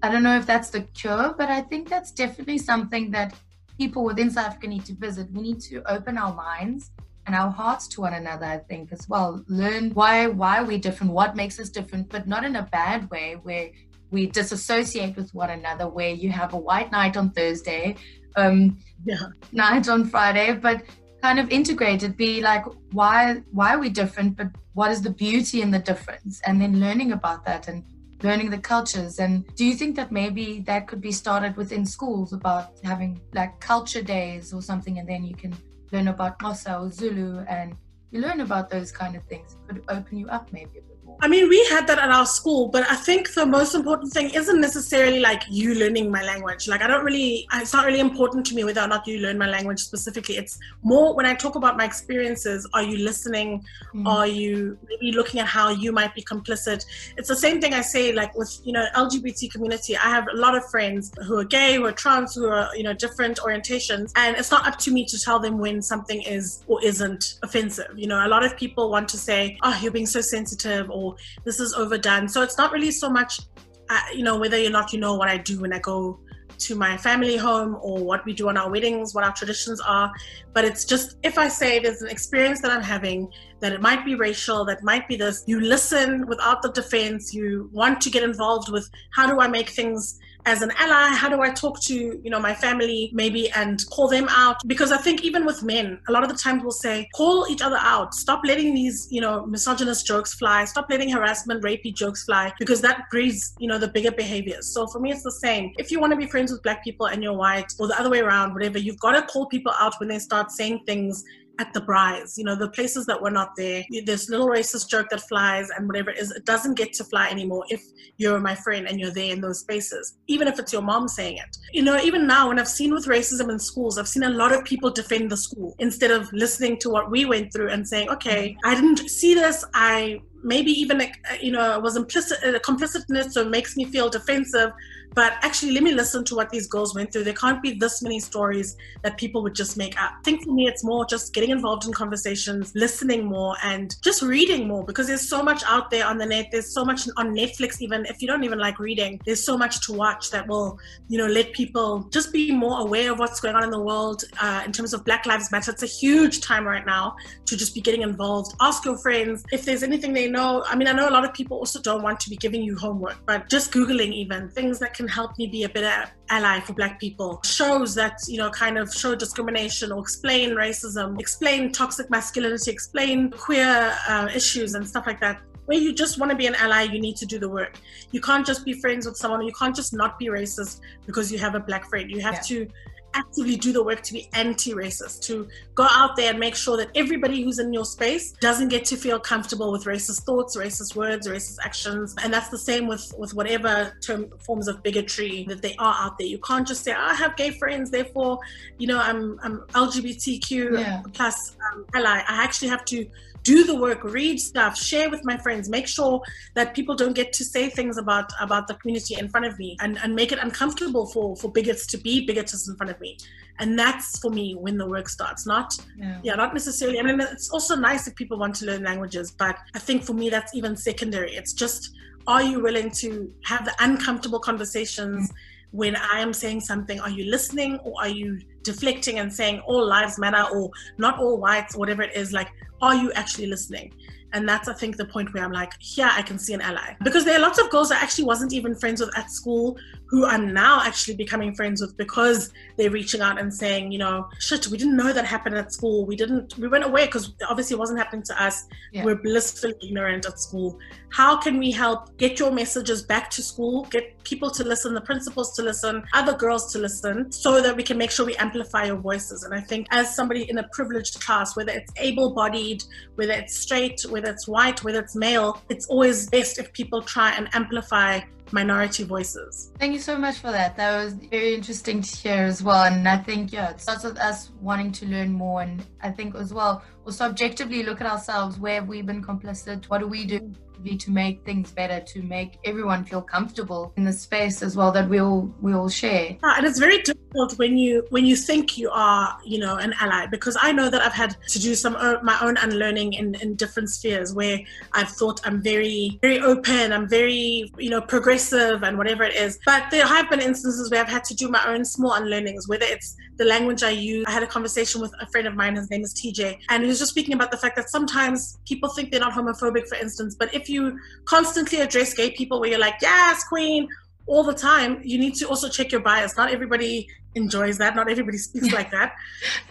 I 0.01 0.11
don't 0.11 0.23
know 0.23 0.37
if 0.37 0.45
that's 0.45 0.69
the 0.69 0.81
cure, 0.81 1.33
but 1.37 1.49
I 1.49 1.61
think 1.61 1.89
that's 1.89 2.11
definitely 2.11 2.57
something 2.57 3.11
that 3.11 3.33
people 3.77 4.03
within 4.03 4.31
South 4.31 4.47
Africa 4.47 4.67
need 4.67 4.85
to 4.85 4.93
visit. 4.93 5.31
We 5.31 5.41
need 5.41 5.61
to 5.61 5.83
open 5.91 6.17
our 6.17 6.33
minds 6.33 6.91
and 7.25 7.35
our 7.35 7.49
hearts 7.49 7.87
to 7.87 8.01
one 8.01 8.13
another 8.13 8.45
i 8.45 8.57
think 8.57 8.91
as 8.91 9.07
well. 9.09 9.43
Learn 9.47 9.91
why 9.91 10.27
why 10.27 10.59
are 10.59 10.65
we 10.65 10.77
different 10.77 11.11
what 11.11 11.35
makes 11.35 11.59
us 11.59 11.69
different 11.69 12.09
but 12.09 12.27
not 12.27 12.43
in 12.43 12.55
a 12.55 12.63
bad 12.63 13.09
way 13.09 13.37
where 13.43 13.69
we 14.11 14.27
disassociate 14.27 15.15
with 15.15 15.33
one 15.33 15.49
another 15.49 15.87
where 15.87 16.11
you 16.11 16.29
have 16.29 16.53
a 16.53 16.57
white 16.57 16.91
night 16.91 17.17
on 17.17 17.31
thursday 17.31 17.95
um 18.35 18.77
yeah. 19.03 19.27
night 19.51 19.89
on 19.89 20.05
friday 20.05 20.53
but 20.53 20.83
kind 21.21 21.39
of 21.39 21.49
integrated 21.49 22.15
be 22.15 22.41
like 22.41 22.63
why 22.91 23.41
why 23.51 23.73
are 23.73 23.79
we 23.79 23.89
different 23.89 24.37
but 24.37 24.49
what 24.75 24.91
is 24.91 25.01
the 25.01 25.09
beauty 25.09 25.61
in 25.61 25.71
the 25.71 25.79
difference? 25.79 26.41
And 26.45 26.61
then 26.61 26.79
learning 26.79 27.13
about 27.13 27.45
that 27.45 27.69
and 27.69 27.83
learning 28.21 28.49
the 28.49 28.57
cultures. 28.57 29.19
And 29.19 29.45
do 29.55 29.65
you 29.65 29.73
think 29.73 29.95
that 29.95 30.11
maybe 30.11 30.59
that 30.67 30.87
could 30.87 31.01
be 31.01 31.13
started 31.13 31.55
within 31.55 31.85
schools 31.85 32.33
about 32.33 32.73
having 32.83 33.19
like 33.33 33.59
culture 33.61 34.01
days 34.01 34.53
or 34.53 34.61
something 34.61 34.99
and 34.99 35.07
then 35.07 35.23
you 35.23 35.33
can 35.33 35.55
learn 35.95 36.09
about 36.09 36.37
Xhosa 36.39 36.81
or 36.81 36.91
Zulu 36.91 37.45
and 37.47 37.75
you 38.11 38.19
learn 38.19 38.41
about 38.41 38.69
those 38.69 38.91
kind 38.91 39.15
of 39.15 39.23
things. 39.23 39.55
It 39.55 39.67
could 39.67 39.83
open 39.87 40.17
you 40.17 40.27
up 40.27 40.51
maybe 40.51 40.79
a 40.79 40.81
bit 40.81 40.94
I 41.21 41.27
mean, 41.27 41.49
we 41.49 41.63
had 41.65 41.87
that 41.87 41.97
at 41.97 42.11
our 42.11 42.25
school, 42.25 42.67
but 42.67 42.89
I 42.89 42.95
think 42.95 43.33
the 43.33 43.45
most 43.45 43.73
important 43.73 44.13
thing 44.13 44.29
isn't 44.31 44.59
necessarily 44.59 45.19
like 45.19 45.43
you 45.49 45.75
learning 45.75 46.11
my 46.11 46.23
language. 46.23 46.67
Like, 46.67 46.81
I 46.81 46.87
don't 46.87 47.05
really, 47.05 47.47
it's 47.53 47.73
not 47.73 47.85
really 47.85 47.99
important 47.99 48.45
to 48.47 48.55
me 48.55 48.63
whether 48.63 48.81
or 48.81 48.87
not 48.87 49.07
you 49.07 49.19
learn 49.19 49.37
my 49.37 49.47
language 49.47 49.79
specifically. 49.79 50.37
It's 50.37 50.59
more 50.83 51.15
when 51.15 51.25
I 51.25 51.33
talk 51.33 51.55
about 51.55 51.77
my 51.77 51.85
experiences, 51.85 52.67
are 52.73 52.83
you 52.83 52.97
listening? 52.97 53.63
Mm. 53.93 54.07
Are 54.07 54.27
you 54.27 54.77
maybe 54.87 55.11
looking 55.11 55.39
at 55.39 55.47
how 55.47 55.69
you 55.69 55.91
might 55.91 56.13
be 56.13 56.21
complicit? 56.21 56.85
It's 57.17 57.29
the 57.29 57.35
same 57.35 57.61
thing 57.61 57.73
I 57.73 57.81
say, 57.81 58.11
like 58.11 58.35
with, 58.35 58.59
you 58.63 58.73
know, 58.73 58.85
LGBT 58.95 59.51
community. 59.51 59.95
I 59.95 60.09
have 60.09 60.27
a 60.33 60.35
lot 60.35 60.55
of 60.55 60.69
friends 60.69 61.11
who 61.25 61.37
are 61.37 61.45
gay, 61.45 61.75
who 61.75 61.85
are 61.85 61.91
trans, 61.91 62.35
who 62.35 62.47
are, 62.47 62.75
you 62.75 62.83
know, 62.83 62.93
different 62.93 63.39
orientations. 63.39 64.11
And 64.15 64.35
it's 64.35 64.51
not 64.51 64.67
up 64.67 64.77
to 64.79 64.91
me 64.91 65.05
to 65.05 65.19
tell 65.19 65.39
them 65.39 65.59
when 65.59 65.81
something 65.81 66.21
is 66.23 66.63
or 66.67 66.83
isn't 66.83 67.39
offensive. 67.43 67.91
You 67.95 68.07
know, 68.07 68.25
a 68.25 68.29
lot 68.29 68.43
of 68.43 68.57
people 68.57 68.89
want 68.89 69.07
to 69.09 69.17
say, 69.17 69.57
oh, 69.63 69.77
you're 69.81 69.91
being 69.91 70.05
so 70.05 70.21
sensitive 70.21 70.89
or 70.89 71.04
this 71.43 71.59
is 71.59 71.73
overdone. 71.73 72.27
So 72.27 72.41
it's 72.41 72.57
not 72.57 72.71
really 72.71 72.91
so 72.91 73.09
much, 73.09 73.41
uh, 73.89 73.99
you 74.13 74.23
know, 74.23 74.37
whether 74.39 74.57
or 74.57 74.69
not 74.69 74.93
you 74.93 74.99
know 74.99 75.15
what 75.15 75.29
I 75.29 75.37
do 75.37 75.61
when 75.61 75.73
I 75.73 75.79
go 75.79 76.19
to 76.57 76.75
my 76.75 76.97
family 76.97 77.37
home 77.37 77.77
or 77.81 78.03
what 78.03 78.25
we 78.25 78.33
do 78.33 78.47
on 78.49 78.57
our 78.57 78.69
weddings, 78.69 79.13
what 79.13 79.23
our 79.23 79.33
traditions 79.33 79.81
are. 79.81 80.11
But 80.53 80.65
it's 80.65 80.85
just 80.85 81.17
if 81.23 81.37
I 81.37 81.47
say 81.47 81.79
there's 81.79 82.01
an 82.01 82.09
experience 82.09 82.61
that 82.61 82.71
I'm 82.71 82.81
having, 82.81 83.29
that 83.59 83.73
it 83.73 83.81
might 83.81 84.05
be 84.05 84.15
racial, 84.15 84.65
that 84.65 84.83
might 84.83 85.07
be 85.07 85.15
this, 85.15 85.43
you 85.47 85.59
listen 85.59 86.25
without 86.27 86.61
the 86.61 86.71
defense, 86.71 87.33
you 87.33 87.69
want 87.73 88.01
to 88.01 88.09
get 88.09 88.23
involved 88.23 88.71
with 88.71 88.89
how 89.11 89.27
do 89.27 89.39
I 89.39 89.47
make 89.47 89.69
things 89.69 90.19
as 90.45 90.61
an 90.61 90.71
ally 90.77 91.07
how 91.15 91.27
do 91.27 91.41
i 91.41 91.49
talk 91.49 91.81
to 91.81 91.95
you 92.23 92.29
know 92.29 92.39
my 92.39 92.53
family 92.53 93.09
maybe 93.13 93.49
and 93.51 93.85
call 93.89 94.07
them 94.07 94.27
out? 94.29 94.57
Because 94.67 94.91
i 94.91 94.97
think 94.97 95.23
even 95.23 95.45
with 95.45 95.63
men 95.63 95.99
a 96.07 96.11
lot 96.11 96.23
of 96.23 96.29
the 96.29 96.35
times 96.35 96.61
we'll 96.63 96.71
say 96.71 97.07
call 97.15 97.47
each 97.49 97.61
other 97.61 97.77
out. 97.79 98.13
Stop 98.13 98.41
letting 98.45 98.73
these 98.73 99.07
you 99.09 99.21
know 99.21 99.45
misogynist 99.45 100.05
jokes 100.05 100.33
fly. 100.33 100.65
Stop 100.65 100.87
letting 100.89 101.09
harassment 101.09 101.63
rapey 101.63 101.93
jokes 101.93 102.23
fly 102.23 102.51
because 102.59 102.81
that 102.81 103.03
breeds 103.11 103.53
you 103.59 103.67
know 103.67 103.77
the 103.77 103.87
bigger 103.87 104.11
behaviors. 104.11 104.73
So 104.73 104.87
for 104.87 104.99
me 104.99 105.11
it's 105.11 105.23
the 105.23 105.31
same. 105.31 105.73
If 105.77 105.91
you 105.91 105.99
want 105.99 106.11
to 106.11 106.17
be 106.17 106.27
friends 106.27 106.51
with 106.51 106.61
black 106.63 106.83
people 106.83 107.07
and 107.07 107.23
you're 107.23 107.33
white 107.33 107.73
or 107.79 107.87
the 107.87 107.99
other 107.99 108.09
way 108.09 108.19
around 108.19 108.53
whatever 108.53 108.77
you've 108.77 108.99
got 108.99 109.13
to 109.13 109.23
call 109.23 109.47
people 109.47 109.73
out 109.79 109.99
when 109.99 110.09
they 110.09 110.19
start 110.19 110.51
saying 110.51 110.81
things 110.85 111.23
at 111.59 111.73
the 111.73 111.81
braais, 111.81 112.37
you 112.37 112.43
know, 112.43 112.55
the 112.55 112.69
places 112.69 113.05
that 113.05 113.21
were 113.21 113.31
not 113.31 113.55
there. 113.55 113.83
This 114.05 114.29
little 114.29 114.47
racist 114.47 114.89
joke 114.89 115.07
that 115.09 115.21
flies 115.27 115.69
and 115.75 115.87
whatever 115.87 116.09
it 116.09 116.19
is, 116.19 116.31
it 116.31 116.45
doesn't 116.45 116.75
get 116.75 116.93
to 116.93 117.03
fly 117.03 117.29
anymore 117.29 117.65
if 117.69 117.83
you're 118.17 118.39
my 118.39 118.55
friend 118.55 118.87
and 118.87 118.99
you're 118.99 119.11
there 119.11 119.33
in 119.33 119.41
those 119.41 119.59
spaces, 119.59 120.17
even 120.27 120.47
if 120.47 120.59
it's 120.59 120.71
your 120.71 120.81
mom 120.81 121.07
saying 121.07 121.37
it. 121.37 121.57
You 121.73 121.83
know, 121.83 121.97
even 121.99 122.27
now, 122.27 122.49
when 122.49 122.59
I've 122.59 122.67
seen 122.67 122.93
with 122.93 123.05
racism 123.05 123.49
in 123.49 123.59
schools, 123.59 123.97
I've 123.97 124.07
seen 124.07 124.23
a 124.23 124.29
lot 124.29 124.53
of 124.53 124.63
people 124.63 124.89
defend 124.89 125.31
the 125.31 125.37
school 125.37 125.75
instead 125.79 126.11
of 126.11 126.31
listening 126.33 126.77
to 126.79 126.89
what 126.89 127.11
we 127.11 127.25
went 127.25 127.51
through 127.53 127.69
and 127.69 127.87
saying, 127.87 128.09
okay, 128.09 128.57
I 128.63 128.75
didn't 128.75 129.09
see 129.09 129.33
this. 129.33 129.63
I 129.73 130.21
maybe 130.43 130.71
even 130.71 131.01
uh, 131.01 131.07
you 131.41 131.51
know 131.51 131.79
was 131.79 131.95
implicit 131.97 132.37
uh, 132.43 132.59
complicitness 132.59 133.31
so 133.31 133.41
it 133.41 133.49
makes 133.49 133.75
me 133.75 133.83
feel 133.83 134.09
defensive 134.09 134.69
but 135.15 135.33
actually 135.41 135.71
let 135.71 135.83
me 135.83 135.91
listen 135.91 136.23
to 136.25 136.35
what 136.35 136.49
these 136.49 136.67
girls 136.67 136.93
went 136.93 137.11
through. 137.11 137.23
There 137.23 137.33
can't 137.33 137.61
be 137.61 137.73
this 137.73 138.01
many 138.01 138.19
stories 138.19 138.77
that 139.03 139.17
people 139.17 139.41
would 139.43 139.55
just 139.55 139.77
make 139.77 139.99
up. 140.01 140.11
I 140.19 140.21
think 140.23 140.43
for 140.43 140.51
me 140.51 140.67
it's 140.67 140.83
more 140.83 141.05
just 141.05 141.33
getting 141.33 141.51
involved 141.51 141.85
in 141.85 141.93
conversations 141.93 142.73
listening 142.75 143.25
more 143.25 143.55
and 143.63 143.95
just 144.03 144.21
reading 144.21 144.67
more 144.67 144.83
because 144.83 145.07
there's 145.07 145.27
so 145.27 145.41
much 145.41 145.63
out 145.65 145.89
there 145.89 146.05
on 146.05 146.17
the 146.17 146.25
net. 146.25 146.47
There's 146.51 146.73
so 146.73 146.85
much 146.85 147.07
on 147.17 147.35
netflix 147.35 147.81
even 147.81 148.05
if 148.05 148.21
you 148.21 148.27
don't 148.27 148.43
even 148.43 148.59
like 148.59 148.79
reading 148.79 149.19
there's 149.25 149.43
so 149.43 149.57
much 149.57 149.85
to 149.85 149.93
watch 149.93 150.29
that 150.31 150.47
will 150.47 150.77
you 151.09 151.17
know 151.17 151.27
let 151.27 151.51
people 151.53 152.07
just 152.11 152.31
be 152.31 152.51
more 152.51 152.79
aware 152.79 153.11
of 153.11 153.19
what's 153.19 153.39
going 153.39 153.55
on 153.55 153.63
in 153.63 153.71
the 153.71 153.79
world 153.79 154.23
uh, 154.41 154.61
in 154.65 154.71
terms 154.71 154.93
of 154.93 155.03
black 155.05 155.25
lives 155.25 155.51
matter. 155.51 155.71
It's 155.71 155.83
a 155.83 155.87
huge 155.87 156.41
time 156.41 156.65
right 156.65 156.85
now 156.85 157.15
to 157.45 157.57
just 157.57 157.73
be 157.73 157.81
getting 157.81 158.01
involved. 158.01 158.53
Ask 158.61 158.85
your 158.85 158.97
friends. 158.97 159.43
If 159.51 159.65
there's 159.65 159.83
anything 159.83 160.13
they 160.13 160.29
know 160.29 160.63
i 160.67 160.75
mean 160.75 160.87
i 160.87 160.91
know 160.91 161.07
a 161.09 161.15
lot 161.17 161.25
of 161.25 161.33
people 161.33 161.57
also 161.57 161.79
don't 161.81 162.03
want 162.03 162.19
to 162.19 162.29
be 162.29 162.35
giving 162.37 162.61
you 162.61 162.75
homework 162.75 163.17
but 163.25 163.49
just 163.49 163.71
googling 163.71 164.13
even 164.13 164.49
things 164.49 164.79
that 164.79 164.93
can 164.93 165.04
can 165.05 165.13
help 165.13 165.37
me 165.37 165.47
be 165.47 165.63
a 165.63 165.69
better 165.69 166.09
ally 166.29 166.59
for 166.59 166.73
black 166.73 166.99
people 166.99 167.39
shows 167.43 167.93
that 167.93 168.17
you 168.27 168.37
know 168.37 168.49
kind 168.49 168.77
of 168.77 168.93
show 168.93 169.13
discrimination 169.15 169.91
or 169.91 169.99
explain 170.01 170.51
racism 170.51 171.19
explain 171.19 171.71
toxic 171.71 172.09
masculinity 172.09 172.71
explain 172.71 173.29
queer 173.29 173.95
uh, 174.07 174.27
issues 174.33 174.73
and 174.73 174.87
stuff 174.87 175.05
like 175.05 175.19
that 175.19 175.39
where 175.65 175.77
you 175.77 175.93
just 175.93 176.19
want 176.19 176.31
to 176.31 176.37
be 176.37 176.45
an 176.45 176.53
ally, 176.55 176.83
you 176.83 177.01
need 177.01 177.15
to 177.15 177.25
do 177.25 177.39
the 177.39 177.49
work. 177.49 177.79
You 178.11 178.21
can't 178.21 178.45
just 178.45 178.63
be 178.63 178.73
friends 178.73 179.07
with 179.07 179.17
someone. 179.17 179.41
You 179.41 179.51
can't 179.51 179.75
just 179.75 179.95
not 179.95 180.19
be 180.19 180.27
racist 180.27 180.79
because 181.07 181.31
you 181.31 181.39
have 181.39 181.55
a 181.55 181.59
black 181.59 181.89
friend. 181.89 182.11
You 182.11 182.21
have 182.21 182.35
yeah. 182.35 182.41
to 182.41 182.67
actively 183.15 183.55
do 183.55 183.71
the 183.71 183.83
work 183.83 184.01
to 184.01 184.13
be 184.13 184.29
anti-racist, 184.33 185.21
to 185.21 185.47
go 185.73 185.87
out 185.89 186.15
there 186.15 186.29
and 186.29 186.39
make 186.39 186.55
sure 186.55 186.77
that 186.77 186.89
everybody 186.95 187.41
who's 187.43 187.59
in 187.59 187.73
your 187.73 187.85
space 187.85 188.33
doesn't 188.33 188.67
get 188.67 188.85
to 188.85 188.95
feel 188.95 189.19
comfortable 189.19 189.71
with 189.71 189.85
racist 189.85 190.23
thoughts, 190.23 190.55
racist 190.55 190.95
words, 190.95 191.27
racist 191.27 191.57
actions. 191.63 192.15
And 192.23 192.33
that's 192.33 192.49
the 192.49 192.57
same 192.57 192.87
with, 192.87 193.13
with 193.17 193.33
whatever 193.33 193.97
term, 194.01 194.29
forms 194.39 194.67
of 194.67 194.83
bigotry 194.83 195.45
that 195.47 195.61
they 195.61 195.75
are 195.77 195.95
out 195.99 196.17
there. 196.17 196.27
You 196.27 196.39
can't 196.39 196.67
just 196.67 196.83
say, 196.83 196.93
oh, 196.93 196.99
I 196.99 197.13
have 197.15 197.35
gay 197.35 197.51
friends, 197.51 197.89
therefore, 197.89 198.39
you 198.77 198.87
know, 198.87 198.99
I'm, 198.99 199.39
I'm 199.41 199.59
LGBTQ 199.69 200.79
yeah. 200.79 201.01
plus 201.13 201.55
um, 201.71 201.85
ally. 201.93 202.21
I 202.27 202.43
actually 202.43 202.67
have 202.69 202.85
to 202.85 203.07
do 203.45 203.63
the 203.63 203.75
work, 203.75 204.03
read 204.03 204.39
stuff, 204.39 204.75
share 204.75 205.09
with 205.09 205.23
my 205.23 205.37
friends, 205.37 205.69
make 205.69 205.87
sure 205.87 206.19
that 206.55 206.73
people 206.73 206.95
don't 206.95 207.13
get 207.13 207.31
to 207.31 207.45
say 207.45 207.69
things 207.69 207.97
about 207.97 208.29
about 208.41 208.67
the 208.67 208.73
community 208.75 209.15
in 209.17 209.29
front 209.29 209.45
of 209.45 209.57
me 209.57 209.77
and, 209.81 209.97
and 209.99 210.13
make 210.13 210.31
it 210.31 210.39
uncomfortable 210.39 211.05
for, 211.05 211.35
for 211.37 211.49
bigots 211.49 211.85
to 211.87 211.97
be 211.97 212.25
bigots 212.25 212.67
in 212.67 212.75
front 212.75 212.91
of 212.91 212.99
me. 212.99 213.17
And 213.59 213.79
that's 213.79 214.19
for 214.19 214.31
me 214.31 214.55
when 214.55 214.77
the 214.77 214.87
work 214.87 215.07
starts. 215.07 215.45
Not 215.45 215.77
yeah. 215.95 216.19
yeah, 216.23 216.35
not 216.35 216.53
necessarily 216.53 216.99
I 216.99 217.03
mean 217.03 217.21
it's 217.21 217.51
also 217.51 217.75
nice 217.75 218.07
if 218.07 218.15
people 218.15 218.37
want 218.37 218.55
to 218.55 218.65
learn 218.65 218.83
languages, 218.83 219.31
but 219.31 219.55
I 219.75 219.79
think 219.79 220.03
for 220.03 220.13
me 220.13 220.29
that's 220.29 220.55
even 220.55 220.75
secondary. 220.75 221.35
It's 221.35 221.53
just 221.53 221.95
are 222.27 222.41
you 222.41 222.59
willing 222.59 222.89
to 222.89 223.31
have 223.43 223.63
the 223.63 223.75
uncomfortable 223.79 224.39
conversations 224.39 225.29
mm-hmm 225.29 225.51
when 225.75 225.95
I 225.97 226.19
am 226.19 226.31
saying 226.31 226.61
something, 226.61 227.01
are 227.01 227.09
you 227.09 227.29
listening 227.29 227.79
or 227.79 227.93
are 227.99 228.07
you 228.07 228.39
deflecting 228.63 229.19
and 229.19 229.31
saying 229.31 229.59
all 229.67 229.85
lives 229.85 230.17
matter 230.17 230.45
or 230.55 230.71
not 230.97 231.19
all 231.19 231.37
whites, 231.37 231.75
whatever 231.75 232.01
it 232.01 232.15
is? 232.15 232.31
Like, 232.31 232.49
are 232.81 232.95
you 232.95 233.11
actually 233.11 233.47
listening? 233.47 233.93
And 234.31 234.47
that's, 234.47 234.67
I 234.69 234.73
think, 234.73 234.95
the 234.95 235.05
point 235.05 235.33
where 235.33 235.43
I'm 235.43 235.51
like, 235.51 235.73
here 235.79 236.09
I 236.09 236.21
can 236.21 236.39
see 236.39 236.53
an 236.53 236.61
ally. 236.61 236.95
Because 237.03 237.25
there 237.25 237.37
are 237.37 237.41
lots 237.41 237.59
of 237.59 237.69
girls 237.69 237.91
I 237.91 237.97
actually 237.97 238.23
wasn't 238.23 238.53
even 238.53 238.73
friends 238.73 239.01
with 239.01 239.15
at 239.17 239.29
school 239.31 239.77
who 240.15 240.25
I'm 240.25 240.53
now 240.53 240.81
actually 240.81 241.17
becoming 241.17 241.53
friends 241.53 241.81
with 241.81 241.97
because 241.97 242.53
they're 242.77 242.89
reaching 242.89 243.19
out 243.19 243.37
and 243.37 243.53
saying, 243.53 243.91
you 243.91 243.97
know, 243.97 244.29
shit, 244.39 244.65
we 244.67 244.77
didn't 244.77 244.95
know 244.95 245.11
that 245.11 245.25
happened 245.25 245.57
at 245.57 245.73
school. 245.73 246.05
We 246.05 246.15
didn't, 246.15 246.57
we 246.57 246.69
weren't 246.69 246.85
aware 246.85 247.05
because 247.05 247.33
obviously 247.49 247.73
it 247.73 247.79
wasn't 247.79 247.99
happening 247.99 248.23
to 248.23 248.41
us. 248.41 248.63
Yeah. 248.93 249.03
We're 249.03 249.17
blissfully 249.17 249.73
ignorant 249.83 250.25
at 250.25 250.39
school. 250.39 250.79
How 251.09 251.35
can 251.35 251.57
we 251.57 251.69
help 251.69 252.15
get 252.15 252.39
your 252.39 252.49
messages 252.49 253.03
back 253.03 253.29
to 253.31 253.43
school, 253.43 253.87
get 253.91 254.23
people 254.23 254.49
to 254.51 254.63
listen, 254.63 254.93
the 254.93 255.01
principals 255.01 255.53
to 255.57 255.63
listen, 255.63 256.01
other 256.13 256.33
girls 256.33 256.71
to 256.71 256.79
listen, 256.79 257.29
so 257.29 257.61
that 257.61 257.75
we 257.75 257.83
can 257.83 257.97
make 257.97 258.09
sure 258.09 258.25
we 258.25 258.37
amplify 258.37 258.85
your 258.85 258.95
voices? 258.95 259.43
And 259.43 259.53
I 259.53 259.59
think 259.59 259.85
as 259.91 260.15
somebody 260.15 260.49
in 260.49 260.59
a 260.59 260.67
privileged 260.71 261.19
class, 261.25 261.57
whether 261.57 261.73
it's 261.73 261.91
able 261.97 262.33
bodied, 262.33 262.85
whether 263.15 263.33
it's 263.33 263.57
straight, 263.57 264.01
whether 264.09 264.31
it's 264.31 264.47
white, 264.47 264.81
whether 264.81 264.99
it's 264.99 265.15
male, 265.15 265.61
it's 265.67 265.87
always 265.87 266.29
best 266.29 266.57
if 266.57 266.71
people 266.71 267.01
try 267.01 267.31
and 267.31 267.49
amplify 267.53 268.21
minority 268.51 269.03
voices. 269.03 269.71
Thank 269.79 269.93
you 269.93 269.99
so 269.99 270.17
much 270.17 270.37
for 270.37 270.51
that. 270.51 270.77
That 270.77 271.03
was 271.03 271.13
very 271.13 271.55
interesting 271.55 272.01
to 272.01 272.15
hear 272.15 272.43
as 272.43 272.61
well. 272.63 272.83
And 272.83 273.07
I 273.07 273.17
think, 273.17 273.51
yeah, 273.51 273.71
it 273.71 273.81
starts 273.81 274.03
with 274.03 274.17
us 274.17 274.51
wanting 274.61 274.91
to 274.93 275.05
learn 275.05 275.31
more. 275.31 275.61
And 275.61 275.85
I 276.01 276.11
think 276.11 276.35
as 276.35 276.53
well, 276.53 276.83
also 277.05 277.25
objectively 277.25 277.83
look 277.83 278.01
at 278.01 278.07
ourselves. 278.07 278.59
Where 278.59 278.75
have 278.75 278.87
we 278.87 279.01
been 279.01 279.23
complicit? 279.23 279.85
What 279.85 279.99
do 279.99 280.07
we 280.07 280.25
do 280.25 280.53
to 280.83 281.11
make 281.11 281.43
things 281.45 281.71
better, 281.71 281.99
to 282.05 282.21
make 282.23 282.59
everyone 282.63 283.03
feel 283.03 283.21
comfortable 283.21 283.93
in 283.97 284.03
the 284.03 284.13
space 284.13 284.61
as 284.61 284.75
well 284.75 284.91
that 284.91 285.09
we'll 285.09 285.53
we'll 285.61 285.89
share. 285.89 286.37
Yeah, 286.43 286.55
and 286.57 286.65
it's 286.65 286.79
very 286.79 287.01
difficult 287.01 287.57
when 287.57 287.77
you 287.77 288.05
when 288.09 288.25
you 288.25 288.35
think 288.35 288.77
you 288.77 288.89
are, 288.91 289.37
you 289.45 289.59
know, 289.59 289.75
an 289.75 289.93
ally 289.99 290.27
because 290.27 290.57
I 290.59 290.71
know 290.71 290.89
that 290.89 291.01
I've 291.01 291.13
had 291.13 291.35
to 291.47 291.59
do 291.59 291.75
some 291.75 291.95
uh, 291.95 292.15
my 292.23 292.37
own 292.41 292.57
unlearning 292.57 293.13
in 293.13 293.35
in 293.35 293.55
different 293.55 293.89
spheres 293.89 294.33
where 294.33 294.59
I've 294.93 295.09
thought 295.09 295.41
I'm 295.45 295.61
very 295.61 296.19
very 296.21 296.39
open, 296.39 296.91
I'm 296.91 297.07
very 297.07 297.71
you 297.77 297.89
know 297.89 298.01
progressive 298.01 298.83
and 298.83 298.97
whatever 298.97 299.23
it 299.23 299.35
is. 299.35 299.59
But 299.65 299.91
there 299.91 300.05
have 300.05 300.29
been 300.29 300.41
instances 300.41 300.89
where 300.91 301.01
I've 301.01 301.09
had 301.09 301.23
to 301.25 301.35
do 301.35 301.49
my 301.49 301.63
own 301.67 301.85
small 301.85 302.13
unlearnings, 302.13 302.67
whether 302.67 302.85
it's 302.85 303.15
the 303.37 303.45
language 303.45 303.83
I 303.83 303.89
use. 303.89 304.25
I 304.27 304.31
had 304.31 304.43
a 304.43 304.47
conversation 304.47 305.01
with 305.01 305.13
a 305.19 305.27
friend 305.27 305.47
of 305.47 305.55
mine, 305.55 305.75
his 305.75 305.89
name 305.89 306.03
is 306.03 306.13
TJ, 306.13 306.57
and 306.69 306.83
he 306.83 306.89
was 306.89 306.99
just 306.99 307.11
speaking 307.11 307.33
about 307.33 307.51
the 307.51 307.57
fact 307.57 307.75
that 307.75 307.89
sometimes 307.89 308.57
people 308.65 308.89
think 308.89 309.11
they're 309.11 309.19
not 309.19 309.33
homophobic, 309.33 309.87
for 309.87 309.95
instance, 309.95 310.35
but 310.35 310.53
if 310.53 310.64
you 310.69 310.99
constantly 311.25 311.81
address 311.81 312.13
gay 312.13 312.31
people 312.31 312.59
where 312.59 312.69
you're 312.69 312.79
like, 312.79 312.95
yes, 313.01 313.43
queen, 313.47 313.87
all 314.27 314.43
the 314.43 314.53
time, 314.53 315.01
you 315.03 315.17
need 315.19 315.35
to 315.35 315.45
also 315.47 315.69
check 315.69 315.91
your 315.91 316.01
bias. 316.01 316.35
Not 316.35 316.51
everybody 316.51 317.07
enjoys 317.35 317.77
that. 317.77 317.95
Not 317.95 318.09
everybody 318.09 318.37
speaks 318.37 318.71
like 318.71 318.91
that. 318.91 319.13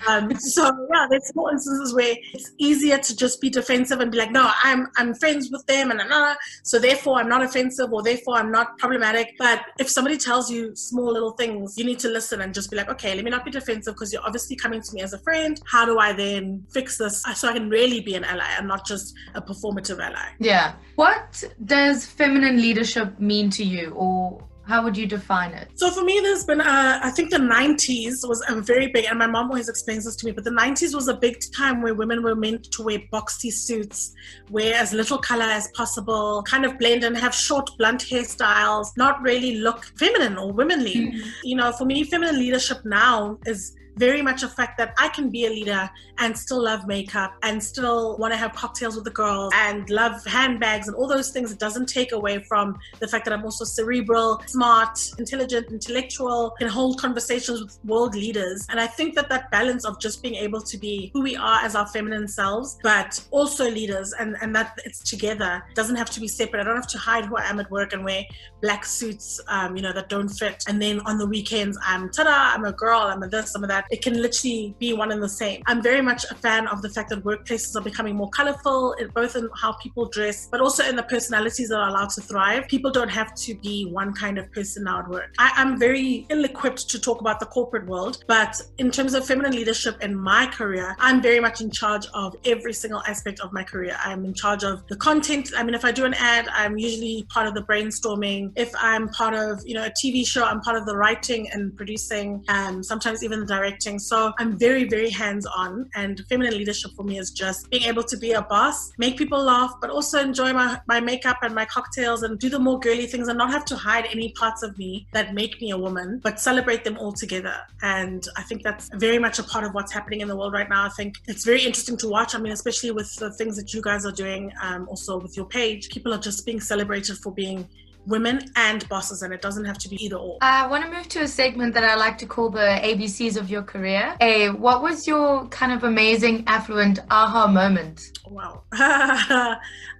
Um, 0.07 0.35
so 0.37 0.65
yeah, 0.93 1.07
there's 1.09 1.27
small 1.29 1.49
instances 1.49 1.95
where 1.95 2.15
it's 2.35 2.53
easier 2.59 2.99
to 2.99 3.17
just 3.17 3.41
be 3.41 3.49
defensive 3.49 4.01
and 4.01 4.13
be 4.13 4.19
like, 4.19 4.31
no, 4.31 4.51
I'm 4.63 4.89
I'm 4.99 5.15
friends 5.15 5.51
with 5.51 5.65
them 5.67 5.91
and 5.91 6.01
another, 6.01 6.37
so 6.63 6.79
therefore 6.79 7.19
I'm 7.19 7.29
not 7.29 7.43
offensive 7.43 7.91
or 7.91 8.03
therefore 8.03 8.37
I'm 8.37 8.53
not 8.53 8.77
problematic. 8.79 9.35
But 9.39 9.63
if 9.79 9.89
somebody 9.89 10.19
tells 10.19 10.51
you 10.51 10.77
small 10.77 11.11
little 11.11 11.33
things, 11.33 11.79
you 11.79 11.85
need 11.85 11.99
to 12.01 12.09
listen 12.09 12.43
and 12.43 12.53
just 12.53 12.71
be 12.71 12.77
like, 12.77 12.91
okay, 12.91 13.15
let 13.15 13.25
me 13.25 13.31
not 13.31 13.47
be 13.47 13.51
defensive 13.51 13.95
because 13.95 14.13
you're 14.13 14.25
obviously 14.25 14.57
coming 14.57 14.83
to 14.83 14.95
me 14.95 15.01
as 15.01 15.15
a 15.15 15.19
friend. 15.21 15.61
How 15.67 15.87
do 15.87 15.99
I 15.99 16.13
then 16.13 16.67
fix 16.71 16.99
this 16.99 17.23
so 17.35 17.49
I 17.49 17.55
can 17.55 17.71
really 17.71 18.01
be 18.01 18.15
an 18.15 18.25
ally 18.25 18.49
and 18.59 18.69
not 18.69 18.87
just 18.87 19.15
a 19.35 19.41
performative 19.41 20.01
ally? 20.01 20.29
Yeah. 20.39 20.75
What 20.97 21.43
does 21.65 22.05
feminine 22.05 22.61
leadership 22.61 23.19
mean 23.19 23.49
to 23.51 23.65
you 23.65 23.93
or 23.93 24.43
how 24.67 24.83
would 24.83 24.97
you 24.97 25.07
define 25.07 25.53
it? 25.53 25.69
So 25.75 25.91
for 25.91 26.03
me, 26.03 26.21
there's 26.21 26.45
been, 26.45 26.61
uh, 26.61 27.01
I 27.03 27.11
think 27.11 27.31
the 27.31 27.39
90s 27.39 28.27
was 28.27 28.43
a 28.49 28.61
very 28.61 28.89
big, 28.89 29.05
and 29.05 29.19
my 29.19 29.27
mom 29.27 29.51
always 29.51 29.69
explains 29.69 30.05
this 30.05 30.17
to 30.17 30.27
me, 30.27 30.33
but 30.33 30.45
the 30.45 30.51
90s 30.51 30.95
was 30.95 31.09
a 31.09 31.15
big 31.15 31.43
time 31.55 31.83
where 31.83 31.95
women 31.95 32.23
were 32.23 32.35
meant 32.35 32.65
to 32.73 32.83
wear 32.83 32.99
boxy 33.13 33.53
suits, 33.53 34.15
wear 34.51 34.75
as 34.75 34.93
little 34.93 35.19
color 35.19 35.45
as 35.45 35.69
possible, 35.75 36.43
kind 36.45 36.65
of 36.65 36.79
blend 36.79 37.05
and 37.05 37.17
have 37.17 37.35
short, 37.35 37.71
blunt 37.79 38.03
hairstyles, 38.03 38.89
not 38.97 39.21
really 39.23 39.57
look 39.57 39.85
feminine 39.99 40.39
or 40.39 40.53
womanly. 40.53 40.95
Mm-hmm. 40.95 41.29
You 41.43 41.57
know, 41.57 41.73
for 41.73 41.85
me, 41.85 42.05
feminine 42.05 42.39
leadership 42.39 42.79
now 42.85 43.39
is 43.47 43.77
very 43.97 44.23
much 44.23 44.43
a 44.43 44.49
fact 44.49 44.79
that 44.79 44.95
I 44.99 45.09
can 45.09 45.31
be 45.31 45.47
a 45.47 45.51
leader 45.51 45.91
and 46.19 46.37
still 46.37 46.63
love 46.63 46.87
makeup 46.87 47.35
and 47.43 47.63
still 47.63 48.17
want 48.19 48.33
to 48.33 48.37
have 48.37 48.53
cocktails 48.53 48.95
with 48.95 49.05
the 49.05 49.11
girls 49.11 49.53
and 49.55 49.89
love 49.91 50.25
handbags 50.25 50.89
and 50.89 50.97
all 50.97 51.09
those 51.09 51.31
things. 51.31 51.53
It 51.53 51.59
doesn't 51.59 51.87
take 51.87 52.13
away 52.13 52.43
from 52.45 52.79
the 53.01 53.09
fact 53.09 53.25
that 53.25 53.35
I'm 53.35 53.45
also 53.45 53.65
cerebral, 53.65 54.43
smart, 54.47 54.99
intelligent, 55.19 55.71
intellectual, 55.71 56.55
can 56.59 56.69
hold 56.69 57.01
conversations 57.01 57.63
with 57.63 57.79
world 57.85 58.15
leaders. 58.15 58.67
And 58.71 58.81
I 58.81 58.87
think 58.87 59.15
that 59.15 59.29
that 59.29 59.51
balance 59.51 59.85
of 59.85 60.01
just 60.01 60.23
being 60.23 60.37
able 60.37 60.61
to 60.61 60.79
be 60.79 61.11
who 61.13 61.23
we 61.23 61.37
are 61.37 61.61
as 61.61 61.75
our 61.75 61.87
feminine 61.87 62.29
selves, 62.29 62.79
but 62.83 63.23
also 63.31 63.71
leaders 63.71 64.15
and, 64.19 64.37
and 64.41 64.55
that 64.55 64.79
it's 64.85 65.01
together 65.01 65.65
doesn't 65.75 65.97
have 65.97 66.11
to 66.11 66.21
be 66.21 66.29
separate. 66.29 66.61
I 66.61 66.65
don't 66.65 66.77
have 66.77 66.87
to 66.89 66.99
hide 66.99 67.25
who 67.25 67.37
I 67.37 67.45
am 67.45 67.61
at 67.61 67.71
work 67.71 67.93
and 67.93 68.05
wear 68.05 68.25
black 68.61 68.85
suits, 68.85 69.41
um, 69.49 69.77
you 69.77 69.83
know, 69.83 69.93
that 69.93 70.09
don't 70.09 70.29
fit. 70.29 70.65
And 70.69 70.81
then 70.81 71.01
on 71.01 71.19
the 71.19 71.27
weekends, 71.27 71.79
I'm 71.85 72.11
ta-da, 72.11 72.55
I'm 72.55 72.65
a 72.65 72.73
girl, 72.73 73.01
I'm 73.01 73.23
a 73.23 73.29
this, 73.29 73.55
I'm 73.55 73.65
a 73.65 73.67
that 73.67 73.84
that 73.91 73.97
it 73.97 74.03
can 74.03 74.21
literally 74.21 74.75
be 74.79 74.93
one 74.93 75.13
and 75.13 75.23
the 75.23 75.29
same. 75.29 75.63
I'm 75.67 75.83
very 75.83 76.01
much 76.01 76.25
a 76.31 76.35
fan 76.35 76.67
of 76.69 76.83
the 76.83 76.91
fact 76.91 77.11
that 77.11 77.23
workplaces 77.25 77.77
are 77.77 77.83
becoming 77.83 78.17
more 78.17 78.31
colorful, 78.31 78.95
both 79.15 79.37
in 79.37 79.49
how 79.57 79.73
people 79.75 80.09
dress, 80.09 80.49
but 80.51 80.61
also 80.61 80.85
in 80.85 80.97
the 80.97 81.03
personalities 81.03 81.69
that 81.69 81.79
are 81.79 81.89
allowed 81.89 82.11
to 82.11 82.21
thrive. 82.21 82.69
People 82.69 82.91
don't 82.91 83.09
have 83.09 83.35
to 83.35 83.55
be 83.57 83.87
one 83.87 84.13
kind 84.13 84.39
of 84.39 84.51
person 84.53 84.85
now 84.85 85.01
at 85.01 85.09
work. 85.09 85.35
I, 85.39 85.53
am 85.57 85.79
very 85.79 86.27
ill 86.31 86.45
equipped 86.45 86.89
to 86.91 87.01
talk 87.01 87.21
about 87.21 87.41
the 87.41 87.47
corporate 87.47 87.87
world, 87.87 88.25
but 88.27 88.61
in 88.79 88.91
terms 88.91 89.15
of 89.15 89.27
feminine 89.27 89.53
leadership 89.53 90.03
in 90.03 90.15
my 90.15 90.47
career, 90.47 90.97
I'm 90.99 91.23
very 91.23 91.41
much 91.41 91.61
in 91.61 91.71
charge 91.71 92.07
of 92.15 92.37
every 92.45 92.73
single 92.73 93.03
aspect 93.07 93.41
of 93.41 93.53
my 93.53 93.63
career. 93.63 93.97
I'm 94.05 94.25
in 94.25 94.35
charge 94.35 94.65
of 94.65 94.87
the 94.89 94.97
content. 94.97 95.51
I 95.57 95.63
mean, 95.63 95.75
if 95.75 95.85
I 95.85 95.93
do 95.93 96.05
an 96.05 96.15
ad, 96.15 96.49
I'm 96.53 96.77
usually 96.77 97.25
part 97.31 97.47
of 97.47 97.55
the 97.55 97.63
brainstorming. 97.63 98.53
If 98.57 98.73
I'm 98.79 99.09
part 99.09 99.35
of, 99.35 99.61
you 99.65 99.75
know, 99.75 99.85
a 99.85 99.91
TV 99.91 100.27
show, 100.27 100.45
I'm 100.45 100.61
part 100.61 100.77
of 100.77 100.87
the 100.87 100.97
writing 100.97 101.49
and 101.53 101.77
producing, 101.77 102.45
and 102.49 102.85
sometimes 102.85 103.23
even 103.23 103.41
the 103.41 103.47
directing 103.47 103.74
So 103.83 104.33
I'm 104.39 104.57
very, 104.59 104.85
very 104.85 105.11
hands 105.11 105.47
on. 105.47 105.89
And 105.95 106.21
feminine 106.29 106.57
leadership 106.57 106.93
for 106.97 107.03
me 107.03 107.19
is 107.19 107.31
just 107.31 107.71
being 107.71 107.85
able 107.85 108.03
to 108.05 108.17
be 108.17 108.33
a 108.33 108.43
boss, 108.43 108.93
make 108.99 109.17
people 109.17 109.43
laugh, 109.43 109.75
but 109.81 109.91
also 109.91 110.21
enjoy 110.21 110.53
my, 110.53 110.81
my 110.87 111.01
makeup 111.01 111.39
and 111.43 111.55
my 111.55 111.65
cocktails 111.65 112.23
and 112.23 112.39
do 112.39 112.49
the 112.49 112.59
more 112.59 112.79
girly 112.79 113.07
things 113.07 113.29
and 113.29 113.39
not 113.39 113.51
have 113.51 113.65
to 113.67 113.77
hide 113.77 114.07
any 114.11 114.33
parts 114.33 114.63
of 114.63 114.77
me 114.79 115.07
that 115.13 115.35
make 115.35 115.61
me 115.61 115.71
a 115.71 115.79
woman, 115.79 116.21
but 116.23 116.41
celebrate 116.41 116.85
them 116.85 116.97
all 116.99 117.13
together. 117.13 117.57
And 117.83 118.27
I 118.37 118.43
think 118.43 118.63
that's 118.63 118.89
very 118.95 119.19
much 119.19 119.39
a 119.39 119.43
part 119.43 119.65
of 119.65 119.75
what's 119.75 119.93
happening 119.93 120.21
in 120.21 120.29
the 120.29 120.37
world 120.37 120.53
right 120.53 120.69
now. 120.69 120.85
I 120.85 120.91
think 120.91 121.17
it's 121.27 121.45
very 121.45 121.63
interesting 121.63 121.97
to 121.99 122.09
watch. 122.09 122.35
I 122.35 122.39
mean, 122.39 122.53
especially 122.53 122.91
with 122.91 123.15
the 123.17 123.33
things 123.33 123.57
that 123.57 123.75
you 123.75 123.83
guys 123.83 124.07
are 124.07 124.13
doing, 124.13 124.53
um, 124.63 124.89
also 124.89 125.19
with 125.19 125.37
your 125.37 125.47
page, 125.47 125.89
people 125.91 126.13
are 126.15 126.19
just 126.19 126.47
being 126.47 126.61
celebrated 126.61 127.19
for 127.19 127.33
being 127.33 127.69
women 128.07 128.41
and 128.57 128.89
bosses, 128.89 129.23
and 129.23 129.33
it 129.33 129.43
doesn't 129.43 129.65
have 129.65 129.79
to 129.79 129.89
be 129.89 130.03
either 130.05 130.17
or. 130.17 130.39
I 130.41 130.67
want 130.67 130.85
to 130.85 130.91
move 130.91 131.09
to 131.11 131.23
a 131.23 131.29
segment 131.29 131.75
that 131.75 131.85
I 131.85 131.95
like 131.95 132.19
to 132.19 132.27
call 132.27 132.51
the 132.51 132.81
ABCs 132.83 133.37
of 133.37 133.51
your 133.51 133.63
career. 133.63 134.17
A, 134.21 134.51
what 134.51 134.83
was 134.83 135.07
your 135.07 135.47
kind 135.49 135.73
of 135.73 135.85
amazing, 135.85 136.45
affluent 136.47 136.99
aha 137.11 137.47
moment? 137.47 138.19
Wow. 138.27 138.63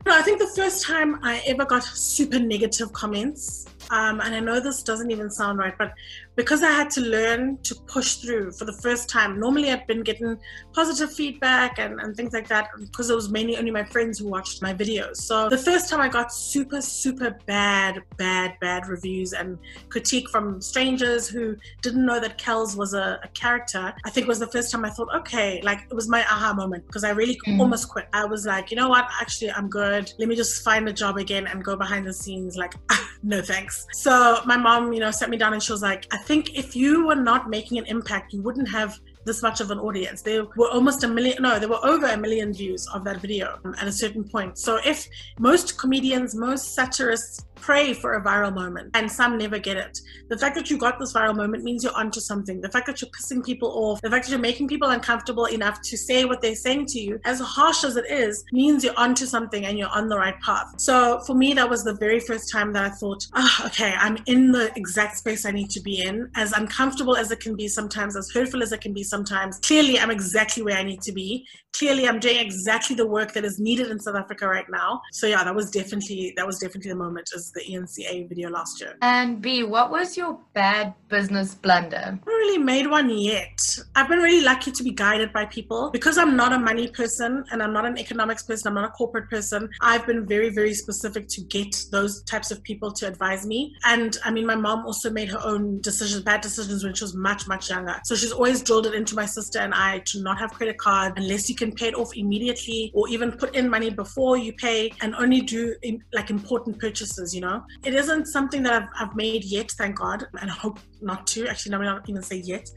no, 0.07 0.17
I 0.17 0.23
think 0.23 0.39
the 0.39 0.53
first 0.55 0.85
time 0.85 1.19
I 1.23 1.43
ever 1.47 1.65
got 1.65 1.83
super 1.83 2.39
negative 2.39 2.93
comments, 2.93 3.67
um, 3.91 4.21
and 4.21 4.35
I 4.35 4.41
know 4.41 4.61
this 4.61 4.83
doesn't 4.83 5.11
even 5.11 5.31
sound 5.31 5.59
right, 5.59 5.75
but 5.79 5.93
because 6.37 6.63
I 6.63 6.71
had 6.71 6.91
to 6.91 7.01
learn 7.01 7.59
to 7.63 7.75
push 7.87 8.17
through 8.17 8.53
for 8.53 8.65
the 8.65 8.73
first 8.73 9.09
time. 9.09 9.39
Normally, 9.39 9.71
I've 9.71 9.87
been 9.87 10.03
getting 10.03 10.37
positive 10.73 11.13
feedback 11.13 11.79
and, 11.79 12.01
and 12.01 12.17
things 12.17 12.33
like 12.33 12.49
that 12.49 12.71
because 12.79 13.11
it 13.11 13.15
was 13.15 13.31
mainly 13.31 13.57
only 13.57 13.71
my 13.71 13.85
friends 13.85 14.19
who 14.19 14.29
watched 14.29 14.61
my 14.61 14.75
videos. 14.75 15.17
So 15.17 15.49
the 15.49 15.59
first 15.59 15.89
time 15.89 16.01
I 16.01 16.09
got 16.09 16.33
super, 16.33 16.81
super 16.81 17.39
bad, 17.47 18.03
bad, 18.17 18.55
bad 18.61 18.89
reviews 18.89 19.33
and 19.33 19.59
critique 19.91 20.29
from 20.29 20.61
strangers 20.61 21.29
who 21.29 21.57
didn't 21.83 22.05
know 22.05 22.19
that 22.19 22.37
Kelz 22.39 22.77
was 22.77 22.95
a, 22.95 23.21
a 23.23 23.29
character, 23.29 23.95
I 24.05 24.11
think 24.11 24.27
was 24.27 24.41
the 24.41 24.49
first 24.49 24.73
time 24.73 24.85
I 24.85 24.91
thought, 24.91 25.09
okay, 25.15 25.61
like 25.63 25.87
it 25.89 25.95
was 25.95 26.09
my 26.09 26.23
aha 26.23 26.53
moment 26.53 26.87
because 26.87 27.05
I 27.05 27.11
really 27.11 27.39
mm. 27.47 27.61
almost 27.61 27.89
quit. 27.89 28.09
I 28.13 28.25
was 28.25 28.45
like, 28.45 28.73
you 28.73 28.77
know 28.77 28.89
what? 28.89 29.07
Actually, 29.21 29.53
I'm 29.53 29.69
good. 29.69 29.94
Let 30.19 30.29
me 30.29 30.37
just 30.37 30.65
find 30.65 30.89
a 30.89 30.93
job 30.93 31.17
again 31.17 31.47
and 31.47 31.65
go 31.65 31.77
behind 31.77 32.07
the 32.07 32.13
scenes. 32.13 32.57
Like, 32.57 32.75
no 33.23 33.43
thanks. 33.43 33.87
So 33.93 34.41
my 34.47 34.57
mom, 34.57 34.93
you 34.93 35.01
know, 35.01 35.11
sat 35.11 35.31
me 35.31 35.37
down 35.37 35.53
and 35.53 35.63
she 35.63 35.73
was 35.73 35.83
like, 35.83 36.07
I 36.13 36.19
think 36.19 36.57
if 36.57 36.75
you 36.75 37.07
were 37.07 37.15
not 37.15 37.49
making 37.49 37.79
an 37.79 37.87
impact, 37.87 38.33
you 38.33 38.43
wouldn't 38.43 38.69
have 38.69 38.99
this 39.25 39.43
much 39.43 39.61
of 39.61 39.71
an 39.71 39.79
audience. 39.79 40.23
There 40.23 40.45
were 40.57 40.71
almost 40.71 41.03
a 41.05 41.09
million, 41.09 41.43
no, 41.43 41.59
there 41.59 41.69
were 41.69 41.85
over 41.85 42.07
a 42.07 42.17
million 42.17 42.53
views 42.53 42.87
of 42.95 43.05
that 43.05 43.21
video 43.21 43.59
at 43.81 43.89
a 43.89 43.93
certain 43.93 44.25
point. 44.25 44.59
So 44.59 44.79
if 44.85 45.07
most 45.39 45.79
comedians, 45.79 46.35
most 46.35 46.75
satirists 46.75 47.47
pray 47.65 47.95
for 47.95 48.15
a 48.15 48.23
viral 48.23 48.55
moment 48.55 48.91
and 48.93 49.11
some 49.11 49.39
never 49.39 49.59
get 49.59 49.79
it. 49.79 49.99
The 50.29 50.37
fact 50.37 50.55
that 50.57 50.69
you 50.69 50.77
got 50.77 50.99
this 50.99 51.15
viral 51.15 51.35
moment 51.35 51.65
means 51.65 51.83
you're 51.83 51.97
onto 51.97 52.21
something. 52.21 52.61
The 52.61 52.69
fact 52.69 52.87
that 52.87 53.01
you're 53.01 53.11
pissing 53.11 53.43
people 53.43 53.71
off, 53.71 54.03
the 54.03 54.11
fact 54.11 54.27
that 54.27 54.33
you're 54.33 54.39
making 54.39 54.69
people 54.69 54.91
uncomfortable 54.91 55.47
enough 55.47 55.81
to 55.81 55.97
say 55.97 56.27
what 56.27 56.43
they're 56.43 56.55
saying 56.55 56.87
to 56.89 57.01
you, 57.01 57.19
as 57.25 57.41
harsh 57.41 57.83
as 57.85 57.97
it 57.97 58.05
is, 58.11 58.45
means 58.53 58.85
you're 58.85 58.99
onto 58.99 59.25
something 59.25 59.65
and 59.65 59.79
you're 59.79 59.89
on 59.89 60.09
the 60.09 60.17
right 60.17 60.39
path. 60.43 60.75
So 60.79 61.21
for 61.27 61.35
me, 61.35 61.55
that 61.55 61.69
was 61.69 61.85
the 61.85 61.95
very 61.95 62.21
first 62.21 62.53
time 62.53 62.71
that 62.75 62.85
I 62.85 62.91
thought, 62.91 63.27
oh, 63.33 63.63
okay, 63.67 63.95
I'm 63.99 64.19
in 64.27 64.53
the 64.53 64.71
exact 64.77 65.17
space 65.17 65.47
I 65.47 65.51
need 65.51 65.71
to 65.71 65.81
be 65.81 66.03
in. 66.03 66.31
As 66.37 66.53
uncomfortable 66.53 67.17
as 67.17 67.31
it 67.31 67.41
can 67.41 67.57
be 67.57 67.67
sometimes, 67.69 68.15
as 68.15 68.31
hurtful 68.31 68.63
as 68.63 68.73
it 68.73 68.83
can 68.83 68.93
be 68.93 69.03
sometimes, 69.03 69.59
clearly 69.61 69.99
I'm 69.99 70.11
exactly 70.11 70.63
where 70.63 70.77
I 70.77 70.83
need 70.83 71.01
to 71.01 71.13
be. 71.13 71.47
Clearly 71.79 72.07
I'm 72.07 72.21
doing 72.21 72.39
exactly 72.39 72.95
the 72.95 73.07
work 73.07 73.33
that 73.33 73.45
is 73.45 73.59
needed 73.59 73.91
in 73.91 73.99
South 73.99 74.15
Africa 74.17 74.47
right 74.47 74.67
now. 74.71 75.01
So 75.13 75.27
yeah, 75.27 75.43
that 75.43 75.55
was 75.55 75.71
definitely 75.71 76.33
that 76.37 76.47
was 76.47 76.59
definitely 76.59 76.91
the 76.91 76.97
moment 76.97 77.31
as 77.35 77.54
the 77.55 77.63
eNCA 77.63 78.29
video 78.29 78.51
last 78.51 78.81
year. 78.81 78.97
And 79.03 79.41
B, 79.41 79.63
what 79.63 79.91
was 79.91 80.17
your 80.17 80.39
bad 80.53 80.95
business 81.09 81.55
blunder? 81.55 81.97
I 81.97 82.01
haven't 82.01 82.27
really 82.27 82.59
made 82.59 82.87
one 82.87 83.09
yet. 83.11 83.79
I've 83.95 84.09
been 84.09 84.19
really 84.19 84.45
lucky 84.45 84.73
to 84.73 84.83
be 84.83 84.91
guided 84.91 85.33
by 85.33 85.47
people. 85.47 85.91
Because 85.91 86.19
I'm 86.19 86.37
not 86.37 86.53
a 86.53 86.59
money 86.59 86.89
person 86.89 87.45
and 87.51 87.63
I'm 87.63 87.73
not 87.73 87.87
an 87.87 87.99
economics 87.99 88.43
person, 88.43 88.69
I'm 88.69 88.75
not 88.75 88.85
a 88.85 88.93
corporate 88.93 89.31
person, 89.31 89.69
I've 89.81 90.07
been 90.07 90.27
very, 90.27 90.51
very 90.51 90.75
specific 90.75 91.29
to 91.29 91.41
get 91.43 91.85
those 91.91 92.23
types 92.23 92.51
of 92.51 92.63
people 92.63 92.93
to 92.93 93.07
advise 93.07 93.47
me. 93.47 93.75
And 93.85 94.17
I 94.25 94.31
mean, 94.31 94.47
my 94.47 94.57
mom 94.57 94.85
also 94.87 95.11
made 95.11 95.29
her 95.31 95.41
own 95.43 95.81
decisions, 95.81 96.23
bad 96.23 96.41
decisions 96.41 96.85
when 96.85 96.95
she 96.95 97.05
was 97.05 97.15
much, 97.15 97.47
much 97.47 97.71
younger. 97.71 98.01
So 98.05 98.15
she's 98.15 98.33
always 98.33 98.63
drilled 98.63 98.87
it 98.87 98.95
into 98.95 99.15
my 99.15 99.27
sister 99.27 99.59
and 99.59 99.75
I 99.75 100.01
to 100.07 100.23
not 100.23 100.39
have 100.39 100.53
credit 100.53 100.79
card 100.79 101.15
unless 101.17 101.49
you 101.49 101.55
can 101.55 101.73
pay 101.73 101.89
it 101.89 101.95
off 101.95 102.17
immediately 102.17 102.91
or 102.95 103.09
even 103.09 103.33
put 103.33 103.55
in 103.55 103.69
money 103.69 103.91
before 103.91 104.37
you 104.37 104.53
pay 104.53 104.93
and 105.01 105.15
only 105.15 105.41
do 105.41 105.75
like 106.13 106.31
important 106.31 106.79
purchases, 106.79 107.34
you 107.35 107.41
know? 107.41 107.65
It 107.85 107.95
isn't 107.95 108.27
something 108.27 108.63
that 108.63 108.73
I've, 108.73 108.89
I've 108.99 109.17
made 109.17 109.45
yet, 109.45 109.71
thank 109.73 109.99
God, 109.99 110.27
and 110.41 110.51
hope 110.51 110.79
not 111.01 111.27
to. 111.29 111.47
Actually, 111.47 111.73
no, 111.73 111.83
not 111.83 112.09
even 112.09 112.23
say 112.23 112.37
yet. 112.37 112.69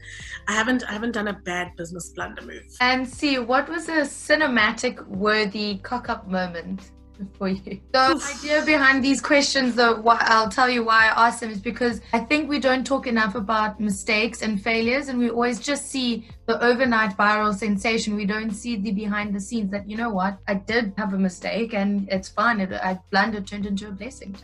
I 0.46 0.52
haven't 0.52 0.84
I 0.88 0.92
haven't 0.92 1.12
done 1.12 1.28
a 1.28 1.32
bad 1.32 1.76
business 1.76 2.10
blunder 2.10 2.42
move. 2.42 2.64
And 2.80 3.08
see, 3.08 3.38
what 3.38 3.68
was 3.68 3.88
a 3.88 4.02
cinematic 4.02 5.06
worthy 5.06 5.78
cock 5.78 6.08
up 6.08 6.28
moment? 6.28 6.90
For 7.34 7.48
you. 7.48 7.80
The 7.92 8.20
idea 8.38 8.64
behind 8.64 9.04
these 9.04 9.20
questions, 9.20 9.74
though, 9.74 10.02
I'll 10.06 10.48
tell 10.48 10.68
you 10.68 10.84
why 10.84 11.08
I 11.08 11.26
asked 11.26 11.40
them 11.40 11.50
is 11.50 11.60
because 11.60 12.00
I 12.12 12.20
think 12.20 12.48
we 12.48 12.58
don't 12.58 12.86
talk 12.86 13.06
enough 13.06 13.34
about 13.34 13.80
mistakes 13.80 14.42
and 14.42 14.62
failures, 14.62 15.08
and 15.08 15.18
we 15.18 15.30
always 15.30 15.60
just 15.60 15.90
see 15.90 16.28
the 16.46 16.62
overnight 16.64 17.16
viral 17.16 17.54
sensation. 17.54 18.16
We 18.16 18.26
don't 18.26 18.52
see 18.52 18.76
the 18.76 18.92
behind 18.92 19.34
the 19.34 19.40
scenes 19.40 19.70
that, 19.70 19.88
you 19.88 19.96
know 19.96 20.10
what, 20.10 20.38
I 20.46 20.54
did 20.54 20.94
have 20.96 21.12
a 21.12 21.18
mistake 21.18 21.74
and 21.74 22.08
it's 22.10 22.28
fine. 22.28 22.60
It, 22.60 22.72
I 22.72 22.98
blundered 23.10 23.46
turned 23.46 23.66
into 23.66 23.88
a 23.88 23.92
blessing. 23.92 24.36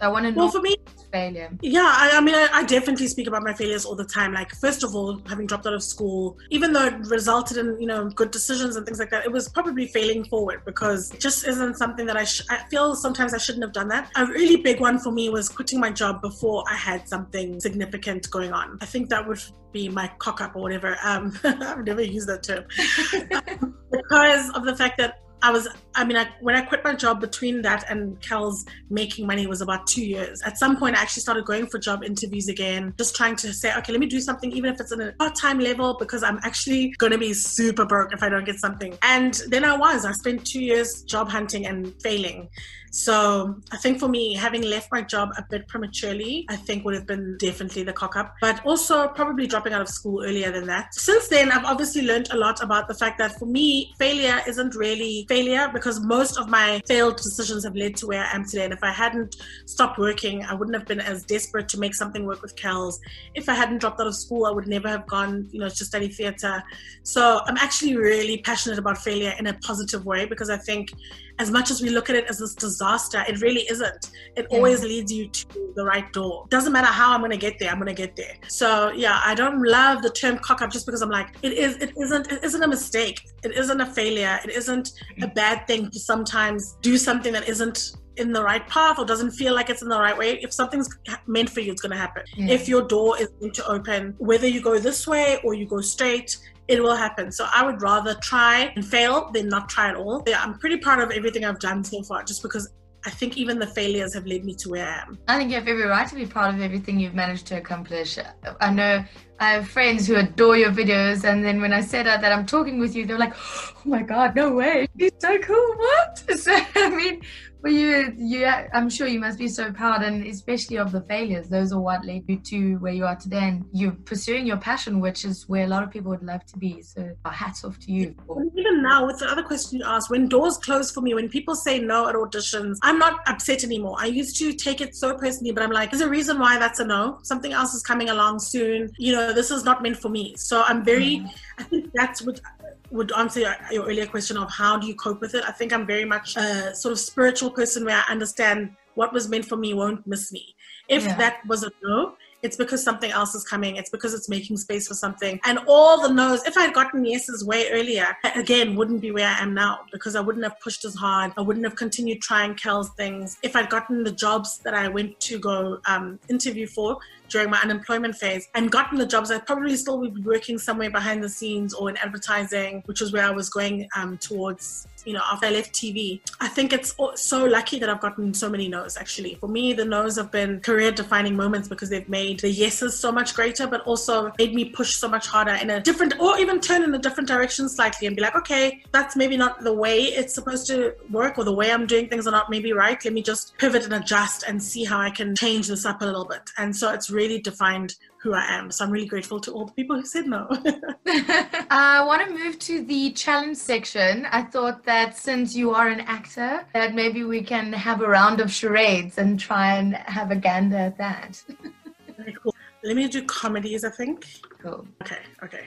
I 0.00 0.08
want 0.08 0.24
to 0.26 0.32
know. 0.32 0.38
Well, 0.38 0.50
for 0.50 0.60
me, 0.60 0.76
failure. 1.12 1.50
Yeah, 1.62 1.86
I, 1.86 2.10
I 2.14 2.20
mean, 2.20 2.34
I, 2.34 2.48
I, 2.52 2.64
definitely 2.64 3.06
speak 3.06 3.28
about 3.28 3.42
my 3.42 3.54
failures 3.54 3.84
all 3.84 3.94
the 3.94 4.04
time. 4.04 4.32
Like, 4.32 4.50
first 4.56 4.82
of 4.82 4.94
all, 4.94 5.22
having 5.26 5.46
dropped 5.46 5.66
out 5.66 5.72
of 5.72 5.82
school, 5.82 6.36
even 6.50 6.72
though 6.72 6.86
it 6.86 6.94
resulted 7.06 7.56
in 7.56 7.80
you 7.80 7.86
know 7.86 8.08
good 8.10 8.30
decisions 8.30 8.76
and 8.76 8.84
things 8.84 8.98
like 8.98 9.10
that, 9.10 9.24
it 9.24 9.32
was 9.32 9.48
probably 9.48 9.86
failing 9.86 10.24
forward 10.24 10.62
because 10.64 11.12
it 11.12 11.20
just 11.20 11.46
isn't 11.46 11.76
something 11.76 12.06
that 12.06 12.16
I. 12.16 12.24
Sh- 12.24 12.46
I 12.50 12.58
feel 12.68 12.94
sometimes 12.94 13.32
I 13.34 13.38
shouldn't 13.38 13.64
have 13.64 13.72
done 13.72 13.88
that. 13.88 14.10
A 14.16 14.26
really 14.26 14.56
big 14.56 14.80
one 14.80 14.98
for 14.98 15.12
me 15.12 15.28
was 15.30 15.48
quitting 15.48 15.80
my 15.80 15.90
job 15.90 16.20
before 16.20 16.64
I 16.70 16.76
had 16.76 17.08
something 17.08 17.60
significant 17.60 18.30
going 18.30 18.52
on. 18.52 18.78
I 18.80 18.86
think 18.86 19.08
that 19.10 19.26
would 19.26 19.40
be 19.72 19.88
my 19.88 20.10
cock 20.18 20.40
up 20.40 20.56
or 20.56 20.62
whatever. 20.62 20.96
Um, 21.04 21.38
I've 21.44 21.84
never 21.84 22.02
used 22.02 22.28
that 22.28 22.42
term 22.42 22.64
because 23.90 24.50
of 24.50 24.64
the 24.64 24.76
fact 24.76 24.98
that 24.98 25.23
I 25.44 25.50
was, 25.50 25.68
I 25.94 26.06
mean, 26.06 26.16
I, 26.16 26.26
when 26.40 26.54
I 26.56 26.62
quit 26.62 26.82
my 26.84 26.94
job 26.94 27.20
between 27.20 27.60
that 27.62 27.84
and 27.90 28.18
Kelz 28.22 28.66
making 28.88 29.26
money 29.26 29.46
was 29.46 29.60
about 29.60 29.86
two 29.86 30.02
years. 30.02 30.40
At 30.40 30.56
some 30.56 30.78
point, 30.78 30.96
I 30.96 31.02
actually 31.02 31.20
started 31.20 31.44
going 31.44 31.66
for 31.66 31.78
job 31.78 32.02
interviews 32.02 32.48
again, 32.48 32.94
just 32.96 33.14
trying 33.14 33.36
to 33.36 33.52
say, 33.52 33.76
okay, 33.76 33.92
let 33.92 34.00
me 34.00 34.06
do 34.06 34.22
something, 34.22 34.50
even 34.52 34.72
if 34.72 34.80
it's 34.80 34.90
in 34.90 35.02
a 35.02 35.12
part 35.12 35.34
time 35.34 35.58
level, 35.58 35.98
because 35.98 36.22
I'm 36.22 36.38
actually 36.44 36.94
going 36.96 37.12
to 37.12 37.18
be 37.18 37.34
super 37.34 37.84
broke 37.84 38.14
if 38.14 38.22
I 38.22 38.30
don't 38.30 38.46
get 38.46 38.58
something. 38.58 38.96
And 39.02 39.38
then 39.48 39.66
I 39.66 39.76
was, 39.76 40.06
I 40.06 40.12
spent 40.12 40.46
two 40.46 40.62
years 40.62 41.02
job 41.02 41.28
hunting 41.28 41.66
and 41.66 41.92
failing. 42.00 42.48
So 42.94 43.60
I 43.72 43.76
think 43.76 43.98
for 43.98 44.06
me, 44.06 44.34
having 44.34 44.62
left 44.62 44.92
my 44.92 45.02
job 45.02 45.30
a 45.36 45.44
bit 45.50 45.66
prematurely, 45.66 46.46
I 46.48 46.54
think 46.54 46.84
would 46.84 46.94
have 46.94 47.08
been 47.08 47.36
definitely 47.38 47.82
the 47.82 47.92
cock 47.92 48.14
up, 48.14 48.36
but 48.40 48.64
also 48.64 49.08
probably 49.08 49.48
dropping 49.48 49.72
out 49.72 49.80
of 49.82 49.88
school 49.88 50.22
earlier 50.24 50.52
than 50.52 50.64
that. 50.68 50.94
Since 50.94 51.26
then, 51.26 51.50
I've 51.50 51.64
obviously 51.64 52.02
learned 52.02 52.28
a 52.30 52.36
lot 52.36 52.62
about 52.62 52.86
the 52.86 52.94
fact 52.94 53.18
that 53.18 53.36
for 53.36 53.46
me, 53.46 53.92
failure 53.98 54.40
isn't 54.46 54.76
really 54.76 55.26
failure 55.28 55.68
because 55.74 55.98
most 56.04 56.38
of 56.38 56.48
my 56.48 56.80
failed 56.86 57.16
decisions 57.16 57.64
have 57.64 57.74
led 57.74 57.96
to 57.96 58.06
where 58.06 58.22
I 58.22 58.32
am 58.32 58.44
today. 58.44 58.62
And 58.62 58.72
if 58.72 58.84
I 58.84 58.92
hadn't 58.92 59.42
stopped 59.66 59.98
working, 59.98 60.44
I 60.44 60.54
wouldn't 60.54 60.76
have 60.76 60.86
been 60.86 61.00
as 61.00 61.24
desperate 61.24 61.68
to 61.70 61.80
make 61.80 61.96
something 61.96 62.24
work 62.24 62.42
with 62.42 62.54
Kelz. 62.54 63.00
If 63.34 63.48
I 63.48 63.54
hadn't 63.54 63.78
dropped 63.78 64.00
out 64.00 64.06
of 64.06 64.14
school, 64.14 64.46
I 64.46 64.52
would 64.52 64.68
never 64.68 64.88
have 64.88 65.08
gone, 65.08 65.48
you 65.50 65.58
know, 65.58 65.68
to 65.68 65.84
study 65.84 66.06
theatre. 66.06 66.62
So 67.02 67.40
I'm 67.46 67.56
actually 67.56 67.96
really 67.96 68.38
passionate 68.38 68.78
about 68.78 68.98
failure 68.98 69.34
in 69.36 69.48
a 69.48 69.54
positive 69.54 70.06
way 70.06 70.26
because 70.26 70.48
I 70.48 70.58
think 70.58 70.92
as 71.40 71.50
much 71.50 71.72
as 71.72 71.82
we 71.82 71.90
look 71.90 72.08
at 72.08 72.14
it 72.14 72.26
as 72.26 72.38
this 72.38 72.54
disaster, 72.54 72.83
it 73.28 73.40
really 73.40 73.62
isn't. 73.70 74.10
It 74.36 74.46
yeah. 74.50 74.56
always 74.56 74.82
leads 74.82 75.12
you 75.12 75.28
to 75.28 75.72
the 75.74 75.84
right 75.84 76.10
door. 76.12 76.46
Doesn't 76.50 76.72
matter 76.72 76.86
how 76.86 77.12
I'm 77.12 77.20
gonna 77.20 77.36
get 77.36 77.58
there, 77.58 77.70
I'm 77.70 77.78
gonna 77.78 77.94
get 77.94 78.16
there. 78.16 78.34
So 78.48 78.92
yeah, 78.92 79.20
I 79.24 79.34
don't 79.34 79.62
love 79.62 80.02
the 80.02 80.10
term 80.10 80.38
cock 80.38 80.62
up 80.62 80.70
just 80.70 80.86
because 80.86 81.02
I'm 81.02 81.10
like, 81.10 81.28
it 81.42 81.52
is 81.52 81.76
it 81.76 81.92
isn't 82.00 82.30
it 82.30 82.44
isn't 82.44 82.62
a 82.62 82.68
mistake. 82.68 83.20
It 83.42 83.52
isn't 83.52 83.80
a 83.80 83.86
failure. 83.86 84.38
It 84.44 84.50
isn't 84.50 84.92
a 85.22 85.28
bad 85.28 85.66
thing 85.66 85.90
to 85.90 85.98
sometimes 85.98 86.76
do 86.80 86.96
something 86.96 87.32
that 87.32 87.48
isn't 87.48 87.96
in 88.16 88.32
the 88.32 88.42
right 88.42 88.66
path 88.68 88.98
or 88.98 89.04
doesn't 89.04 89.32
feel 89.32 89.54
like 89.54 89.70
it's 89.70 89.82
in 89.82 89.88
the 89.88 89.98
right 89.98 90.16
way, 90.16 90.38
if 90.40 90.52
something's 90.52 90.88
meant 91.26 91.50
for 91.50 91.60
you, 91.60 91.72
it's 91.72 91.82
going 91.82 91.90
to 91.90 91.98
happen. 91.98 92.22
If 92.36 92.68
your 92.68 92.82
door 92.82 93.20
is 93.20 93.28
going 93.40 93.52
to 93.52 93.66
open, 93.66 94.14
whether 94.18 94.46
you 94.46 94.60
go 94.60 94.78
this 94.78 95.06
way 95.06 95.38
or 95.42 95.54
you 95.54 95.66
go 95.66 95.80
straight, 95.80 96.36
it 96.68 96.82
will 96.82 96.96
happen. 96.96 97.30
So 97.30 97.46
I 97.52 97.64
would 97.64 97.82
rather 97.82 98.14
try 98.22 98.72
and 98.74 98.84
fail 98.84 99.30
than 99.32 99.48
not 99.48 99.68
try 99.68 99.88
at 99.90 99.96
all. 99.96 100.22
Yeah, 100.26 100.42
I'm 100.42 100.58
pretty 100.58 100.78
proud 100.78 101.00
of 101.00 101.10
everything 101.10 101.44
I've 101.44 101.60
done 101.60 101.84
so 101.84 102.02
far 102.02 102.22
just 102.24 102.42
because 102.42 102.72
I 103.06 103.10
think 103.10 103.36
even 103.36 103.58
the 103.58 103.66
failures 103.66 104.14
have 104.14 104.26
led 104.26 104.44
me 104.44 104.54
to 104.54 104.70
where 104.70 104.86
I 104.86 105.02
am. 105.02 105.18
I 105.28 105.36
think 105.36 105.50
you 105.50 105.56
have 105.56 105.68
every 105.68 105.84
right 105.84 106.08
to 106.08 106.14
be 106.14 106.24
proud 106.24 106.54
of 106.54 106.60
everything 106.62 106.98
you've 106.98 107.14
managed 107.14 107.46
to 107.48 107.58
accomplish. 107.58 108.18
I 108.60 108.70
know 108.70 109.04
I 109.38 109.50
have 109.50 109.68
friends 109.68 110.06
who 110.06 110.16
adore 110.16 110.56
your 110.56 110.70
videos, 110.70 111.24
and 111.24 111.44
then 111.44 111.60
when 111.60 111.74
I 111.74 111.82
said 111.82 112.06
that 112.06 112.24
I'm 112.24 112.46
talking 112.46 112.78
with 112.78 112.96
you, 112.96 113.04
they're 113.04 113.18
like, 113.18 113.34
"Oh 113.36 113.82
my 113.84 114.02
god, 114.02 114.34
no 114.34 114.52
way! 114.52 114.88
He's 114.96 115.12
so 115.18 115.38
cool! 115.38 115.74
What?" 115.76 116.24
So 116.38 116.56
I 116.76 116.88
mean, 116.88 117.20
Well, 117.64 117.72
you, 117.72 118.12
you, 118.18 118.44
I'm 118.44 118.90
sure 118.90 119.06
you 119.06 119.18
must 119.18 119.38
be 119.38 119.48
so 119.48 119.72
proud, 119.72 120.02
and 120.02 120.26
especially 120.26 120.76
of 120.76 120.92
the 120.92 121.00
failures. 121.00 121.48
Those 121.48 121.72
are 121.72 121.80
what 121.80 122.04
led 122.04 122.24
you 122.28 122.36
to 122.36 122.74
where 122.74 122.92
you 122.92 123.06
are 123.06 123.16
today, 123.16 123.38
and 123.38 123.64
you're 123.72 123.96
pursuing 124.04 124.46
your 124.46 124.58
passion, 124.58 125.00
which 125.00 125.24
is 125.24 125.48
where 125.48 125.64
a 125.64 125.66
lot 125.66 125.82
of 125.82 125.90
people 125.90 126.10
would 126.10 126.22
love 126.22 126.44
to 126.44 126.58
be. 126.58 126.82
So, 126.82 127.16
hats 127.24 127.64
off 127.64 127.78
to 127.78 127.90
you. 127.90 128.14
Even 128.54 128.82
now, 128.82 129.06
with 129.06 129.18
the 129.18 129.30
other 129.30 129.42
question 129.42 129.78
you 129.78 129.86
asked, 129.86 130.10
when 130.10 130.28
doors 130.28 130.58
close 130.58 130.90
for 130.90 131.00
me, 131.00 131.14
when 131.14 131.30
people 131.30 131.54
say 131.54 131.78
no 131.78 132.06
at 132.06 132.14
auditions, 132.14 132.76
I'm 132.82 132.98
not 132.98 133.26
upset 133.26 133.64
anymore. 133.64 133.96
I 133.98 134.06
used 134.08 134.36
to 134.40 134.52
take 134.52 134.82
it 134.82 134.94
so 134.94 135.16
personally, 135.16 135.52
but 135.52 135.62
I'm 135.62 135.72
like, 135.72 135.90
there's 135.90 136.02
a 136.02 136.10
reason 136.10 136.38
why 136.38 136.58
that's 136.58 136.80
a 136.80 136.84
no. 136.84 137.18
Something 137.22 137.54
else 137.54 137.72
is 137.72 137.82
coming 137.82 138.10
along 138.10 138.40
soon. 138.40 138.90
You 138.98 139.12
know, 139.12 139.32
this 139.32 139.50
is 139.50 139.64
not 139.64 139.82
meant 139.82 139.96
for 139.96 140.10
me. 140.10 140.34
So 140.36 140.62
I'm 140.66 140.84
very. 140.84 141.16
Mm. 141.16 141.30
I 141.56 141.62
think 141.62 141.92
that's 141.94 142.20
what 142.20 142.40
would 142.90 143.12
answer 143.12 143.40
your 143.70 143.84
earlier 143.84 144.06
question 144.06 144.36
of 144.36 144.50
how 144.50 144.78
do 144.78 144.86
you 144.86 144.94
cope 144.94 145.20
with 145.20 145.34
it. 145.34 145.44
I 145.46 145.52
think 145.52 145.72
I'm 145.72 145.86
very 145.86 146.04
much 146.04 146.36
a 146.36 146.74
sort 146.74 146.92
of 146.92 146.98
spiritual 146.98 147.50
person 147.50 147.84
where 147.84 147.96
I 147.96 148.12
understand 148.12 148.76
what 148.94 149.12
was 149.12 149.28
meant 149.28 149.46
for 149.46 149.56
me 149.56 149.74
won't 149.74 150.06
miss 150.06 150.32
me. 150.32 150.54
If 150.88 151.04
yeah. 151.04 151.16
that 151.16 151.46
was 151.46 151.64
a 151.64 151.70
no, 151.82 152.14
it's 152.44 152.58
because 152.58 152.84
something 152.84 153.10
else 153.10 153.34
is 153.34 153.42
coming. 153.42 153.76
It's 153.76 153.88
because 153.88 154.12
it's 154.12 154.28
making 154.28 154.58
space 154.58 154.86
for 154.86 154.92
something. 154.92 155.40
And 155.44 155.58
all 155.66 156.02
the 156.02 156.12
no's, 156.12 156.44
if 156.44 156.58
I 156.58 156.66
had 156.66 156.74
gotten 156.74 157.04
yeses 157.04 157.42
way 157.42 157.70
earlier, 157.70 158.14
again, 158.36 158.76
wouldn't 158.76 159.00
be 159.00 159.10
where 159.10 159.26
I 159.26 159.42
am 159.42 159.54
now 159.54 159.80
because 159.90 160.14
I 160.14 160.20
wouldn't 160.20 160.44
have 160.44 160.60
pushed 160.60 160.84
as 160.84 160.94
hard. 160.94 161.32
I 161.38 161.40
wouldn't 161.40 161.64
have 161.64 161.74
continued 161.74 162.20
trying 162.20 162.54
Kelz 162.54 162.94
things. 162.96 163.38
If 163.42 163.56
I'd 163.56 163.70
gotten 163.70 164.04
the 164.04 164.12
jobs 164.12 164.58
that 164.58 164.74
I 164.74 164.88
went 164.88 165.18
to 165.20 165.38
go 165.38 165.78
um, 165.86 166.20
interview 166.28 166.66
for, 166.66 166.98
during 167.34 167.50
my 167.50 167.58
unemployment 167.58 168.14
phase 168.14 168.48
and 168.54 168.70
gotten 168.70 168.96
the 168.96 169.04
jobs, 169.04 169.28
I'd 169.32 169.44
probably 169.44 169.74
still 169.74 169.98
would 169.98 170.14
be 170.14 170.20
working 170.20 170.56
somewhere 170.56 170.88
behind 170.88 171.20
the 171.20 171.28
scenes 171.28 171.74
or 171.74 171.90
in 171.90 171.96
advertising, 171.96 172.84
which 172.86 173.00
was 173.00 173.12
where 173.12 173.24
I 173.24 173.32
was 173.32 173.50
going 173.50 173.88
um, 173.96 174.18
towards 174.18 174.86
you 175.04 175.12
know, 175.12 175.22
after 175.30 175.46
I 175.46 175.50
left 175.50 175.72
TV. 175.72 176.20
I 176.40 176.48
think 176.48 176.72
it's 176.72 176.94
so 177.16 177.44
lucky 177.44 177.78
that 177.78 177.88
I've 177.88 178.00
gotten 178.00 178.34
so 178.34 178.48
many 178.48 178.68
no's 178.68 178.96
actually. 178.96 179.36
For 179.36 179.48
me, 179.48 179.72
the 179.72 179.84
no's 179.84 180.16
have 180.16 180.30
been 180.30 180.60
career 180.60 180.90
defining 180.90 181.36
moments 181.36 181.68
because 181.68 181.90
they've 181.90 182.08
made 182.08 182.40
the 182.40 182.50
yeses 182.50 182.98
so 182.98 183.12
much 183.12 183.34
greater, 183.34 183.66
but 183.66 183.82
also 183.82 184.32
made 184.38 184.54
me 184.54 184.66
push 184.66 184.94
so 184.96 185.08
much 185.08 185.26
harder 185.26 185.54
in 185.54 185.70
a 185.70 185.80
different, 185.80 186.18
or 186.18 186.38
even 186.38 186.60
turn 186.60 186.82
in 186.82 186.94
a 186.94 186.98
different 186.98 187.28
direction 187.28 187.68
slightly 187.68 188.06
and 188.06 188.16
be 188.16 188.22
like, 188.22 188.36
okay, 188.36 188.82
that's 188.92 189.16
maybe 189.16 189.36
not 189.36 189.60
the 189.60 189.72
way 189.72 190.04
it's 190.04 190.34
supposed 190.34 190.66
to 190.68 190.94
work 191.10 191.38
or 191.38 191.44
the 191.44 191.52
way 191.52 191.70
I'm 191.70 191.86
doing 191.86 192.08
things 192.08 192.26
are 192.26 192.32
not 192.32 192.50
maybe 192.50 192.72
right. 192.72 193.02
Let 193.04 193.14
me 193.14 193.22
just 193.22 193.56
pivot 193.58 193.84
and 193.84 193.94
adjust 193.94 194.44
and 194.46 194.62
see 194.62 194.84
how 194.84 195.00
I 195.00 195.10
can 195.10 195.34
change 195.36 195.68
this 195.68 195.84
up 195.84 196.02
a 196.02 196.04
little 196.04 196.24
bit. 196.24 196.50
And 196.58 196.74
so 196.74 196.92
it's 196.92 197.10
really 197.10 197.23
defined 197.40 197.94
who 198.20 198.32
I 198.32 198.44
am. 198.44 198.70
So 198.70 198.84
I'm 198.84 198.90
really 198.90 199.06
grateful 199.06 199.38
to 199.40 199.52
all 199.52 199.66
the 199.66 199.72
people 199.72 199.96
who 199.96 200.06
said 200.06 200.26
no. 200.26 200.48
Uh, 201.70 201.98
I 202.00 202.04
want 202.04 202.24
to 202.24 202.32
move 202.32 202.58
to 202.60 202.84
the 202.84 203.10
challenge 203.12 203.56
section. 203.56 204.26
I 204.26 204.42
thought 204.42 204.84
that 204.84 205.16
since 205.16 205.56
you 205.56 205.74
are 205.74 205.88
an 205.88 206.00
actor, 206.00 206.64
that 206.72 206.94
maybe 206.94 207.24
we 207.24 207.42
can 207.42 207.72
have 207.72 208.00
a 208.00 208.08
round 208.08 208.40
of 208.40 208.52
charades 208.52 209.18
and 209.18 209.40
try 209.40 209.76
and 209.76 209.94
have 209.94 210.30
a 210.30 210.36
gander 210.36 210.76
at 210.76 210.98
that. 210.98 211.42
Very 212.16 212.36
cool. 212.40 212.54
Let 212.84 212.96
me 212.96 213.08
do 213.08 213.24
comedies, 213.24 213.84
I 213.84 213.90
think. 213.90 214.26
Cool. 214.62 214.86
Okay, 215.02 215.18
okay. 215.42 215.64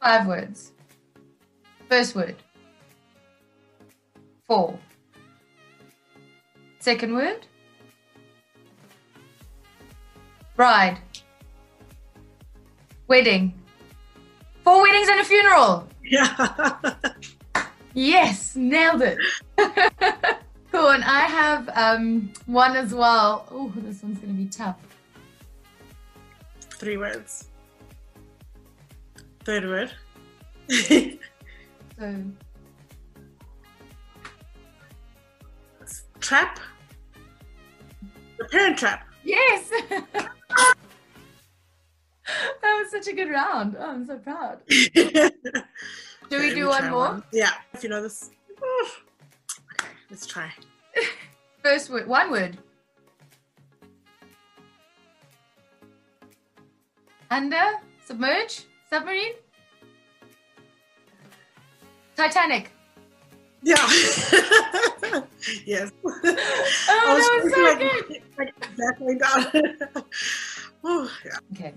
Five 0.00 0.26
words. 0.26 0.72
First 1.88 2.14
word. 2.14 2.36
Four. 4.46 4.78
Second 6.78 7.14
word. 7.14 7.46
Bride. 10.60 10.98
Wedding. 13.08 13.54
Four 14.62 14.82
weddings 14.82 15.08
and 15.08 15.20
a 15.20 15.24
funeral. 15.24 15.88
Yeah. 16.04 16.76
yes, 17.94 18.56
nailed 18.56 19.00
it. 19.00 19.16
cool. 20.70 20.90
And 20.90 21.02
I 21.02 21.20
have 21.20 21.70
um, 21.72 22.30
one 22.44 22.76
as 22.76 22.92
well. 22.92 23.48
Oh, 23.50 23.72
this 23.74 24.02
one's 24.02 24.18
going 24.18 24.36
to 24.36 24.42
be 24.42 24.50
tough. 24.50 24.76
Three 26.74 26.98
words. 26.98 27.48
Third 29.44 29.64
word. 29.64 29.92
so. 30.68 31.10
Trap. 36.20 36.60
The 38.36 38.44
parent 38.44 38.76
trap. 38.76 39.09
Yes. 39.24 39.70
that 39.90 40.30
was 42.62 42.90
such 42.90 43.08
a 43.08 43.12
good 43.14 43.30
round. 43.30 43.76
Oh, 43.78 43.90
I'm 43.90 44.06
so 44.06 44.18
proud. 44.18 44.58
do 44.68 45.30
we 46.30 46.54
do 46.54 46.68
one 46.68 46.90
more? 46.90 47.08
One. 47.08 47.22
Yeah. 47.32 47.52
If 47.72 47.82
you 47.82 47.88
know 47.88 48.02
this. 48.02 48.30
Okay, 49.72 49.88
let's 50.10 50.26
try. 50.26 50.50
First 51.62 51.90
word, 51.90 52.06
one 52.08 52.30
word. 52.30 52.58
Under, 57.30 57.78
submerge, 58.04 58.64
submarine, 58.88 59.34
Titanic. 62.16 62.70
Yeah. 63.62 63.76
yes. 65.66 65.90
Oh, 66.92 67.16
that 67.16 67.40
was 67.44 67.54
so 67.54 67.62
like, 67.62 67.78
good. 67.78 68.22
Like 68.38 68.54
exactly 68.62 69.16
down. 69.16 70.04
oh, 70.84 71.10
yeah. 71.24 71.38
Okay. 71.52 71.74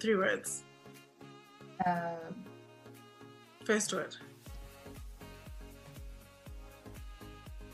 Three 0.00 0.16
words. 0.16 0.64
Um, 1.84 2.44
First 3.64 3.92
word. 3.92 4.16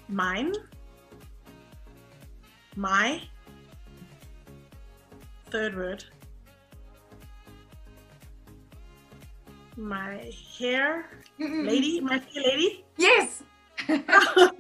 Mine. 0.09 0.53
My. 2.77 3.21
Third 5.51 5.77
word. 5.77 6.05
My 9.81 10.31
hair 10.59 11.07
Mm-mm. 11.41 11.67
lady, 11.67 12.01
my 12.01 12.19
fair 12.19 12.43
lady. 12.43 12.85
Yes. 12.99 13.43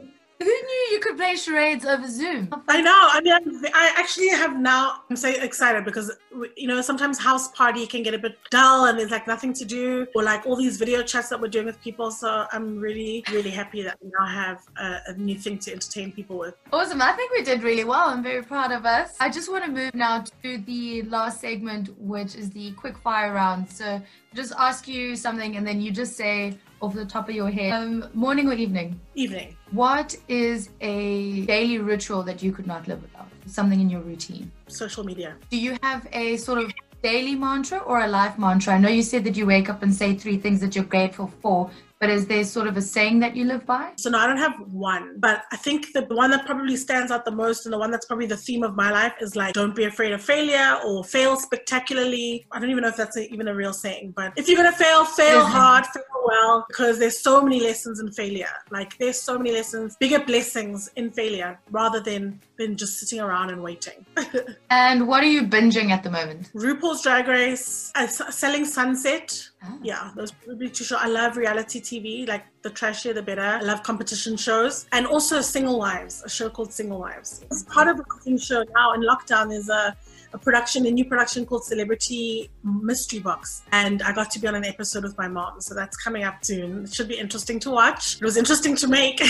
Who 0.42 0.46
knew 0.46 0.88
you 0.92 1.00
could 1.00 1.18
play 1.18 1.36
charades 1.36 1.84
over 1.84 2.08
Zoom? 2.08 2.48
I 2.66 2.80
know. 2.80 3.08
I 3.12 3.20
mean, 3.20 3.62
I 3.74 3.92
actually 3.94 4.28
have 4.28 4.58
now. 4.58 5.02
I'm 5.10 5.16
so 5.16 5.28
excited 5.28 5.84
because 5.84 6.10
you 6.56 6.66
know 6.66 6.80
sometimes 6.80 7.20
Houseparty 7.20 7.86
can 7.86 8.02
get 8.02 8.14
a 8.14 8.18
bit 8.18 8.38
dull 8.50 8.86
and 8.86 8.98
there's 8.98 9.10
like 9.10 9.26
nothing 9.26 9.52
to 9.52 9.66
do, 9.66 10.06
or 10.14 10.22
like 10.22 10.46
all 10.46 10.56
these 10.56 10.78
video 10.78 11.02
chats 11.02 11.28
that 11.28 11.38
we're 11.38 11.48
doing 11.48 11.66
with 11.66 11.78
people. 11.82 12.10
So 12.10 12.46
I'm 12.52 12.78
really, 12.78 13.22
really 13.30 13.50
happy 13.50 13.82
that 13.82 13.98
we 14.02 14.10
now 14.18 14.26
have 14.26 14.62
a, 14.78 14.98
a 15.08 15.12
new 15.12 15.36
thing 15.36 15.58
to 15.58 15.72
entertain 15.72 16.10
people 16.10 16.38
with. 16.38 16.54
Awesome. 16.72 17.02
I 17.02 17.12
think 17.12 17.32
we 17.32 17.42
did 17.42 17.62
really 17.62 17.84
well. 17.84 18.08
I'm 18.08 18.22
very 18.22 18.42
proud 18.42 18.72
of 18.72 18.86
us. 18.86 19.16
I 19.20 19.28
just 19.28 19.50
want 19.50 19.64
to 19.66 19.70
move 19.70 19.94
now 19.94 20.24
to 20.42 20.56
the 20.56 21.02
last 21.02 21.42
segment, 21.42 21.90
which 21.98 22.34
is 22.34 22.48
the 22.48 22.72
quick 22.72 22.96
fire 22.96 23.34
round. 23.34 23.68
So 23.70 24.00
just 24.34 24.54
ask 24.56 24.88
you 24.88 25.16
something 25.16 25.56
and 25.56 25.66
then 25.66 25.82
you 25.82 25.90
just 25.90 26.16
say 26.16 26.56
off 26.80 26.94
the 26.94 27.04
top 27.04 27.28
of 27.28 27.34
your 27.34 27.50
head. 27.50 27.72
Um, 27.72 28.08
morning 28.14 28.48
or 28.48 28.54
evening? 28.54 29.00
Evening. 29.14 29.56
What 29.70 30.16
is 30.28 30.70
a 30.80 31.42
daily 31.46 31.78
ritual 31.78 32.22
that 32.24 32.42
you 32.42 32.52
could 32.52 32.66
not 32.66 32.88
live 32.88 33.02
without? 33.02 33.28
Something 33.46 33.80
in 33.80 33.90
your 33.90 34.00
routine? 34.00 34.50
Social 34.68 35.04
media. 35.04 35.36
Do 35.50 35.58
you 35.58 35.76
have 35.82 36.06
a 36.12 36.36
sort 36.36 36.58
of 36.58 36.72
daily 37.02 37.34
mantra 37.34 37.78
or 37.78 38.00
a 38.00 38.08
life 38.08 38.38
mantra? 38.38 38.74
I 38.74 38.78
know 38.78 38.88
you 38.88 39.02
said 39.02 39.24
that 39.24 39.36
you 39.36 39.46
wake 39.46 39.68
up 39.68 39.82
and 39.82 39.94
say 39.94 40.14
three 40.14 40.38
things 40.38 40.60
that 40.60 40.74
you're 40.74 40.84
grateful 40.84 41.32
for, 41.42 41.70
but 42.00 42.08
is 42.08 42.26
there 42.26 42.42
sort 42.44 42.66
of 42.66 42.76
a 42.78 42.82
saying 42.82 43.20
that 43.20 43.36
you 43.36 43.44
live 43.44 43.66
by? 43.66 43.92
So 43.96 44.08
no, 44.08 44.18
I 44.18 44.26
don't 44.26 44.38
have 44.38 44.58
one, 44.72 45.16
but 45.18 45.44
I 45.52 45.56
think 45.56 45.92
the 45.92 46.02
one 46.06 46.30
that 46.30 46.46
probably 46.46 46.76
stands 46.76 47.12
out 47.12 47.26
the 47.26 47.30
most 47.30 47.66
and 47.66 47.72
the 47.74 47.78
one 47.78 47.90
that's 47.90 48.06
probably 48.06 48.26
the 48.26 48.38
theme 48.38 48.62
of 48.62 48.74
my 48.74 48.90
life 48.90 49.12
is 49.20 49.36
like, 49.36 49.52
don't 49.52 49.76
be 49.76 49.84
afraid 49.84 50.12
of 50.12 50.22
failure 50.22 50.78
or 50.84 51.04
fail 51.04 51.36
spectacularly. 51.36 52.46
I 52.50 52.58
don't 52.58 52.70
even 52.70 52.82
know 52.82 52.88
if 52.88 52.96
that's 52.96 53.18
a, 53.18 53.30
even 53.30 53.48
a 53.48 53.54
real 53.54 53.74
saying, 53.74 54.14
but 54.16 54.32
if 54.36 54.48
you're 54.48 54.56
going 54.56 54.72
to 54.72 54.76
fail, 54.76 55.04
fail 55.04 55.44
hard, 55.44 55.86
fail 55.86 56.02
well, 56.24 56.64
because 56.68 56.98
there's 56.98 57.18
so 57.18 57.42
many 57.42 57.60
lessons 57.60 58.00
in 58.00 58.10
failure. 58.12 58.54
Like 58.70 58.96
there's 58.98 59.20
so 59.20 59.36
many 59.36 59.52
lessons, 59.52 59.96
bigger 59.98 60.20
blessings 60.20 60.90
in 60.96 61.10
failure 61.10 61.58
rather 61.70 62.00
than, 62.00 62.40
than 62.60 62.76
just 62.76 62.98
sitting 62.98 63.20
around 63.20 63.50
and 63.50 63.62
waiting. 63.62 64.04
and 64.70 65.08
what 65.08 65.24
are 65.24 65.32
you 65.36 65.42
binging 65.42 65.90
at 65.90 66.02
the 66.02 66.10
moment? 66.10 66.50
RuPaul's 66.54 67.02
Drag 67.02 67.26
Race, 67.26 67.90
uh, 67.94 68.06
Selling 68.06 68.66
Sunset. 68.66 69.48
Oh. 69.64 69.78
Yeah, 69.82 70.10
those 70.14 70.30
probably 70.30 70.68
two 70.68 70.84
shows. 70.84 70.98
I 71.00 71.08
love 71.08 71.36
reality 71.38 71.80
TV, 71.80 72.28
like 72.28 72.44
the 72.62 72.70
trashier 72.70 73.14
the 73.14 73.22
better. 73.22 73.40
I 73.40 73.60
love 73.60 73.82
competition 73.82 74.36
shows 74.36 74.86
and 74.92 75.06
also 75.06 75.40
Single 75.40 75.78
Wives, 75.78 76.22
a 76.22 76.28
show 76.28 76.50
called 76.50 76.72
Single 76.72 77.00
Wives. 77.00 77.44
It's 77.50 77.62
part 77.62 77.88
of 77.88 77.98
a 77.98 78.02
cooking 78.02 78.36
show 78.36 78.62
now 78.74 78.92
in 78.92 79.00
lockdown. 79.00 79.48
There's 79.48 79.70
a, 79.70 79.96
a 80.32 80.38
production, 80.38 80.86
a 80.86 80.90
new 80.90 81.04
production 81.04 81.44
called 81.44 81.64
Celebrity 81.64 82.50
Mystery 82.62 83.18
Box, 83.18 83.62
and 83.72 84.02
I 84.02 84.12
got 84.12 84.30
to 84.32 84.38
be 84.38 84.46
on 84.46 84.54
an 84.54 84.64
episode 84.64 85.02
with 85.02 85.16
my 85.18 85.28
mom, 85.28 85.60
so 85.60 85.74
that's 85.74 85.96
coming 85.96 86.24
up 86.24 86.44
soon. 86.44 86.84
It 86.84 86.94
should 86.94 87.08
be 87.08 87.18
interesting 87.18 87.58
to 87.60 87.70
watch. 87.70 88.16
It 88.16 88.24
was 88.24 88.36
interesting 88.36 88.76
to 88.76 88.88
make, 88.88 89.20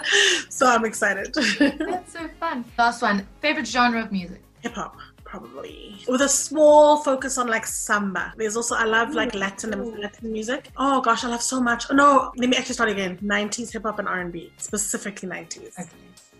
so 0.48 0.66
I'm 0.66 0.84
excited. 0.84 1.34
that's 1.58 2.12
so 2.12 2.28
fun. 2.40 2.64
Last 2.78 3.02
one, 3.02 3.26
favorite 3.40 3.66
genre 3.66 4.02
of 4.02 4.12
music? 4.12 4.40
Hip 4.60 4.74
hop 4.74 4.96
probably 5.26 5.96
with 6.06 6.20
a 6.20 6.28
small 6.28 7.02
focus 7.02 7.36
on 7.36 7.48
like 7.48 7.66
samba. 7.66 8.32
There's 8.36 8.56
also 8.56 8.76
I 8.76 8.84
love 8.84 9.12
like 9.12 9.34
Latin 9.34 10.00
Latin 10.00 10.32
music. 10.32 10.70
Oh 10.76 11.00
gosh, 11.00 11.24
I 11.24 11.28
love 11.28 11.42
so 11.42 11.60
much. 11.60 11.86
Oh, 11.90 11.94
no, 11.94 12.32
let 12.36 12.48
me 12.48 12.56
actually 12.56 12.74
start 12.74 12.90
again. 12.90 13.18
90s 13.18 13.72
hip 13.72 13.82
hop 13.82 13.98
and 13.98 14.08
R&B, 14.08 14.52
specifically 14.56 15.28
90s. 15.28 15.78
Okay. 15.78 15.90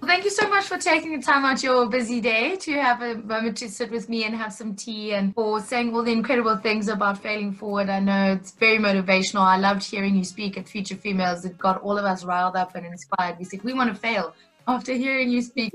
Thank 0.05 0.25
you 0.25 0.31
so 0.31 0.49
much 0.49 0.67
for 0.67 0.79
taking 0.79 1.17
the 1.17 1.23
time 1.23 1.45
out 1.45 1.63
your 1.63 1.89
busy 1.89 2.21
day 2.21 2.57
to 2.57 2.73
have 2.75 3.03
a 3.03 3.17
moment 3.17 3.57
to 3.59 3.69
sit 3.69 3.91
with 3.91 4.09
me 4.09 4.25
and 4.25 4.35
have 4.35 4.53
some 4.53 4.75
tea 4.75 5.15
and 5.15 5.35
for 5.35 5.61
saying 5.61 5.95
all 5.95 6.03
the 6.03 6.13
incredible 6.13 6.57
things 6.57 6.89
about 6.89 7.23
failing 7.23 7.53
forward. 7.53 7.89
I 7.89 8.01
know 8.01 8.33
it's 8.33 8.53
very 8.53 8.79
motivational. 8.79 9.41
I 9.41 9.57
loved 9.57 9.83
hearing 9.83 10.15
you 10.15 10.25
speak 10.25 10.59
at 10.59 10.69
Future 10.69 10.97
Females. 10.97 11.45
It 11.45 11.59
got 11.59 11.83
all 11.83 11.99
of 11.99 12.05
us 12.05 12.25
riled 12.25 12.57
up 12.57 12.75
and 12.75 12.87
inspired. 12.87 13.39
We 13.39 13.45
said, 13.45 13.63
we 13.63 13.73
want 13.73 13.93
to 13.93 13.97
fail 13.99 14.35
after 14.69 14.93
hearing 14.93 15.31
you 15.31 15.43
speak. 15.43 15.73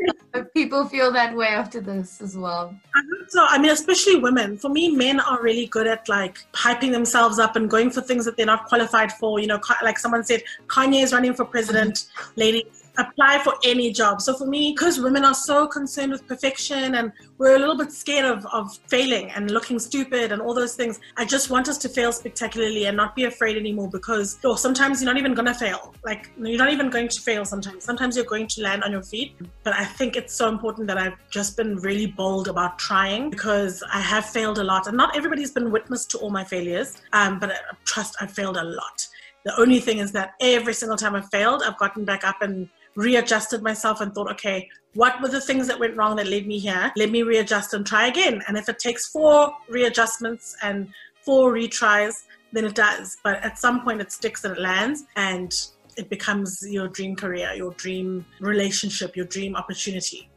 people 0.54 0.86
feel 0.86 1.12
that 1.12 1.36
way 1.36 1.48
after 1.48 1.80
this 1.80 2.22
as 2.22 2.38
well. 2.38 2.76
I 2.96 3.02
so. 3.28 3.46
I 3.48 3.58
mean, 3.58 3.72
especially 3.72 4.18
women. 4.18 4.58
For 4.58 4.70
me, 4.70 4.92
men 4.96 5.20
are 5.20 5.42
really 5.42 5.68
good 5.68 5.88
at 5.88 6.08
like 6.10 6.38
hyping 6.54 6.92
themselves 6.92 7.40
up 7.40 7.56
and 7.56 7.70
going 7.70 7.90
for 7.90 8.02
things 8.02 8.26
that 8.26 8.38
they're 8.38 8.46
not 8.46 8.66
qualified 8.66 9.12
for. 9.14 9.40
You 9.40 9.48
know, 9.48 9.60
like 9.82 9.98
someone 9.98 10.24
said, 10.24 10.44
Kanye 10.68 11.04
is 11.04 11.14
running 11.14 11.34
for 11.34 11.46
president. 11.46 12.08
Ladies, 12.36 12.81
apply 12.98 13.40
for 13.44 13.54
any 13.64 13.92
job. 13.92 14.22
So 14.22 14.34
for 14.34 14.46
me, 14.46 14.74
because 14.76 15.00
women 15.00 15.24
are 15.24 15.34
so 15.34 15.68
concerned 15.68 16.12
with 16.12 16.28
perfection 16.28 16.96
and 16.96 17.12
we're 17.38 17.56
a 17.56 17.60
little 17.60 17.78
bit 17.78 17.92
scared 17.92 18.26
of, 18.26 18.46
of 18.48 18.78
failing 18.88 19.32
and 19.32 19.52
looking 19.52 19.80
stupid 19.80 20.32
and 20.32 20.42
all 20.42 20.54
those 20.54 20.76
things, 20.76 21.00
I 21.18 21.26
just 21.26 21.50
want 21.50 21.70
us 21.70 21.78
to 21.80 21.90
fail 21.90 22.12
spectacularly 22.12 22.86
and 22.86 22.98
not 22.98 23.16
be 23.16 23.26
afraid 23.26 23.58
anymore 23.58 23.90
because 23.90 24.38
oh, 24.44 24.56
sometimes 24.56 25.02
you're 25.02 25.12
not 25.12 25.20
even 25.20 25.34
going 25.34 25.48
to 25.48 25.54
fail. 25.54 25.94
Like, 26.04 26.32
you're 26.38 26.58
not 26.58 26.72
even 26.72 26.90
going 26.90 27.08
to 27.08 27.22
fail 27.22 27.46
sometimes. 27.46 27.84
Sometimes 27.84 28.16
you're 28.16 28.26
going 28.26 28.48
to 28.48 28.62
land 28.62 28.84
on 28.84 28.92
your 28.92 29.04
feet. 29.04 29.36
But 29.64 29.74
I 29.74 29.86
think 29.86 30.16
it's 30.16 30.34
so 30.34 30.50
important 30.50 30.88
that 30.88 30.98
I've 30.98 31.18
just 31.30 31.58
been 31.58 31.78
really 31.78 32.08
bold 32.08 32.48
about 32.48 32.78
trying 32.78 33.30
because 33.30 33.84
I 33.92 34.02
have 34.02 34.26
failed 34.26 34.58
a 34.58 34.64
lot. 34.64 34.88
And 34.88 34.98
not 34.98 35.16
everybody's 35.16 35.52
been 35.52 35.72
witness 35.72 36.06
to 36.08 36.18
all 36.18 36.30
my 36.30 36.44
failures, 36.44 37.02
um, 37.14 37.40
but 37.40 37.52
I 37.52 37.56
trust 37.86 38.16
I've 38.20 38.32
failed 38.32 38.58
a 38.58 38.64
lot. 38.64 39.08
The 39.44 39.60
only 39.60 39.80
thing 39.80 39.98
is 39.98 40.12
that 40.12 40.34
every 40.40 40.74
single 40.74 40.98
time 40.98 41.16
I've 41.16 41.30
failed, 41.30 41.64
I've 41.64 41.78
gotten 41.78 42.06
back 42.06 42.24
up 42.24 42.42
and 42.42 42.70
readjusted 42.96 43.62
myself 43.62 44.02
and 44.02 44.14
thought, 44.14 44.30
okay, 44.32 44.70
what 44.94 45.22
were 45.22 45.30
the 45.30 45.42
things 45.42 45.68
that 45.68 45.80
went 45.80 45.96
wrong 45.96 46.16
that 46.18 46.28
led 46.28 46.48
me 46.48 46.60
here? 46.60 46.92
Let 46.98 47.12
me 47.12 47.24
readjust 47.24 47.74
and 47.74 47.86
try 47.86 48.08
again. 48.08 48.42
And 48.48 48.58
if 48.58 48.68
it 48.68 48.80
takes 48.80 49.10
four 49.10 49.54
readjustments 49.70 50.56
and 50.62 50.90
four 51.22 51.54
retries, 51.54 52.24
then 52.52 52.66
it 52.66 52.76
does. 52.76 53.18
But 53.24 53.44
at 53.44 53.58
some 53.58 53.84
point, 53.84 54.02
it 54.02 54.12
sticks 54.12 54.44
and 54.44 54.58
it 54.58 54.62
lands, 54.62 55.06
and 55.16 55.54
it 55.98 56.10
becomes 56.10 56.62
your 56.70 56.88
dream 56.88 57.16
career, 57.16 57.54
your 57.54 57.72
dream 57.72 58.26
relationship, 58.40 59.16
your 59.16 59.26
dream 59.26 59.56
opportunity. 59.56 60.30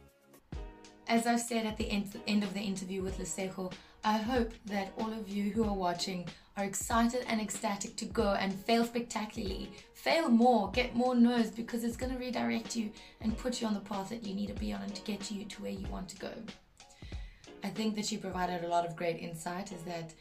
As 1.07 1.27
I've 1.27 1.41
said 1.41 1.65
at 1.65 1.77
the 1.77 1.89
end 1.89 2.43
of 2.43 2.53
the 2.53 2.59
interview 2.61 3.03
with 3.03 3.19
Lesego, 3.19 3.71
I 4.07 4.17
hope 4.17 4.53
that 4.67 4.93
all 4.99 5.11
of 5.11 5.27
you 5.27 5.49
who 5.49 5.63
are 5.63 5.73
watching 5.73 6.27
are 6.57 6.63
excited 6.63 7.25
and 7.27 7.41
ecstatic 7.41 7.95
to 7.95 8.05
go 8.05 8.33
and 8.33 8.53
fail 8.53 8.85
spectacularly, 8.85 9.71
fail 9.95 10.29
more, 10.29 10.69
get 10.69 10.95
more 10.95 11.15
no's 11.15 11.49
because 11.49 11.83
it's 11.83 11.97
going 11.97 12.11
to 12.11 12.19
redirect 12.19 12.75
you 12.75 12.91
and 13.21 13.35
put 13.35 13.59
you 13.59 13.65
on 13.65 13.73
the 13.73 13.79
path 13.79 14.09
that 14.09 14.23
you 14.23 14.35
need 14.35 14.49
to 14.49 14.53
be 14.53 14.71
on 14.71 14.83
and 14.83 14.93
to 14.93 15.01
get 15.01 15.31
you 15.31 15.43
to 15.45 15.61
where 15.63 15.71
you 15.71 15.87
want 15.87 16.07
to 16.09 16.17
go. 16.17 16.29
I 17.63 17.69
think 17.69 17.95
that 17.95 18.11
you 18.11 18.19
provided 18.19 18.63
a 18.63 18.67
lot 18.67 18.85
of 18.85 18.95
great 18.95 19.17
insight 19.17 19.71
is 19.71 19.81
that 19.85 20.13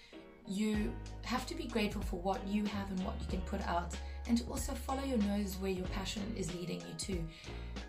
you 0.49 0.91
have 1.25 1.45
to 1.45 1.55
be 1.55 1.67
grateful 1.67 2.01
for 2.01 2.17
what 2.21 2.41
you 2.49 2.65
have 2.65 2.91
and 2.91 3.05
what 3.05 3.21
you 3.21 3.27
can 3.29 3.43
put 3.43 3.61
out 3.69 3.95
and 4.27 4.39
to 4.39 4.45
also 4.45 4.73
follow 4.73 5.05
your 5.05 5.19
nose 5.19 5.59
where 5.61 5.71
your 5.71 5.87
passion 5.89 6.23
is 6.39 6.55
leading 6.55 6.81
you 6.81 6.95
to 6.97 7.23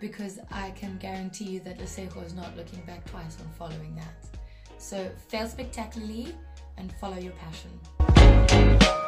because 0.01 0.39
I 0.51 0.71
can 0.71 0.97
guarantee 0.97 1.45
you 1.45 1.61
that 1.61 1.79
Lesego 1.79 2.25
is 2.25 2.33
not 2.33 2.57
looking 2.57 2.81
back 2.81 3.05
twice 3.05 3.37
on 3.39 3.47
following 3.57 3.95
that. 3.95 4.44
So 4.85 5.09
fail 5.29 5.47
spectacularly 5.47 6.35
and 6.77 6.93
follow 6.97 7.17
your 7.17 7.33
passion. 7.33 9.04